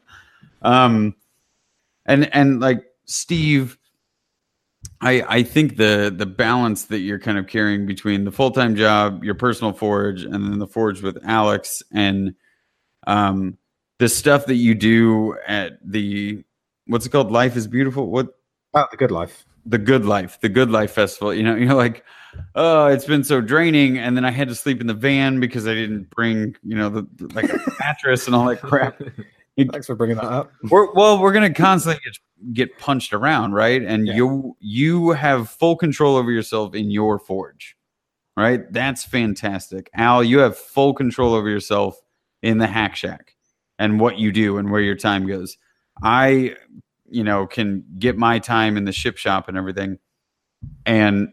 um 0.63 1.15
and 2.07 2.33
and 2.35 2.61
like 2.61 2.85
steve 3.07 3.79
i 5.01 5.23
i 5.29 5.43
think 5.43 5.77
the 5.77 6.13
the 6.15 6.27
balance 6.27 6.85
that 6.87 6.99
you're 6.99 7.19
kind 7.19 7.39
of 7.39 7.47
carrying 7.47 7.87
between 7.87 8.25
the 8.25 8.33
full-time 8.33 8.77
job 8.77 9.25
your 9.25 9.35
personal 9.35 9.73
forge 9.73 10.23
and 10.23 10.35
then 10.35 10.59
the 10.59 10.67
forge 10.67 11.03
with 11.03 11.19
alex 11.25 11.83
and 11.93 12.35
um 13.07 13.57
the 13.99 14.09
stuff 14.09 14.47
that 14.47 14.57
you 14.57 14.75
do 14.75 15.37
at 15.47 15.79
the 15.85 16.43
what's 16.87 17.07
it 17.07 17.11
called? 17.11 17.31
Life 17.31 17.55
is 17.55 17.67
beautiful? 17.67 18.11
What? 18.11 18.29
Oh, 18.75 18.87
the 18.91 18.97
good 18.97 19.11
life. 19.11 19.45
the 19.67 19.79
good 19.79 20.05
life 20.07 20.41
the 20.41 20.49
good 20.49 20.71
life 20.71 20.93
festival. 20.93 21.35
You 21.35 21.43
know 21.43 21.55
you're 21.57 21.75
like 21.75 22.05
oh 22.55 22.87
it's 22.87 23.05
been 23.05 23.25
so 23.25 23.41
draining 23.41 23.99
and 23.99 24.17
then 24.17 24.25
i 24.25 24.31
had 24.31 24.47
to 24.47 24.55
sleep 24.55 24.81
in 24.81 24.87
the 24.87 24.95
van 24.95 25.41
because 25.41 25.67
i 25.67 25.75
didn't 25.75 26.09
bring 26.11 26.55
you 26.63 26.77
know 26.77 26.89
the 26.89 27.05
like 27.35 27.53
a 27.53 27.59
mattress 27.81 28.27
and 28.29 28.37
all 28.37 28.47
that 28.47 28.61
crap 28.61 29.03
Thanks 29.69 29.87
for 29.87 29.95
bringing 29.95 30.17
that 30.17 30.25
up. 30.25 30.53
we're, 30.71 30.93
well 30.93 31.21
we're 31.21 31.33
going 31.33 31.53
to 31.53 31.61
constantly 31.63 32.01
get, 32.05 32.19
get 32.55 32.79
punched 32.79 33.13
around 33.13 33.53
right 33.53 33.83
and 33.83 34.07
Yeah. 34.07 34.15
you 34.15 34.57
you 34.61 35.11
have 35.11 35.49
full 35.51 35.77
control 35.77 36.17
over 36.17 36.31
yourself 36.31 36.75
in 36.75 36.91
your 36.91 37.19
forge 37.19 37.77
right 38.37 38.71
that's 38.73 39.05
fantastic 39.05 39.91
al 39.95 40.23
you 40.25 40.39
have 40.39 40.57
full 40.57 40.95
control 40.95 41.35
over 41.35 41.49
yourself 41.49 42.01
in 42.43 42.59
the 42.59 42.67
hack 42.67 42.97
shack 42.97 43.35
and 43.79 44.01
what 44.01 44.19
you 44.19 44.33
do 44.33 44.57
and 44.59 44.71
where 44.71 44.81
your 44.81 44.95
time 44.97 45.27
goes 45.27 45.59
i 46.03 46.55
you 47.11 47.25
know 47.25 47.47
can 47.47 47.85
get 47.99 48.17
my 48.17 48.39
time 48.39 48.77
in 48.77 48.85
the 48.85 48.93
ship 48.93 49.17
shop 49.17 49.49
and 49.49 49.59
everything 49.59 49.99
and 50.87 51.29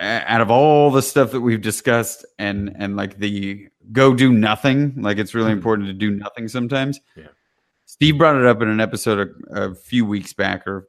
out 0.00 0.40
of 0.40 0.50
all 0.50 0.90
the 0.90 1.02
stuff 1.02 1.30
that 1.32 1.40
we've 1.40 1.60
discussed 1.60 2.24
and 2.38 2.72
and 2.76 2.96
like 2.96 3.18
the 3.18 3.68
go 3.92 4.14
do 4.14 4.32
nothing 4.32 4.94
like 5.02 5.18
it's 5.18 5.34
really 5.34 5.50
Mhm. 5.50 5.54
important 5.58 5.88
to 5.88 5.92
do 5.92 6.10
nothing 6.10 6.48
sometimes 6.48 7.00
Yeah. 7.16 7.26
Steve 7.92 8.16
brought 8.18 8.36
it 8.36 8.46
up 8.46 8.62
in 8.62 8.68
an 8.68 8.80
episode 8.80 9.34
a, 9.50 9.64
a 9.70 9.74
few 9.74 10.04
weeks 10.04 10.32
back 10.32 10.66
or 10.66 10.88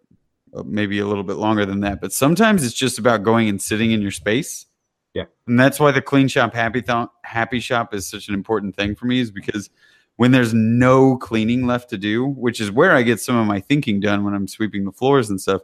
uh, 0.55 0.63
maybe 0.65 0.99
a 0.99 1.05
little 1.05 1.23
bit 1.23 1.35
longer 1.37 1.65
than 1.65 1.81
that 1.81 1.99
but 2.01 2.13
sometimes 2.13 2.63
it's 2.63 2.73
just 2.73 2.97
about 2.99 3.23
going 3.23 3.49
and 3.49 3.61
sitting 3.61 3.91
in 3.91 4.01
your 4.01 4.11
space 4.11 4.65
Yeah. 5.13 5.25
and 5.47 5.59
that's 5.59 5.79
why 5.79 5.91
the 5.91 6.01
clean 6.01 6.27
shop 6.27 6.53
happy 6.53 6.81
th- 6.81 7.07
happy 7.23 7.59
shop 7.59 7.93
is 7.93 8.07
such 8.07 8.27
an 8.29 8.33
important 8.33 8.75
thing 8.75 8.95
for 8.95 9.05
me 9.05 9.19
is 9.19 9.31
because 9.31 9.69
when 10.15 10.31
there's 10.31 10.53
no 10.53 11.17
cleaning 11.17 11.65
left 11.67 11.89
to 11.89 11.97
do 11.97 12.25
which 12.25 12.61
is 12.61 12.69
where 12.71 12.91
i 12.95 13.01
get 13.01 13.19
some 13.19 13.35
of 13.35 13.47
my 13.47 13.59
thinking 13.59 13.99
done 13.99 14.23
when 14.23 14.33
i'm 14.33 14.47
sweeping 14.47 14.85
the 14.85 14.91
floors 14.91 15.29
and 15.29 15.41
stuff 15.41 15.61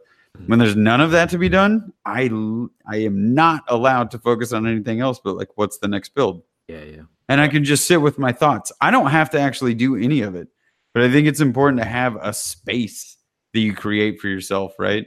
when 0.47 0.59
there's 0.59 0.75
none 0.75 1.01
of 1.01 1.11
that 1.11 1.29
to 1.31 1.37
be 1.39 1.49
done 1.49 1.91
I 2.05 2.29
I 2.87 2.97
am 2.97 3.33
not 3.33 3.63
allowed 3.67 4.11
to 4.11 4.19
focus 4.19 4.53
on 4.53 4.67
anything 4.67 4.99
else 5.01 5.19
but 5.23 5.35
like 5.35 5.49
what's 5.55 5.79
the 5.79 5.87
next 5.87 6.09
build 6.15 6.43
Yeah, 6.67 6.83
yeah. 6.83 7.01
and 7.27 7.41
I 7.41 7.47
can 7.47 7.63
just 7.63 7.85
sit 7.87 7.99
with 8.01 8.17
my 8.19 8.31
thoughts. 8.31 8.71
I 8.79 8.91
don't 8.91 9.07
have 9.09 9.29
to 9.31 9.39
actually 9.39 9.73
do 9.73 9.95
any 9.95 10.21
of 10.21 10.35
it, 10.35 10.47
but 10.99 11.09
I 11.09 11.11
think 11.13 11.27
it's 11.27 11.39
important 11.39 11.81
to 11.81 11.87
have 11.87 12.17
a 12.21 12.33
space 12.33 13.15
that 13.53 13.61
you 13.61 13.73
create 13.73 14.19
for 14.19 14.27
yourself, 14.27 14.73
right? 14.77 15.05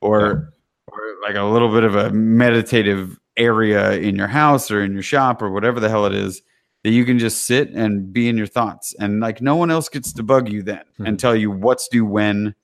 Or 0.00 0.52
or 0.88 1.00
like 1.22 1.36
a 1.36 1.42
little 1.42 1.70
bit 1.70 1.84
of 1.84 1.94
a 1.96 2.10
meditative 2.10 3.18
area 3.36 3.92
in 3.92 4.16
your 4.16 4.26
house 4.26 4.70
or 4.70 4.82
in 4.82 4.92
your 4.94 5.02
shop 5.02 5.42
or 5.42 5.50
whatever 5.50 5.80
the 5.80 5.88
hell 5.90 6.06
it 6.06 6.14
is 6.14 6.40
that 6.82 6.90
you 6.92 7.04
can 7.04 7.18
just 7.18 7.42
sit 7.44 7.68
and 7.70 8.12
be 8.12 8.28
in 8.28 8.36
your 8.38 8.46
thoughts 8.46 8.94
and 9.00 9.20
like 9.20 9.40
no 9.42 9.56
one 9.56 9.70
else 9.70 9.88
gets 9.88 10.12
to 10.12 10.22
bug 10.22 10.48
you 10.48 10.62
then 10.62 10.82
and 10.98 11.16
Mhm. 11.16 11.18
tell 11.18 11.34
you 11.34 11.50
what's 11.50 11.88
due 11.88 12.04
when 12.04 12.54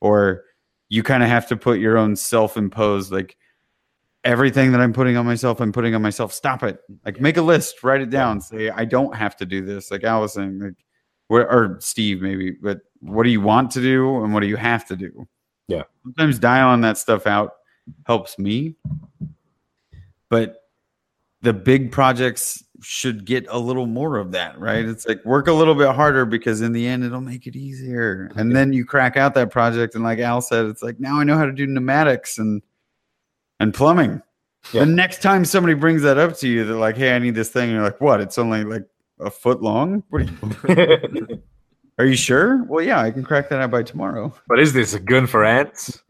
or 0.00 0.44
you 0.88 1.02
kind 1.02 1.22
of 1.22 1.28
have 1.28 1.48
to 1.48 1.56
put 1.56 1.80
your 1.80 1.98
own 1.98 2.14
self-imposed 2.16 3.10
like 3.12 3.36
everything 4.24 4.72
that 4.72 4.80
I'm 4.80 4.92
putting 4.92 5.16
on 5.16 5.26
myself, 5.26 5.60
I'm 5.60 5.72
putting 5.72 5.94
on 5.94 6.02
myself. 6.02 6.32
Stop 6.32 6.62
it. 6.62 6.78
Like 7.04 7.20
make 7.20 7.36
a 7.36 7.42
list, 7.42 7.82
write 7.82 8.00
it 8.02 8.10
down. 8.10 8.40
Say 8.40 8.70
I 8.70 8.84
don't 8.84 9.16
have 9.16 9.36
to 9.38 9.46
do 9.46 9.64
this. 9.64 9.90
Like 9.90 10.04
Allison, 10.04 10.60
like 10.60 10.74
where 11.32 11.50
or 11.50 11.78
Steve 11.80 12.20
maybe, 12.20 12.50
but 12.50 12.82
what 13.00 13.22
do 13.22 13.30
you 13.30 13.40
want 13.40 13.70
to 13.70 13.80
do 13.80 14.22
and 14.22 14.34
what 14.34 14.40
do 14.40 14.46
you 14.46 14.56
have 14.56 14.86
to 14.88 14.94
do? 14.94 15.26
Yeah. 15.66 15.84
Sometimes 16.02 16.38
dialing 16.38 16.82
that 16.82 16.98
stuff 16.98 17.26
out 17.26 17.54
helps 18.06 18.38
me. 18.38 18.76
But 20.28 20.64
the 21.40 21.54
big 21.54 21.90
projects 21.90 22.62
should 22.82 23.24
get 23.24 23.46
a 23.48 23.58
little 23.58 23.86
more 23.86 24.18
of 24.18 24.32
that, 24.32 24.60
right? 24.60 24.84
It's 24.84 25.08
like 25.08 25.24
work 25.24 25.48
a 25.48 25.54
little 25.54 25.74
bit 25.74 25.88
harder 25.94 26.26
because 26.26 26.60
in 26.60 26.72
the 26.72 26.86
end 26.86 27.02
it'll 27.02 27.22
make 27.22 27.46
it 27.46 27.56
easier. 27.56 28.30
And 28.36 28.54
then 28.54 28.74
you 28.74 28.84
crack 28.84 29.16
out 29.16 29.32
that 29.32 29.50
project 29.50 29.94
and 29.94 30.04
like 30.04 30.18
Al 30.18 30.42
said, 30.42 30.66
it's 30.66 30.82
like 30.82 31.00
now 31.00 31.18
I 31.18 31.24
know 31.24 31.38
how 31.38 31.46
to 31.46 31.52
do 31.52 31.66
pneumatics 31.66 32.36
and 32.36 32.60
and 33.58 33.72
plumbing. 33.72 34.20
Yeah. 34.74 34.80
The 34.80 34.90
next 34.90 35.22
time 35.22 35.46
somebody 35.46 35.72
brings 35.72 36.02
that 36.02 36.18
up 36.18 36.36
to 36.38 36.48
you, 36.48 36.64
they're 36.66 36.76
like, 36.76 36.96
"Hey, 36.96 37.16
I 37.16 37.18
need 37.18 37.34
this 37.34 37.48
thing." 37.48 37.64
And 37.64 37.72
you're 37.72 37.82
like, 37.82 38.00
"What? 38.02 38.20
It's 38.20 38.38
only 38.38 38.64
like 38.64 38.84
a 39.20 39.30
foot 39.30 39.62
long? 39.62 40.02
What 40.10 40.22
are, 40.22 41.08
you, 41.14 41.42
are 41.98 42.06
you 42.06 42.16
sure?" 42.16 42.64
Well, 42.64 42.84
yeah, 42.84 43.00
I 43.00 43.10
can 43.10 43.22
crack 43.24 43.48
that 43.50 43.60
out 43.60 43.70
by 43.70 43.82
tomorrow. 43.82 44.34
But 44.48 44.58
is 44.60 44.72
this 44.72 44.94
a 44.94 45.00
gun 45.00 45.26
for 45.26 45.44
ants? 45.44 46.02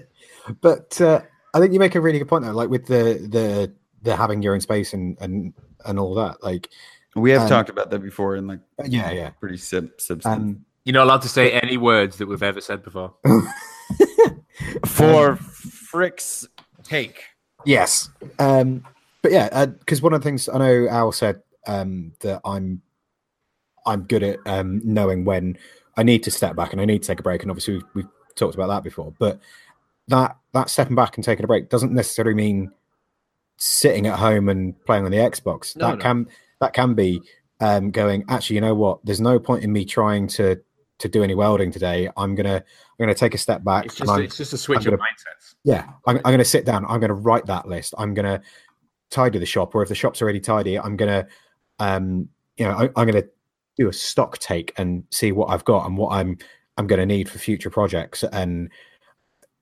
but 0.60 1.00
uh, 1.00 1.20
I 1.54 1.60
think 1.60 1.72
you 1.72 1.78
make 1.78 1.94
a 1.94 2.00
really 2.00 2.18
good 2.18 2.28
point 2.28 2.44
though, 2.44 2.52
like 2.52 2.68
with 2.70 2.86
the 2.86 3.26
the 3.30 3.72
the 4.02 4.16
having 4.16 4.42
your 4.42 4.54
own 4.54 4.60
space 4.60 4.92
and 4.92 5.16
and 5.20 5.52
and 5.84 5.98
all 5.98 6.14
that. 6.14 6.42
Like, 6.42 6.68
We 7.16 7.30
have 7.32 7.42
Um, 7.42 7.48
talked 7.48 7.70
about 7.70 7.90
that 7.90 8.00
before 8.00 8.36
and 8.36 8.46
like 8.48 8.60
yeah, 8.84 9.10
yeah. 9.10 9.30
pretty 9.30 9.56
sub 9.56 9.88
substance. 9.98 10.26
Um, 10.26 10.64
You're 10.84 10.94
not 10.94 11.04
allowed 11.04 11.22
to 11.22 11.28
say 11.28 11.52
any 11.52 11.76
words 11.76 12.18
that 12.18 12.26
we've 12.26 12.42
ever 12.42 12.60
said 12.60 12.82
before. 12.82 13.14
For 14.86 15.36
Frick's 15.36 16.46
take, 16.82 17.22
Yes. 17.64 18.10
Um, 18.38 18.84
but 19.22 19.32
yeah, 19.32 19.66
because 19.66 20.00
one 20.02 20.12
of 20.12 20.20
the 20.20 20.24
things 20.24 20.48
I 20.48 20.58
know 20.58 20.88
Al 20.88 21.12
said 21.12 21.42
um, 21.68 22.12
that 22.20 22.40
I'm 22.44 22.82
I'm 23.86 24.02
good 24.02 24.22
at 24.22 24.40
um, 24.46 24.80
knowing 24.84 25.24
when 25.24 25.56
I 25.96 26.02
need 26.02 26.24
to 26.24 26.30
step 26.30 26.56
back 26.56 26.72
and 26.72 26.80
I 26.80 26.84
need 26.84 27.02
to 27.02 27.06
take 27.06 27.20
a 27.20 27.22
break, 27.22 27.42
and 27.42 27.50
obviously 27.50 27.74
we've, 27.74 27.84
we've 27.94 28.08
talked 28.34 28.54
about 28.54 28.68
that 28.68 28.82
before. 28.82 29.14
But 29.18 29.40
that 30.08 30.36
that 30.52 30.70
stepping 30.70 30.96
back 30.96 31.16
and 31.16 31.24
taking 31.24 31.44
a 31.44 31.46
break 31.46 31.68
doesn't 31.68 31.92
necessarily 31.92 32.34
mean 32.34 32.72
sitting 33.58 34.06
at 34.06 34.18
home 34.18 34.48
and 34.48 34.82
playing 34.84 35.04
on 35.04 35.10
the 35.10 35.18
Xbox. 35.18 35.76
No, 35.76 35.88
that 35.88 35.98
no. 35.98 36.02
can 36.02 36.28
that 36.60 36.72
can 36.72 36.94
be 36.94 37.22
um, 37.60 37.90
going. 37.90 38.24
Actually, 38.28 38.54
you 38.54 38.62
know 38.62 38.74
what? 38.74 39.04
There's 39.04 39.20
no 39.20 39.38
point 39.38 39.62
in 39.62 39.72
me 39.72 39.84
trying 39.84 40.26
to 40.28 40.60
to 40.98 41.08
do 41.08 41.22
any 41.22 41.34
welding 41.34 41.70
today. 41.70 42.08
I'm 42.16 42.34
gonna 42.34 42.56
I'm 42.56 42.98
gonna 42.98 43.14
take 43.14 43.34
a 43.34 43.38
step 43.38 43.62
back. 43.62 43.86
It's 43.86 43.96
just 43.96 44.18
it's 44.18 44.36
just 44.36 44.52
a 44.52 44.58
switch 44.58 44.86
I'm 44.86 44.94
of 44.94 45.00
mindsets. 45.00 45.54
yeah, 45.64 45.90
I'm, 46.06 46.16
I'm 46.16 46.22
going 46.22 46.38
to 46.38 46.44
sit 46.44 46.64
down. 46.64 46.84
I'm 46.86 47.00
going 47.00 47.08
to 47.08 47.14
write 47.14 47.46
that 47.46 47.68
list. 47.68 47.94
I'm 47.98 48.14
going 48.14 48.26
to 48.26 48.42
tidy 49.10 49.38
the 49.38 49.46
shop, 49.46 49.74
or 49.74 49.82
if 49.82 49.88
the 49.88 49.94
shop's 49.94 50.22
already 50.22 50.40
tidy, 50.40 50.78
I'm 50.78 50.96
going 50.96 51.10
to, 51.10 51.28
um, 51.78 52.28
you 52.56 52.64
know, 52.64 52.72
I, 52.72 52.84
I'm 52.96 53.08
going 53.08 53.22
to 53.22 53.28
do 53.76 53.88
a 53.88 53.92
stock 53.92 54.38
take 54.38 54.72
and 54.76 55.04
see 55.10 55.32
what 55.32 55.46
I've 55.46 55.64
got 55.64 55.86
and 55.86 55.96
what 55.96 56.12
I'm 56.12 56.38
I'm 56.76 56.86
going 56.86 57.00
to 57.00 57.06
need 57.06 57.28
for 57.28 57.38
future 57.38 57.70
projects. 57.70 58.24
And 58.24 58.70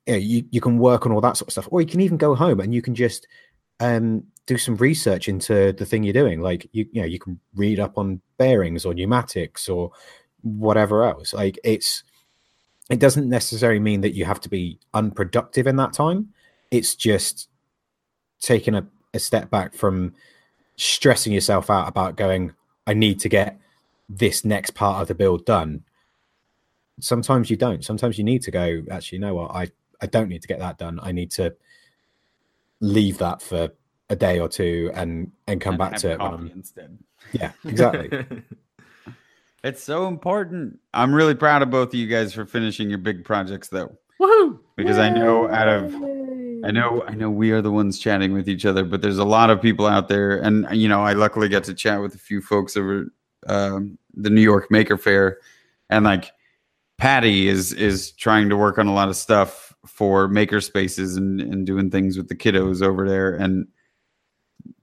you, 0.06 0.12
know, 0.12 0.18
you 0.18 0.44
you 0.50 0.60
can 0.60 0.78
work 0.78 1.06
on 1.06 1.12
all 1.12 1.20
that 1.20 1.36
sort 1.36 1.48
of 1.48 1.52
stuff, 1.52 1.68
or 1.70 1.80
you 1.80 1.86
can 1.86 2.00
even 2.00 2.16
go 2.16 2.34
home 2.34 2.60
and 2.60 2.74
you 2.74 2.82
can 2.82 2.94
just 2.94 3.26
um, 3.80 4.24
do 4.46 4.56
some 4.56 4.76
research 4.76 5.28
into 5.28 5.72
the 5.72 5.84
thing 5.84 6.02
you're 6.02 6.12
doing. 6.12 6.40
Like 6.40 6.68
you, 6.72 6.86
you 6.92 7.02
know, 7.02 7.06
you 7.06 7.18
can 7.18 7.38
read 7.54 7.80
up 7.80 7.98
on 7.98 8.20
bearings 8.38 8.84
or 8.84 8.94
pneumatics 8.94 9.68
or 9.68 9.90
whatever 10.42 11.04
else. 11.04 11.34
Like 11.34 11.58
it's 11.64 12.02
it 12.88 13.00
doesn't 13.00 13.28
necessarily 13.28 13.80
mean 13.80 14.00
that 14.02 14.14
you 14.14 14.24
have 14.24 14.40
to 14.42 14.48
be 14.48 14.78
unproductive 14.94 15.66
in 15.66 15.76
that 15.76 15.92
time. 15.92 16.28
It's 16.70 16.94
just 16.94 17.48
taking 18.40 18.74
a, 18.74 18.86
a 19.12 19.18
step 19.18 19.50
back 19.50 19.74
from 19.74 20.14
stressing 20.76 21.32
yourself 21.32 21.70
out 21.70 21.88
about 21.88 22.16
going, 22.16 22.52
I 22.86 22.94
need 22.94 23.20
to 23.20 23.28
get 23.28 23.58
this 24.08 24.44
next 24.44 24.70
part 24.70 25.02
of 25.02 25.08
the 25.08 25.14
build 25.14 25.44
done. 25.44 25.84
Sometimes 27.00 27.50
you 27.50 27.56
don't. 27.56 27.84
Sometimes 27.84 28.18
you 28.18 28.24
need 28.24 28.42
to 28.42 28.50
go, 28.50 28.82
actually, 28.90 29.16
you 29.16 29.20
know 29.24 29.34
what? 29.34 29.50
I, 29.50 29.68
I 30.00 30.06
don't 30.06 30.28
need 30.28 30.42
to 30.42 30.48
get 30.48 30.58
that 30.60 30.78
done. 30.78 30.98
I 31.02 31.12
need 31.12 31.30
to 31.32 31.54
leave 32.80 33.18
that 33.18 33.42
for 33.42 33.70
a 34.08 34.14
day 34.16 34.38
or 34.38 34.48
two 34.48 34.90
and 34.94 35.32
and 35.48 35.60
come 35.60 35.72
And 35.74 35.78
back 35.78 35.96
to 36.00 36.12
it. 36.12 36.18
when 36.20 36.30
I'm- 36.30 36.50
instead. 36.54 36.98
yeah, 37.32 37.52
exactly. 37.64 38.24
It's 39.64 39.82
so 39.82 40.06
important. 40.06 40.78
I'm 40.94 41.12
really 41.12 41.34
proud 41.34 41.60
of 41.60 41.70
both 41.70 41.88
of 41.88 41.94
you 41.96 42.06
guys 42.06 42.32
for 42.32 42.46
finishing 42.46 42.88
your 42.88 42.98
big 42.98 43.24
projects, 43.24 43.66
though, 43.66 43.96
Woohoo! 44.20 44.60
because 44.76 44.96
I 44.96 45.08
know 45.10 45.48
out 45.50 45.66
of 45.66 45.92
I 46.64 46.70
know 46.70 47.02
I 47.06 47.14
know 47.14 47.30
we 47.30 47.50
are 47.52 47.62
the 47.62 47.72
ones 47.72 47.98
chatting 47.98 48.32
with 48.32 48.48
each 48.48 48.64
other, 48.66 48.84
but 48.84 49.02
there's 49.02 49.18
a 49.18 49.24
lot 49.24 49.50
of 49.50 49.60
people 49.60 49.86
out 49.86 50.08
there, 50.08 50.38
and 50.38 50.66
you 50.72 50.88
know 50.88 51.02
I 51.02 51.12
luckily 51.12 51.48
get 51.48 51.64
to 51.64 51.74
chat 51.74 52.00
with 52.00 52.14
a 52.14 52.18
few 52.18 52.40
folks 52.40 52.76
over 52.76 53.06
um, 53.46 53.98
the 54.14 54.30
New 54.30 54.40
York 54.40 54.70
Maker 54.70 54.96
Faire, 54.96 55.38
and 55.90 56.04
like 56.04 56.32
Patty 56.98 57.48
is 57.48 57.72
is 57.72 58.12
trying 58.12 58.48
to 58.48 58.56
work 58.56 58.78
on 58.78 58.86
a 58.86 58.94
lot 58.94 59.08
of 59.08 59.16
stuff 59.16 59.74
for 59.86 60.28
maker 60.28 60.60
spaces 60.60 61.16
and 61.16 61.40
and 61.40 61.66
doing 61.66 61.90
things 61.90 62.16
with 62.16 62.28
the 62.28 62.36
kiddos 62.36 62.82
over 62.82 63.08
there, 63.08 63.34
and 63.34 63.66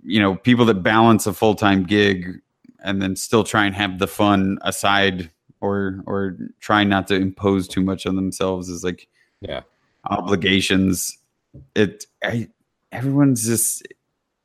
you 0.03 0.19
know 0.19 0.35
people 0.35 0.65
that 0.65 0.83
balance 0.83 1.25
a 1.27 1.33
full 1.33 1.55
time 1.55 1.83
gig 1.83 2.39
and 2.83 3.01
then 3.01 3.15
still 3.15 3.43
try 3.43 3.65
and 3.65 3.75
have 3.75 3.99
the 3.99 4.07
fun 4.07 4.57
aside 4.61 5.29
or 5.61 6.03
or 6.05 6.37
try 6.59 6.83
not 6.83 7.07
to 7.07 7.15
impose 7.15 7.67
too 7.67 7.81
much 7.81 8.05
on 8.05 8.15
themselves 8.15 8.69
is 8.69 8.83
like 8.83 9.07
Yeah. 9.41 9.61
obligations 10.09 11.17
it 11.75 12.05
I, 12.23 12.49
everyone's 12.91 13.45
just 13.45 13.87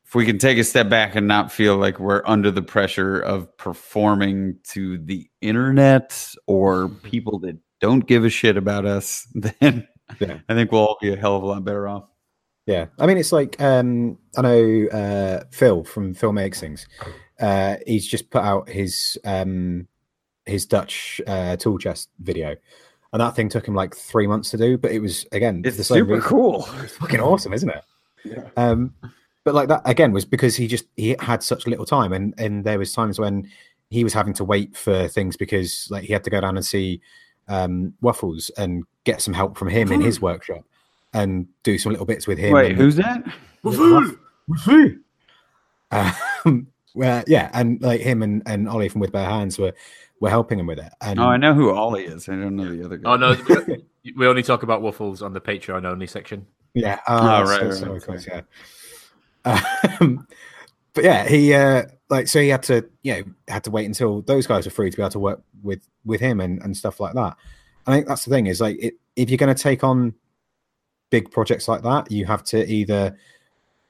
if 0.07 0.15
we 0.15 0.25
can 0.25 0.39
take 0.39 0.59
a 0.59 0.65
step 0.65 0.89
back 0.89 1.15
and 1.15 1.27
not 1.29 1.53
feel 1.53 1.77
like 1.77 1.99
we're 2.01 2.23
under 2.25 2.51
the 2.51 2.63
pressure 2.63 3.19
of 3.21 3.55
performing 3.59 4.59
to 4.65 4.99
the 4.99 5.29
internet 5.41 6.35
or 6.47 6.89
people 6.89 7.39
that 7.41 7.59
don't 7.81 8.07
give 8.07 8.25
a 8.25 8.31
shit 8.31 8.57
about 8.57 8.87
us 8.87 9.27
then 9.35 9.87
Yeah. 10.19 10.39
i 10.49 10.55
think 10.55 10.73
we'll 10.73 10.81
all 10.87 10.97
be 11.01 11.13
a 11.13 11.17
hell 11.17 11.37
of 11.37 11.43
a 11.43 11.47
lot 11.47 11.65
better 11.65 11.87
off 11.87 12.05
Yeah, 12.67 12.87
I 12.99 13.07
mean, 13.07 13.17
it's 13.19 13.33
like 13.33 13.61
um, 13.61 14.19
I 14.37 14.43
know 14.43 14.87
uh, 14.93 15.45
Phil 15.51 15.85
from 15.85 16.13
Phil 16.15 16.33
Makes 16.35 16.61
Things. 16.61 16.87
Uh, 17.41 17.77
he's 17.87 18.07
just 18.07 18.29
put 18.31 18.43
out 18.43 18.69
his 18.69 19.17
um, 19.25 19.89
his 20.45 20.67
Dutch 20.67 21.21
uh, 21.27 21.57
tool 21.57 21.79
chest 21.79 22.11
video, 22.21 22.57
and 23.13 23.21
that 23.21 23.35
thing 23.35 23.49
took 23.49 23.67
him 23.67 23.75
like 23.75 23.95
three 23.95 24.27
months 24.27 24.51
to 24.51 24.57
do. 24.57 24.77
But 24.79 24.93
it 24.93 25.01
was 25.01 25.27
again, 25.33 25.63
it's 25.65 25.77
the 25.77 25.85
same 25.85 26.01
super 26.01 26.15
reason. 26.15 26.29
cool 26.29 26.69
It's 26.83 26.97
fucking 26.97 27.21
awesome, 27.21 27.53
isn't 27.53 27.71
it? 27.71 28.53
Um, 28.57 28.95
but 29.45 29.55
like 29.55 29.69
that 29.69 29.83
again 29.85 30.13
was 30.13 30.25
because 30.25 30.57
he 30.57 30.67
just 30.67 30.85
he 30.97 31.17
had 31.21 31.43
such 31.43 31.67
little 31.67 31.87
time, 31.87 32.13
and 32.13 32.35
and 32.39 32.65
there 32.65 32.79
was 32.79 32.93
times 32.93 33.19
when 33.19 33.49
he 33.91 34.05
was 34.05 34.13
having 34.13 34.35
to 34.35 34.45
wait 34.45 34.77
for 34.77 35.09
things 35.09 35.37
because 35.37 35.89
like 35.91 36.05
he 36.05 36.13
had 36.13 36.25
to 36.25 36.31
go 36.31 36.41
down 36.41 36.57
and 36.57 36.67
see 36.67 37.01
um, 37.49 37.95
Waffles 38.03 38.51
and 38.59 38.85
get 39.05 39.23
some 39.23 39.33
help 39.33 39.57
from 39.57 39.69
him 39.69 39.91
in 39.91 40.03
his 40.03 40.21
workshop 40.21 40.63
and 41.15 41.49
do 41.63 41.79
some 41.79 41.93
little 41.93 42.05
bits 42.05 42.27
with 42.27 42.37
him. 42.39 42.53
wait 42.53 42.73
and- 42.73 42.79
who's 42.81 42.97
that 42.97 43.25
um, 45.91 46.67
well, 46.95 47.25
yeah, 47.27 47.51
and 47.55 47.81
like 47.81 48.01
him 48.01 48.23
and, 48.23 48.43
and 48.45 48.69
Ollie 48.69 48.89
from 48.89 49.01
With 49.01 49.13
Bare 49.13 49.25
Hands 49.29 49.59
were 49.59 49.73
were 50.21 50.31
helping 50.31 50.59
him 50.59 50.67
with 50.67 50.79
it. 50.79 50.93
And 51.01 51.19
oh 51.21 51.25
i 51.25 51.37
know 51.37 51.55
who 51.55 51.71
ollie 51.75 52.05
is 52.07 52.29
i 52.29 52.33
don't 52.33 52.57
know 52.57 52.75
the 52.75 52.85
other 52.85 52.97
guy 52.97 53.11
Oh 53.13 53.17
no, 53.17 53.37
we- 53.49 54.13
we 54.17 54.27
only 54.27 54.43
talk 54.43 54.63
about 54.63 54.81
waffles 54.83 55.23
on 55.23 55.33
the 55.33 55.41
Patreon 55.41 55.85
only 55.85 56.07
section. 56.07 56.47
yeah, 56.75 56.99
Oh, 57.07 57.17
uh, 57.17 57.43
right, 57.45 57.47
so- 57.47 57.65
right, 57.67 57.75
so 57.75 57.87
right, 57.87 57.97
of 57.97 58.07
course, 58.07 58.27
yeah. 58.27 58.41
Um, 60.01 60.27
but 60.95 61.05
yeah, 61.05 61.27
he 61.29 61.55
uh, 61.55 61.85
like 62.11 62.29
so 62.29 62.41
he 62.41 62.49
had 62.49 62.63
to 62.65 62.89
you 63.03 63.15
know 63.15 63.23
had 63.49 63.65
to 63.65 63.71
wait 63.71 63.87
until 63.87 64.23
those 64.23 64.47
guys 64.47 64.65
were 64.67 64.71
free 64.71 64.91
to 64.91 64.97
be 64.97 65.03
able 65.03 65.11
to 65.11 65.19
work 65.19 65.43
with 65.63 65.81
with 66.05 66.21
him 66.21 66.41
and 66.41 66.61
and 66.63 66.77
stuff 66.77 67.01
like 67.01 67.15
that. 67.15 67.37
I 67.87 67.93
think 67.93 68.07
that's 68.07 68.25
the 68.25 68.31
thing 68.31 68.47
is 68.47 68.61
like 68.61 68.77
it, 68.83 68.95
if 69.17 69.31
you're 69.31 69.39
going 69.39 69.55
to 69.55 69.63
take 69.63 69.85
on 69.85 70.15
big 71.11 71.31
projects 71.31 71.69
like 71.69 71.83
that, 71.83 72.11
you 72.11 72.27
have 72.27 72.43
to 72.45 72.67
either 72.71 73.17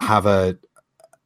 have 0.01 0.27
a 0.27 0.59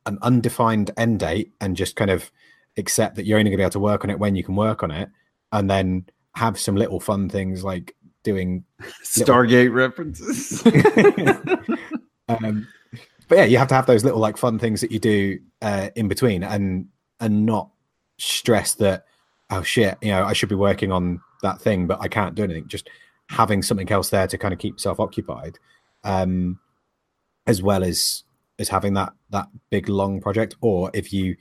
an 0.06 0.18
undefined 0.22 0.90
end 0.96 1.20
date 1.20 1.52
and 1.60 1.76
just 1.76 1.96
kind 1.96 2.10
of 2.10 2.30
accept 2.76 3.16
that 3.16 3.26
you're 3.26 3.38
only 3.38 3.50
going 3.50 3.58
to 3.58 3.62
be 3.62 3.64
able 3.64 3.70
to 3.70 3.80
work 3.80 4.04
on 4.04 4.10
it 4.10 4.18
when 4.18 4.34
you 4.34 4.44
can 4.44 4.56
work 4.56 4.82
on 4.82 4.90
it, 4.90 5.08
and 5.52 5.70
then 5.70 6.06
have 6.34 6.58
some 6.58 6.76
little 6.76 7.00
fun 7.00 7.28
things 7.28 7.64
like 7.64 7.94
doing. 8.22 8.64
stargate 9.04 9.72
references 9.72 10.64
um, 12.28 12.66
but 13.28 13.38
yeah, 13.38 13.44
you 13.44 13.56
have 13.56 13.68
to 13.68 13.74
have 13.74 13.86
those 13.86 14.04
little 14.04 14.20
like 14.20 14.36
fun 14.36 14.58
things 14.58 14.80
that 14.80 14.92
you 14.92 14.98
do 14.98 15.38
uh, 15.62 15.88
in 15.96 16.06
between, 16.06 16.42
and 16.42 16.86
and 17.20 17.46
not 17.46 17.70
stress 18.18 18.74
that 18.74 19.06
oh 19.50 19.62
shit, 19.62 19.96
you 20.02 20.10
know, 20.10 20.24
I 20.24 20.32
should 20.32 20.48
be 20.48 20.54
working 20.54 20.92
on 20.92 21.20
that 21.42 21.60
thing, 21.60 21.86
but 21.86 22.00
I 22.00 22.08
can't 22.08 22.34
do 22.34 22.44
anything. 22.44 22.68
Just 22.68 22.90
having 23.28 23.62
something 23.62 23.90
else 23.90 24.10
there 24.10 24.26
to 24.26 24.38
kind 24.38 24.52
of 24.52 24.60
keep 24.60 24.74
yourself 24.74 25.00
occupied, 25.00 25.58
um, 26.04 26.58
as 27.46 27.62
well 27.62 27.82
as 27.82 28.24
as 28.58 28.68
having 28.68 28.94
that 28.94 29.12
that 29.30 29.48
big 29.70 29.88
long 29.88 30.20
project. 30.20 30.56
Or 30.60 30.90
if 30.92 31.12
you 31.12 31.36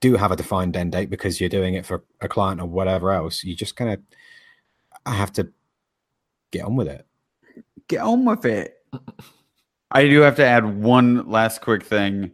do 0.00 0.16
have 0.16 0.32
a 0.32 0.36
defined 0.36 0.76
end 0.76 0.92
date 0.92 1.10
because 1.10 1.40
you're 1.40 1.48
doing 1.48 1.74
it 1.74 1.86
for 1.86 2.04
a 2.20 2.28
client 2.28 2.60
or 2.60 2.66
whatever 2.66 3.10
else, 3.12 3.44
you 3.44 3.54
just 3.54 3.76
kind 3.76 3.90
of 5.06 5.12
have 5.12 5.32
to 5.32 5.48
get 6.50 6.64
on 6.64 6.76
with 6.76 6.88
it. 6.88 7.06
get 7.88 8.00
on 8.00 8.24
with 8.24 8.44
it. 8.44 8.78
I 9.90 10.08
do 10.08 10.20
have 10.20 10.36
to 10.36 10.44
add 10.44 10.82
one 10.82 11.28
last 11.30 11.60
quick 11.60 11.84
thing, 11.84 12.32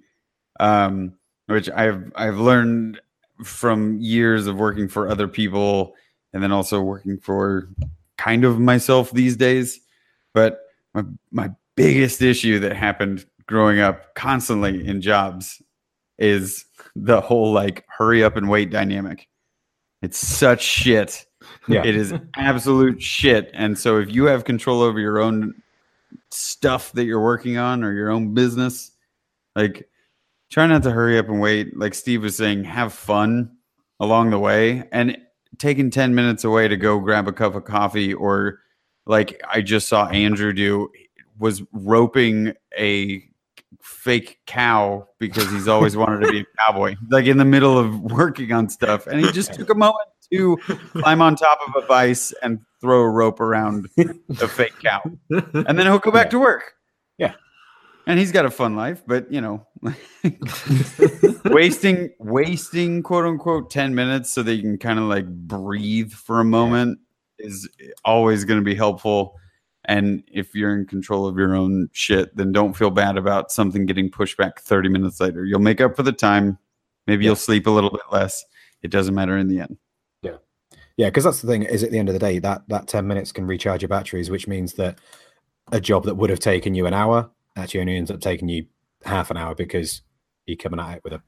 um, 0.58 1.14
which 1.46 1.68
I've 1.70 2.10
I've 2.14 2.38
learned 2.38 3.00
from 3.44 4.00
years 4.00 4.46
of 4.46 4.56
working 4.56 4.88
for 4.88 5.08
other 5.08 5.28
people 5.28 5.94
and 6.32 6.42
then 6.42 6.52
also 6.52 6.80
working 6.80 7.18
for 7.18 7.68
kind 8.16 8.44
of 8.44 8.58
myself 8.58 9.10
these 9.10 9.36
days. 9.36 9.80
But 10.32 10.60
my 10.94 11.04
my 11.30 11.50
biggest 11.76 12.22
issue 12.22 12.58
that 12.60 12.76
happened 12.76 13.26
growing 13.46 13.80
up 13.80 14.14
constantly 14.14 14.86
in 14.86 15.00
jobs 15.00 15.62
is 16.20 16.64
the 16.94 17.20
whole 17.20 17.52
like 17.52 17.84
hurry 17.88 18.22
up 18.22 18.36
and 18.36 18.48
wait 18.48 18.70
dynamic. 18.70 19.28
It's 20.02 20.18
such 20.18 20.62
shit. 20.62 21.26
Yeah. 21.68 21.82
It 21.84 21.96
is 21.96 22.14
absolute 22.36 23.02
shit. 23.02 23.50
And 23.54 23.78
so 23.78 23.98
if 23.98 24.14
you 24.14 24.26
have 24.26 24.44
control 24.44 24.82
over 24.82 25.00
your 25.00 25.18
own 25.18 25.54
stuff 26.30 26.92
that 26.92 27.04
you're 27.04 27.22
working 27.22 27.56
on 27.56 27.82
or 27.82 27.92
your 27.92 28.10
own 28.10 28.34
business, 28.34 28.92
like 29.56 29.88
try 30.50 30.66
not 30.66 30.82
to 30.84 30.90
hurry 30.90 31.18
up 31.18 31.28
and 31.28 31.40
wait. 31.40 31.76
Like 31.76 31.94
Steve 31.94 32.22
was 32.22 32.36
saying, 32.36 32.64
have 32.64 32.92
fun 32.92 33.56
along 33.98 34.30
the 34.30 34.38
way 34.38 34.88
and 34.92 35.16
taking 35.58 35.90
10 35.90 36.14
minutes 36.14 36.44
away 36.44 36.68
to 36.68 36.76
go 36.76 36.98
grab 36.98 37.28
a 37.28 37.32
cup 37.32 37.54
of 37.54 37.64
coffee 37.64 38.14
or 38.14 38.60
like 39.06 39.40
I 39.48 39.60
just 39.60 39.88
saw 39.88 40.06
Andrew 40.08 40.52
do 40.52 40.90
was 41.38 41.62
roping 41.72 42.54
a 42.78 43.22
fake 43.82 44.38
cow 44.46 45.06
because 45.18 45.50
he's 45.50 45.68
always 45.68 45.96
wanted 45.96 46.24
to 46.26 46.30
be 46.32 46.40
a 46.40 46.44
cowboy. 46.58 46.96
Like 47.10 47.26
in 47.26 47.38
the 47.38 47.44
middle 47.44 47.78
of 47.78 48.00
working 48.00 48.52
on 48.52 48.68
stuff 48.68 49.06
and 49.06 49.24
he 49.24 49.30
just 49.32 49.54
took 49.54 49.70
a 49.70 49.74
moment 49.74 50.08
to 50.32 50.56
climb 50.92 51.22
on 51.22 51.36
top 51.36 51.58
of 51.66 51.82
a 51.82 51.86
vise 51.86 52.32
and 52.42 52.60
throw 52.80 53.00
a 53.00 53.08
rope 53.08 53.40
around 53.40 53.88
the 53.96 54.48
fake 54.48 54.74
cow. 54.82 55.02
And 55.30 55.78
then 55.78 55.86
he'll 55.86 55.98
go 55.98 56.10
back 56.10 56.30
to 56.30 56.38
work. 56.38 56.74
Yeah, 57.18 57.34
and 58.06 58.18
he's 58.18 58.32
got 58.32 58.46
a 58.46 58.50
fun 58.50 58.76
life, 58.76 59.02
but 59.06 59.30
you 59.32 59.40
know, 59.40 59.66
wasting 61.44 62.10
wasting 62.18 63.02
quote 63.02 63.24
unquote 63.24 63.70
ten 63.70 63.94
minutes 63.94 64.30
so 64.30 64.42
that 64.42 64.54
you 64.54 64.62
can 64.62 64.78
kind 64.78 64.98
of 64.98 65.06
like 65.06 65.26
breathe 65.26 66.12
for 66.12 66.40
a 66.40 66.44
moment 66.44 66.98
is 67.38 67.68
always 68.04 68.44
going 68.44 68.60
to 68.60 68.64
be 68.64 68.74
helpful. 68.74 69.34
And 69.90 70.22
if 70.32 70.54
you're 70.54 70.72
in 70.78 70.86
control 70.86 71.26
of 71.26 71.36
your 71.36 71.56
own 71.56 71.88
shit, 71.92 72.36
then 72.36 72.52
don't 72.52 72.74
feel 72.76 72.90
bad 72.90 73.16
about 73.16 73.50
something 73.50 73.86
getting 73.86 74.08
pushed 74.08 74.36
back 74.36 74.60
30 74.60 74.88
minutes 74.88 75.18
later. 75.18 75.44
You'll 75.44 75.58
make 75.58 75.80
up 75.80 75.96
for 75.96 76.04
the 76.04 76.12
time. 76.12 76.58
Maybe 77.08 77.24
you'll 77.24 77.34
sleep 77.34 77.66
a 77.66 77.70
little 77.70 77.90
bit 77.90 78.02
less. 78.12 78.44
It 78.82 78.92
doesn't 78.92 79.16
matter 79.16 79.36
in 79.36 79.48
the 79.48 79.58
end. 79.58 79.78
Yeah, 80.22 80.36
Yeah. 80.96 81.08
because 81.08 81.24
that's 81.24 81.40
the 81.42 81.48
thing. 81.48 81.64
Is 81.64 81.82
at 81.82 81.90
the 81.90 81.98
end 81.98 82.08
of 82.08 82.12
the 82.12 82.20
day, 82.20 82.38
that 82.38 82.62
that 82.68 82.86
ten 82.86 83.08
minutes 83.08 83.32
can 83.32 83.48
recharge 83.48 83.82
your 83.82 83.88
batteries, 83.88 84.30
which 84.30 84.46
means 84.46 84.74
that 84.74 85.00
a 85.72 85.80
job 85.80 86.04
that 86.04 86.14
would 86.14 86.30
have 86.30 86.38
taken 86.38 86.76
you 86.76 86.86
an 86.86 86.94
hour 86.94 87.28
actually 87.56 87.80
only 87.80 87.96
ends 87.96 88.12
up 88.12 88.20
taking 88.20 88.48
you 88.48 88.66
half 89.04 89.28
an 89.32 89.36
hour 89.36 89.56
because 89.56 90.02
you're 90.46 90.56
coming 90.56 90.78
at 90.78 90.98
it 90.98 91.04
with 91.04 91.14
a 91.14 91.22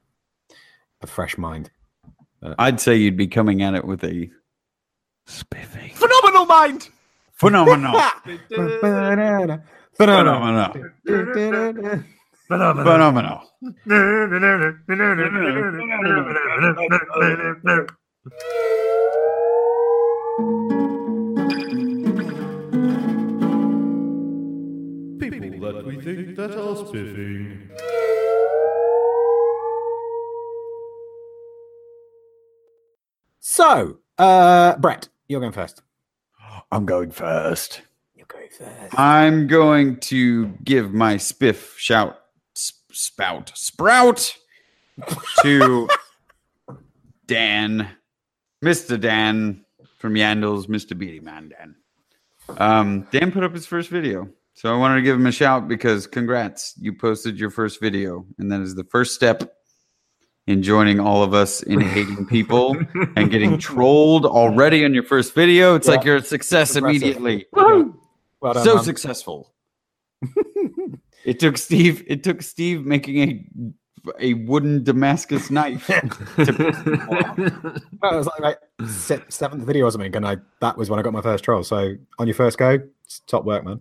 a 1.00 1.08
fresh 1.08 1.36
mind. 1.36 1.68
I'd 2.60 2.80
say 2.80 2.94
you'd 2.94 3.16
be 3.16 3.26
coming 3.26 3.60
at 3.62 3.74
it 3.74 3.84
with 3.84 4.04
a 4.04 4.30
spiffing 5.26 5.94
Phenomenal 5.94 6.46
mind. 6.46 6.88
Phenomenal. 7.42 7.98
Phenomenal. 9.96 10.72
phenomenal. 12.36 12.82
Phenomenal. 12.86 13.42
People 25.18 25.58
that 25.60 25.84
we 25.84 26.00
think 26.00 26.36
that 26.36 26.52
are 26.56 26.76
spiffing. 26.76 27.70
So, 33.40 33.98
uh, 34.18 34.76
Brett, 34.76 35.08
you're 35.26 35.40
going 35.40 35.52
first. 35.52 35.82
I'm 36.70 36.86
going 36.86 37.10
first. 37.10 37.82
You're 38.14 38.26
going 38.26 38.48
first. 38.48 38.98
I'm 38.98 39.46
going 39.46 39.98
to 40.00 40.48
give 40.64 40.92
my 40.92 41.16
spiff 41.16 41.76
shout 41.76 42.18
sp- 42.54 42.92
spout 42.92 43.52
sprout 43.54 44.36
to 45.42 45.88
Dan, 47.26 47.88
Mr. 48.62 49.00
Dan 49.00 49.64
from 49.98 50.14
Yandles, 50.14 50.66
Mr. 50.66 50.96
Beatty 50.96 51.20
Man 51.20 51.50
Dan. 51.50 51.76
Um, 52.58 53.06
Dan 53.10 53.32
put 53.32 53.44
up 53.44 53.54
his 53.54 53.66
first 53.66 53.88
video. 53.88 54.28
So 54.54 54.72
I 54.72 54.76
wanted 54.76 54.96
to 54.96 55.02
give 55.02 55.16
him 55.16 55.26
a 55.26 55.32
shout 55.32 55.66
because 55.66 56.06
congrats, 56.06 56.74
you 56.78 56.92
posted 56.92 57.38
your 57.38 57.50
first 57.50 57.80
video. 57.80 58.26
And 58.38 58.52
that 58.52 58.60
is 58.60 58.74
the 58.74 58.84
first 58.84 59.14
step 59.14 59.56
in 60.46 60.62
joining 60.62 60.98
all 61.00 61.22
of 61.22 61.34
us 61.34 61.62
in 61.62 61.80
hating 61.96 62.26
people 62.26 62.76
and 63.16 63.30
getting 63.30 63.58
trolled 63.58 64.26
already 64.26 64.84
on 64.84 64.92
your 64.94 65.04
first 65.04 65.34
video. 65.34 65.74
It's 65.74 65.86
like 65.88 66.00
Yeah. 66.00 66.06
you're 66.06 66.16
a 66.16 66.22
success 66.24 66.76
immediately. 66.76 67.46
Well 68.40 68.54
done, 68.54 68.64
so 68.64 68.74
man. 68.74 68.82
successful. 68.84 69.54
it 71.24 71.38
took 71.38 71.56
Steve. 71.56 72.02
It 72.08 72.24
took 72.24 72.42
Steve 72.42 72.84
making 72.84 73.16
a 73.22 73.46
a 74.18 74.34
wooden 74.34 74.82
Damascus 74.82 75.48
knife. 75.48 75.88
Well, 75.88 76.06
it 77.38 78.16
was 78.16 78.26
like, 78.26 78.40
like 78.40 78.58
se- 78.88 79.22
seventh 79.28 79.64
video 79.64 79.86
or 79.86 79.92
something, 79.92 80.16
and 80.16 80.26
I 80.26 80.38
that 80.60 80.76
was 80.76 80.90
when 80.90 80.98
I 80.98 81.02
got 81.02 81.12
my 81.12 81.20
first 81.20 81.44
troll. 81.44 81.62
So 81.62 81.94
on 82.18 82.26
your 82.26 82.34
first 82.34 82.58
go, 82.58 82.80
top 83.28 83.44
work, 83.44 83.64
man. 83.64 83.80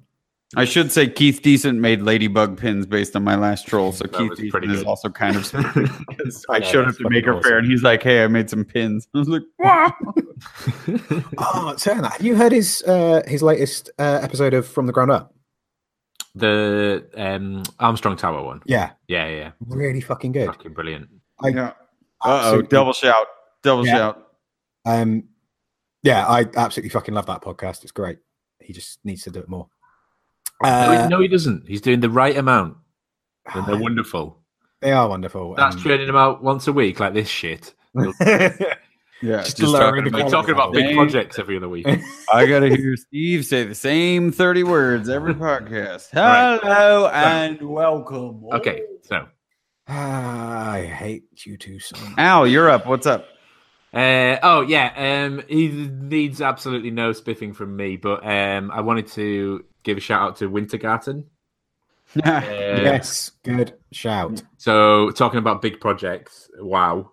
I 0.57 0.65
should 0.65 0.91
say 0.91 1.07
Keith 1.09 1.41
Decent 1.41 1.79
made 1.79 2.01
ladybug 2.01 2.57
pins 2.57 2.85
based 2.85 3.15
on 3.15 3.23
my 3.23 3.35
last 3.35 3.67
troll. 3.67 3.91
So 3.93 4.03
That 4.05 4.17
Keith 4.17 4.31
Decent 4.31 4.51
pretty 4.51 4.67
is 4.67 4.79
good. 4.79 4.87
also 4.87 5.09
kind 5.09 5.35
of 5.37 5.43
because 6.09 6.45
I 6.49 6.57
Yeah, 6.57 6.63
showed 6.65 6.87
up 6.87 6.95
to 6.95 7.03
fucking 7.03 7.11
Maker 7.11 7.33
awesome. 7.33 7.43
Fair 7.49 7.57
and 7.59 7.67
he's 7.71 7.83
like, 7.83 8.03
"Hey, 8.03 8.23
I 8.23 8.27
made 8.27 8.49
some 8.49 8.65
pins." 8.65 9.07
I 9.15 9.17
was 9.19 9.29
like, 9.29 9.43
"Wow!" 9.59 9.93
Oh, 11.37 11.75
turn 11.77 12.01
that. 12.01 12.13
Have 12.13 12.21
you 12.21 12.35
heard 12.35 12.51
his 12.51 12.83
uh, 12.83 13.21
his 13.27 13.41
latest 13.41 13.89
uh, 13.99 14.19
episode 14.21 14.53
of 14.53 14.67
From 14.67 14.87
the 14.87 14.93
Ground 14.93 15.11
Up? 15.11 15.33
the 16.33 17.09
um, 17.17 17.61
Armstrong 17.79 18.15
Tower 18.15 18.41
one. 18.43 18.61
Yeah, 18.65 18.91
Yeah, 19.07 19.27
yeah, 19.27 19.35
yeah. 19.37 19.51
really 19.67 19.99
fucking 19.99 20.31
good. 20.31 20.45
Fucking 20.47 20.73
brilliant. 20.73 21.09
I 21.43 21.49
Yeah. 21.49 21.67
Uh 21.67 21.73
oh, 22.23 22.37
absolutely- 22.37 22.67
double 22.69 22.93
shout, 22.93 23.27
double 23.63 23.85
Yeah. 23.85 23.93
shout. 23.97 24.27
Um, 24.85 25.23
yeah, 26.03 26.25
I 26.25 26.45
absolutely 26.55 26.89
fucking 26.89 27.13
love 27.13 27.25
that 27.25 27.41
podcast. 27.41 27.83
It's 27.83 27.91
great. 27.91 28.19
He 28.61 28.71
just 28.73 28.99
needs 29.03 29.23
to 29.23 29.29
do 29.31 29.39
it 29.39 29.49
more. 29.49 29.67
No, 30.63 30.69
Uh, 30.69 31.03
he- 31.03 31.09
no, 31.09 31.19
he 31.21 31.27
doesn't. 31.27 31.67
He's 31.67 31.81
doing 31.81 31.99
the 31.99 32.09
right 32.09 32.35
amount, 32.37 32.77
and 33.53 33.65
they're 33.65 33.77
wonderful. 33.77 34.37
they 34.81 34.91
are 34.91 35.07
wonderful. 35.07 35.55
That's 35.55 35.75
um, 35.75 35.81
churning 35.81 36.07
them 36.07 36.15
out 36.15 36.43
once 36.43 36.67
a 36.67 36.73
week, 36.73 36.99
like 36.99 37.13
this 37.13 37.27
shit. 37.29 37.73
Yeah, 39.23 39.43
Just 39.43 39.57
just 39.57 39.71
talking 39.75 40.03
the 40.03 40.09
We're 40.09 40.21
about- 40.21 40.31
talking 40.31 40.55
about 40.55 40.73
big 40.73 40.95
projects 40.95 41.37
every 41.37 41.55
other 41.55 41.69
week. 41.69 41.85
I 42.33 42.47
gotta 42.47 42.69
hear 42.75 42.95
Steve 42.97 43.45
say 43.45 43.63
the 43.65 43.75
same 43.75 44.31
30 44.31 44.63
words 44.63 45.09
every 45.09 45.35
podcast. 45.35 46.11
Right. 46.15 46.59
Hello 46.63 47.05
and 47.05 47.61
welcome. 47.61 48.43
Okay, 48.51 48.81
so 49.03 49.27
I 49.87 50.85
hate 50.91 51.25
you 51.45 51.55
two 51.55 51.77
so 51.77 51.97
much. 52.03 52.13
Al, 52.17 52.47
you're 52.47 52.67
up. 52.67 52.87
What's 52.87 53.05
up? 53.05 53.27
Uh, 53.93 54.37
oh 54.41 54.61
yeah, 54.61 55.25
um, 55.27 55.43
he 55.47 55.67
needs 55.67 56.41
absolutely 56.41 56.89
no 56.89 57.11
spiffing 57.11 57.53
from 57.53 57.75
me, 57.75 57.97
but 57.97 58.25
um, 58.25 58.71
I 58.71 58.81
wanted 58.81 59.05
to 59.09 59.63
give 59.83 59.97
a 59.97 60.01
shout 60.01 60.21
out 60.21 60.35
to 60.37 60.49
Wintergatan. 60.49 61.25
Uh, 62.23 62.41
Yes, 62.45 63.31
good 63.43 63.73
shout. 63.91 64.41
So 64.57 65.11
talking 65.11 65.39
about 65.39 65.61
big 65.61 65.79
projects, 65.79 66.49
wow. 66.59 67.11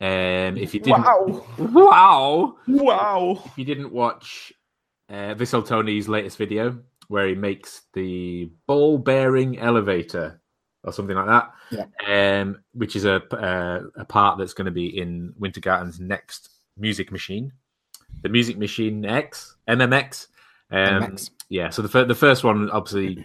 Um, 0.00 0.56
if 0.56 0.74
you 0.74 0.80
didn't, 0.80 1.02
wow, 1.02 1.44
Wow. 1.58 2.56
wow. 2.68 3.42
if 3.46 3.58
you 3.58 3.64
didn't 3.64 3.92
watch 3.92 4.52
uh, 5.08 5.34
Vissel 5.34 5.66
Tony's 5.66 6.08
latest 6.08 6.36
video 6.38 6.78
where 7.08 7.26
he 7.26 7.34
makes 7.34 7.82
the 7.94 8.50
ball 8.66 8.98
bearing 8.98 9.58
elevator 9.58 10.40
or 10.84 10.92
something 10.92 11.16
like 11.16 11.26
that, 11.26 11.50
um, 12.40 12.58
which 12.74 12.94
is 12.96 13.06
a 13.06 13.16
uh, 13.34 13.80
a 13.96 14.04
part 14.04 14.38
that's 14.38 14.52
going 14.54 14.66
to 14.66 14.70
be 14.70 14.98
in 14.98 15.32
Wintergatan's 15.40 15.98
next 15.98 16.50
music 16.76 17.10
machine, 17.10 17.50
the 18.22 18.28
Music 18.28 18.56
Machine 18.58 19.04
X 19.04 19.56
MMX. 19.68 20.28
Um, 20.70 20.78
MMX. 21.02 21.30
Yeah, 21.48 21.70
so 21.70 21.82
the 21.82 21.88
fir- 21.88 22.04
the 22.04 22.14
first 22.14 22.44
one 22.44 22.70
obviously 22.70 23.24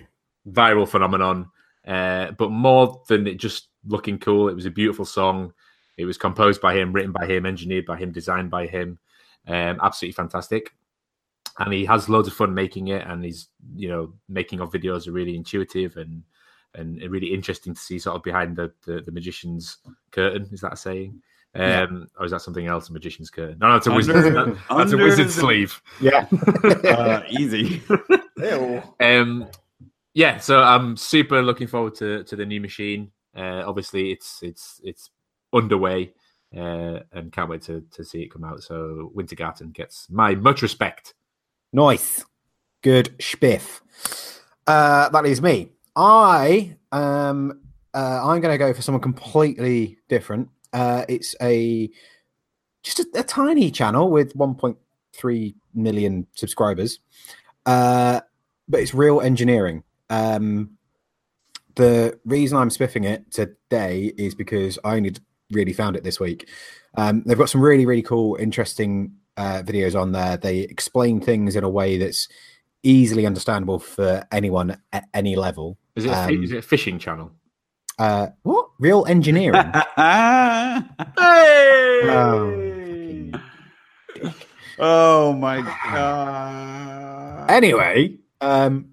viral 0.49 0.87
phenomenon, 0.87 1.49
uh, 1.87 2.31
but 2.31 2.51
more 2.51 3.01
than 3.07 3.27
it 3.27 3.35
just 3.37 3.67
looking 3.85 4.17
cool, 4.17 4.47
it 4.49 4.55
was 4.55 4.65
a 4.65 4.71
beautiful 4.71 5.05
song. 5.05 5.53
It 5.97 6.05
was 6.05 6.17
composed 6.17 6.61
by 6.61 6.75
him, 6.75 6.93
written 6.93 7.11
by 7.11 7.25
him, 7.25 7.45
engineered 7.45 7.85
by 7.85 7.97
him, 7.97 8.11
designed 8.11 8.49
by 8.49 8.67
him. 8.67 8.97
Um, 9.47 9.79
absolutely 9.83 10.13
fantastic. 10.13 10.73
And 11.59 11.73
he 11.73 11.85
has 11.85 12.09
loads 12.09 12.27
of 12.27 12.33
fun 12.33 12.53
making 12.53 12.87
it, 12.87 13.05
and 13.05 13.23
he's 13.23 13.49
you 13.75 13.89
know 13.89 14.13
making 14.29 14.61
of 14.61 14.71
videos 14.71 15.07
are 15.07 15.11
really 15.11 15.35
intuitive 15.35 15.97
and 15.97 16.23
and 16.75 16.99
really 17.11 17.31
interesting 17.31 17.75
to 17.75 17.79
see 17.79 17.99
sort 17.99 18.15
of 18.15 18.23
behind 18.23 18.55
the 18.55 18.71
the, 18.85 19.01
the 19.01 19.11
magician's 19.11 19.77
curtain. 20.11 20.47
Is 20.51 20.61
that 20.61 20.73
a 20.73 20.77
saying? 20.77 21.21
Um, 21.55 21.61
Yeah. 21.61 21.87
Or 22.19 22.25
is 22.25 22.31
that 22.31 22.41
something 22.41 22.65
else? 22.67 22.89
A 22.89 22.93
magician's 22.93 23.29
curtain? 23.29 23.57
No, 23.59 23.69
no, 23.69 23.75
it's 23.75 23.87
a 23.87 23.91
Under- 23.91 24.13
wizard. 24.13 24.33
that- 24.35 24.57
that's 24.77 24.91
a 24.93 24.97
wizard's 24.97 25.35
the- 25.35 25.41
sleeve. 25.41 25.81
Yeah. 26.01 26.27
Uh, 26.63 27.21
easy. 27.29 27.81
Um, 28.99 29.47
yeah, 30.13 30.37
so 30.37 30.61
I'm 30.61 30.95
super 30.97 31.41
looking 31.41 31.67
forward 31.67 31.95
to 31.95 32.23
to 32.25 32.35
the 32.35 32.45
new 32.45 32.61
machine. 32.61 33.11
Uh, 33.35 33.63
obviously, 33.65 34.11
it's 34.11 34.41
it's 34.43 34.79
it's 34.83 35.09
underway, 35.53 36.13
uh, 36.55 36.99
and 37.11 37.31
can't 37.31 37.49
wait 37.49 37.61
to 37.63 37.83
to 37.91 38.03
see 38.03 38.21
it 38.23 38.31
come 38.31 38.43
out. 38.43 38.61
So 38.63 39.11
Wintergatan 39.15 39.73
gets 39.73 40.07
my 40.09 40.35
much 40.35 40.61
respect. 40.61 41.13
Nice. 41.71 42.23
Good 42.81 43.17
spiff. 43.19 43.81
Uh, 44.67 45.09
that 45.09 45.25
is 45.25 45.41
me. 45.41 45.69
I 45.95 46.77
um 46.91 47.61
uh, 47.93 48.19
I'm 48.23 48.41
going 48.41 48.53
to 48.53 48.57
go 48.57 48.73
for 48.73 48.81
someone 48.81 49.01
completely 49.01 49.97
different. 50.09 50.49
Uh, 50.73 51.05
it's 51.07 51.35
a 51.41 51.89
just 52.83 52.99
a, 52.99 53.07
a 53.15 53.23
tiny 53.23 53.71
channel 53.71 54.09
with 54.09 54.35
1.3 54.35 55.55
million 55.73 56.27
subscribers, 56.33 56.99
uh, 57.65 58.19
but 58.67 58.81
it's 58.81 58.93
real 58.93 59.21
engineering. 59.21 59.83
Um, 60.09 60.71
the 61.75 62.19
reason 62.25 62.57
I'm 62.57 62.69
spiffing 62.69 63.03
it 63.05 63.31
today 63.31 64.13
is 64.17 64.35
because 64.35 64.77
I 64.83 64.95
only 64.95 65.13
really 65.51 65.73
found 65.73 65.95
it 65.95 66.03
this 66.03 66.19
week. 66.19 66.49
Um, 66.95 67.23
they've 67.25 67.37
got 67.37 67.49
some 67.49 67.61
really, 67.61 67.85
really 67.85 68.01
cool, 68.01 68.35
interesting 68.35 69.13
uh, 69.37 69.63
videos 69.65 69.99
on 69.99 70.11
there. 70.11 70.37
They 70.37 70.59
explain 70.59 71.19
things 71.19 71.55
in 71.55 71.63
a 71.63 71.69
way 71.69 71.97
that's 71.97 72.27
easily 72.83 73.25
understandable 73.25 73.79
for 73.79 74.25
anyone 74.31 74.77
at 74.91 75.05
any 75.13 75.35
level. 75.35 75.77
Is 75.95 76.05
it 76.05 76.09
a, 76.09 76.23
Um, 76.23 76.43
is 76.43 76.51
it 76.51 76.57
a 76.57 76.61
fishing 76.61 76.99
channel? 76.99 77.31
Uh, 77.99 78.27
what 78.43 78.69
real 78.79 79.05
engineering? 79.05 79.71
hey! 79.95 80.83
Oh, 82.05 82.59
Oh 84.79 85.33
my 85.33 85.61
god. 85.93 87.49
anyway, 87.51 88.17
um, 88.41 88.89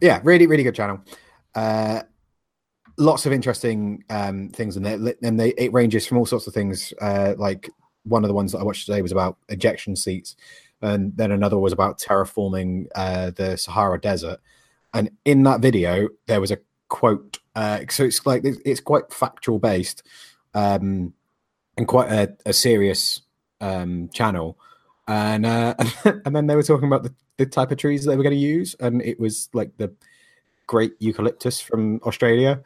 yeah, 0.00 0.20
really, 0.24 0.46
really 0.46 0.62
good 0.62 0.74
channel. 0.74 1.00
Uh, 1.54 2.02
lots 2.96 3.26
of 3.26 3.32
interesting 3.32 4.04
um, 4.10 4.48
things 4.48 4.76
in 4.76 4.82
there, 4.82 4.98
and 5.22 5.38
they 5.38 5.50
it 5.50 5.72
ranges 5.72 6.06
from 6.06 6.18
all 6.18 6.26
sorts 6.26 6.46
of 6.46 6.54
things. 6.54 6.94
Uh, 7.00 7.34
like 7.36 7.68
one 8.04 8.24
of 8.24 8.28
the 8.28 8.34
ones 8.34 8.52
that 8.52 8.58
I 8.58 8.64
watched 8.64 8.86
today 8.86 9.02
was 9.02 9.12
about 9.12 9.36
ejection 9.50 9.94
seats, 9.96 10.34
and 10.80 11.14
then 11.16 11.30
another 11.30 11.58
was 11.58 11.72
about 11.74 11.98
terraforming 11.98 12.86
uh, 12.94 13.30
the 13.30 13.56
Sahara 13.56 14.00
Desert. 14.00 14.40
And 14.94 15.10
in 15.24 15.42
that 15.44 15.60
video, 15.60 16.08
there 16.26 16.40
was 16.40 16.50
a 16.50 16.58
quote. 16.88 17.38
Uh, 17.54 17.80
so 17.90 18.04
it's 18.04 18.24
like 18.24 18.42
it's, 18.44 18.80
quite 18.80 19.12
factual 19.12 19.58
based, 19.58 20.02
um, 20.54 21.12
and 21.76 21.86
quite 21.86 22.10
a, 22.10 22.36
a 22.46 22.52
serious 22.52 23.22
um, 23.60 24.08
channel. 24.12 24.58
And 25.06 25.44
uh, 25.44 25.74
and 26.04 26.34
then 26.34 26.46
they 26.46 26.56
were 26.56 26.62
talking 26.62 26.88
about 26.88 27.02
the, 27.02 27.14
the 27.36 27.46
type 27.46 27.70
of 27.70 27.78
trees 27.78 28.04
they 28.04 28.16
were 28.16 28.22
going 28.22 28.34
to 28.34 28.40
use, 28.40 28.74
and 28.80 29.02
it 29.02 29.20
was 29.20 29.48
like 29.52 29.76
the 29.76 29.92
great 30.66 30.92
eucalyptus 30.98 31.60
from 31.60 32.00
Australia, 32.04 32.62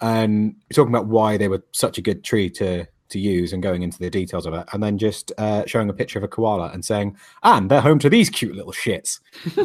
and 0.00 0.56
talking 0.72 0.92
about 0.94 1.06
why 1.06 1.36
they 1.36 1.48
were 1.48 1.62
such 1.72 1.98
a 1.98 2.02
good 2.02 2.24
tree 2.24 2.50
to 2.50 2.86
to 3.10 3.18
use 3.18 3.52
and 3.52 3.62
going 3.62 3.82
into 3.82 3.98
the 3.98 4.10
details 4.10 4.46
of 4.46 4.54
it, 4.54 4.66
and 4.72 4.82
then 4.82 4.98
just 4.98 5.32
uh, 5.38 5.64
showing 5.66 5.88
a 5.88 5.94
picture 5.94 6.18
of 6.18 6.24
a 6.24 6.28
koala 6.28 6.70
and 6.72 6.84
saying, 6.84 7.16
"And 7.42 7.70
they're 7.70 7.80
home 7.80 7.98
to 8.00 8.10
these 8.10 8.30
cute 8.30 8.54
little 8.54 8.72
shits." 8.72 9.20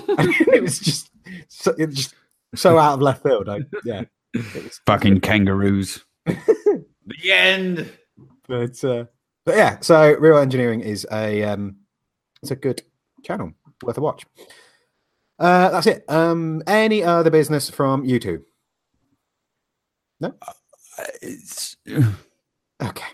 It 0.54 0.62
was 0.62 0.80
just 0.80 1.10
so, 1.50 1.74
it 1.78 1.88
just 1.88 2.14
so 2.56 2.78
out 2.78 2.94
of 2.94 3.02
left 3.02 3.24
field. 3.24 3.50
I, 3.50 3.60
yeah, 3.84 4.04
Fucking 4.86 5.22
kangaroos. 5.22 6.04
the 6.26 7.32
end. 7.32 7.92
but 8.48 8.84
uh, 8.84 9.06
but 9.46 9.56
yeah, 9.56 9.78
so 9.82 10.16
Real 10.20 10.38
Engineering 10.38 10.82
is 10.82 11.06
a 11.12 11.44
um, 11.44 11.78
it's 12.42 12.52
a 12.52 12.56
good 12.56 12.82
channel 13.24 13.52
worth 13.84 13.98
a 13.98 14.02
watch. 14.02 14.26
Uh, 15.40 15.70
that's 15.70 15.88
it. 15.88 16.06
Um, 16.08 16.62
any 16.68 17.04
other 17.04 17.30
business 17.30 17.70
from 17.70 18.06
you 18.06 18.20
two? 18.20 18.44
It's, 21.22 21.76
Okay. 22.82 23.06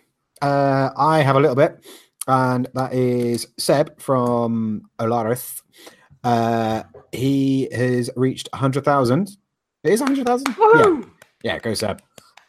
Uh, 0.42 0.90
I 0.98 1.22
have 1.22 1.36
a 1.36 1.40
little 1.40 1.56
bit, 1.56 1.84
and 2.28 2.68
that 2.74 2.94
is 2.94 3.48
Seb 3.58 4.00
from 4.00 4.84
Olarith. 4.98 5.62
Uh, 6.24 6.84
he 7.12 7.68
has 7.72 8.10
reached 8.16 8.50
100,000. 8.54 9.38
It 9.84 9.94
is 9.94 10.02
100,000? 10.02 10.56
Yeah. 10.76 11.02
Yeah, 11.44 11.60
go 11.60 11.74
Seb. 11.74 12.02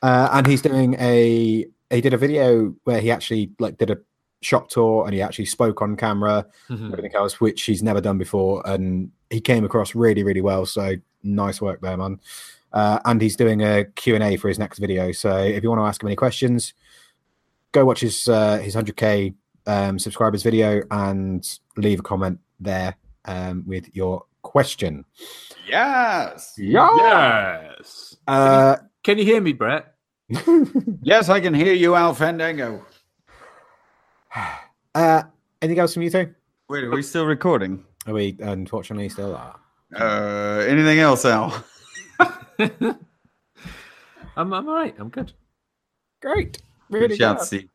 Uh, 0.02 0.28
and 0.32 0.46
he's 0.46 0.62
doing 0.62 0.94
a, 0.98 1.66
he 1.90 2.00
did 2.00 2.12
a 2.14 2.18
video 2.18 2.74
where 2.84 3.00
he 3.00 3.10
actually 3.10 3.52
like 3.58 3.78
did 3.78 3.90
a 3.90 3.98
shop 4.42 4.68
tour 4.70 5.04
and 5.04 5.14
he 5.14 5.20
actually 5.22 5.44
spoke 5.44 5.82
on 5.82 5.96
camera 5.96 6.46
Mhm. 6.68 6.92
everything 6.92 7.14
else, 7.14 7.40
which 7.40 7.62
he's 7.62 7.82
never 7.82 8.00
done 8.00 8.18
before. 8.18 8.62
And 8.66 9.10
he 9.28 9.40
came 9.40 9.64
across 9.64 9.94
really, 9.94 10.22
really 10.24 10.40
well. 10.40 10.66
So 10.66 10.94
nice 11.22 11.60
work 11.60 11.80
there, 11.82 11.96
man. 11.96 12.18
Uh, 12.72 12.98
and 13.04 13.20
he's 13.20 13.36
doing 13.36 13.62
a 13.62 13.84
Q&A 13.84 14.36
for 14.36 14.48
his 14.48 14.58
next 14.58 14.78
video. 14.78 15.12
So 15.12 15.36
if 15.38 15.62
you 15.62 15.68
want 15.68 15.80
to 15.80 15.84
ask 15.86 16.02
him 16.02 16.08
any 16.08 16.16
questions, 16.16 16.72
go 17.72 17.84
watch 17.84 18.00
his 18.00 18.26
uh, 18.28 18.58
his 18.58 18.74
100k 18.74 19.34
um, 19.66 19.98
subscribers 19.98 20.42
video 20.42 20.82
and 20.90 21.46
leave 21.76 22.00
a 22.00 22.02
comment 22.02 22.38
there 22.58 22.96
um, 23.26 23.62
with 23.66 23.94
your 23.94 24.24
question. 24.42 25.04
yes. 25.68 26.54
Yes. 26.56 28.16
Uh, 28.26 28.76
Can 29.02 29.18
you 29.18 29.24
hear 29.24 29.40
me, 29.40 29.52
Brett? 29.52 29.94
Yes, 31.02 31.28
I 31.28 31.40
can 31.40 31.54
hear 31.54 31.72
you, 31.72 31.94
Al 31.96 32.14
Fandango. 32.14 32.84
uh, 34.94 35.22
anything 35.62 35.78
else 35.80 35.94
from 35.94 36.02
you 36.02 36.10
two? 36.10 36.34
Wait, 36.68 36.84
are 36.84 36.90
we 36.90 37.02
still 37.02 37.26
recording? 37.26 37.82
Are 38.06 38.14
we 38.14 38.36
unfortunately 38.40 39.08
still 39.08 39.34
are? 39.34 39.58
Uh, 39.96 40.64
anything 40.68 40.98
else, 41.00 41.24
Al? 41.24 41.64
I'm, 42.60 42.98
I'm 44.36 44.52
all 44.68 44.74
right. 44.74 44.94
I'm 44.98 45.08
good. 45.08 45.32
Great. 46.22 46.62
Good 46.90 47.00
Really 47.02 47.16
shout, 47.16 47.38
good. 47.38 47.46
Steve. 47.46 47.68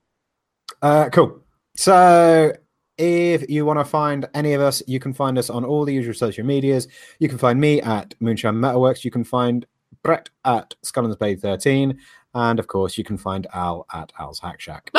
Uh, 0.82 1.10
cool. 1.12 1.42
So, 1.76 2.54
if 2.98 3.50
you 3.50 3.66
want 3.66 3.80
to 3.80 3.86
find 3.86 4.28
any 4.34 4.54
of 4.54 4.62
us, 4.62 4.82
you 4.88 5.00
can 5.00 5.14
find 5.14 5.38
us 5.38 5.50
on 5.50 5.66
all 5.66 5.86
the 5.86 5.94
usual 5.94 6.14
social 6.14 6.46
medias. 6.46 6.88
You 7.20 7.30
can 7.30 7.38
find 7.38 7.60
me 7.60 7.82
at 7.82 8.14
Moonshine 8.20 8.56
Metalworks. 8.56 9.04
You 9.04 9.12
can 9.12 9.24
find 9.24 9.66
Brett 10.04 10.30
at 10.46 10.76
Skull 10.84 11.06
and 11.06 11.14
Spade 11.14 11.42
13. 11.42 12.00
And 12.34 12.60
of 12.60 12.68
course, 12.68 12.98
you 12.98 13.04
can 13.04 13.18
find 13.18 13.48
Al 13.54 13.86
at 13.94 14.12
Al's 14.20 14.40
Hack 14.40 14.60
Shack. 14.60 14.92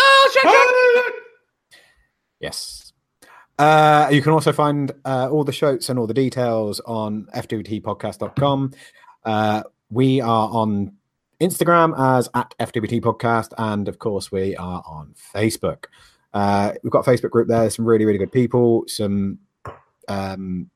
Yes. 2.40 2.92
Uh, 3.58 4.08
you 4.12 4.20
can 4.20 4.32
also 4.32 4.52
find 4.52 4.92
uh, 5.04 5.30
all 5.30 5.44
the 5.44 5.52
shows 5.52 5.88
and 5.88 5.98
all 5.98 6.06
the 6.06 6.14
details 6.14 6.80
on 6.80 7.26
fwtpodcast.com. 7.34 8.72
Uh, 9.24 9.62
we 9.90 10.20
are 10.20 10.48
on 10.50 10.92
Instagram 11.40 11.94
as 11.98 12.28
at 12.34 12.54
FWT 12.58 13.00
Podcast, 13.00 13.52
and 13.56 13.88
of 13.88 13.98
course, 13.98 14.30
we 14.30 14.56
are 14.56 14.82
on 14.86 15.14
Facebook. 15.34 15.86
Uh, 16.34 16.72
we've 16.82 16.90
got 16.92 17.06
a 17.06 17.10
Facebook 17.10 17.30
group 17.30 17.48
there, 17.48 17.68
some 17.70 17.84
really, 17.84 18.04
really 18.04 18.18
good 18.18 18.32
people, 18.32 18.84
some 18.86 19.38
um, 20.08 20.70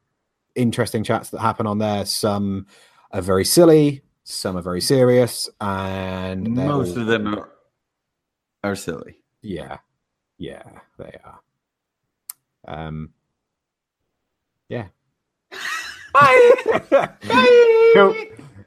interesting 0.54 1.04
chats 1.04 1.30
that 1.30 1.40
happen 1.40 1.66
on 1.66 1.78
there. 1.78 2.04
Some 2.06 2.66
are 3.12 3.20
very 3.22 3.44
silly, 3.44 4.02
some 4.24 4.56
are 4.56 4.62
very 4.62 4.80
serious, 4.80 5.48
and 5.60 6.48
Most 6.54 6.92
all- 6.96 7.00
of 7.02 7.06
them 7.06 7.26
are, 7.34 7.50
are 8.64 8.74
silly. 8.76 9.18
yeah, 9.42 9.78
yeah, 10.38 10.62
they 10.98 11.16
are. 11.24 11.40
Um, 12.66 13.10
yeah. 14.68 14.86
Bye. 16.12 16.52
Cool. 17.92 18.14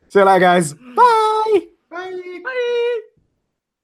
See 0.10 0.20
you 0.20 0.26
later, 0.26 0.40
guys. 0.42 0.74
Bye. 0.74 1.68
Bye. 1.90 2.40
Bye. 2.44 3.02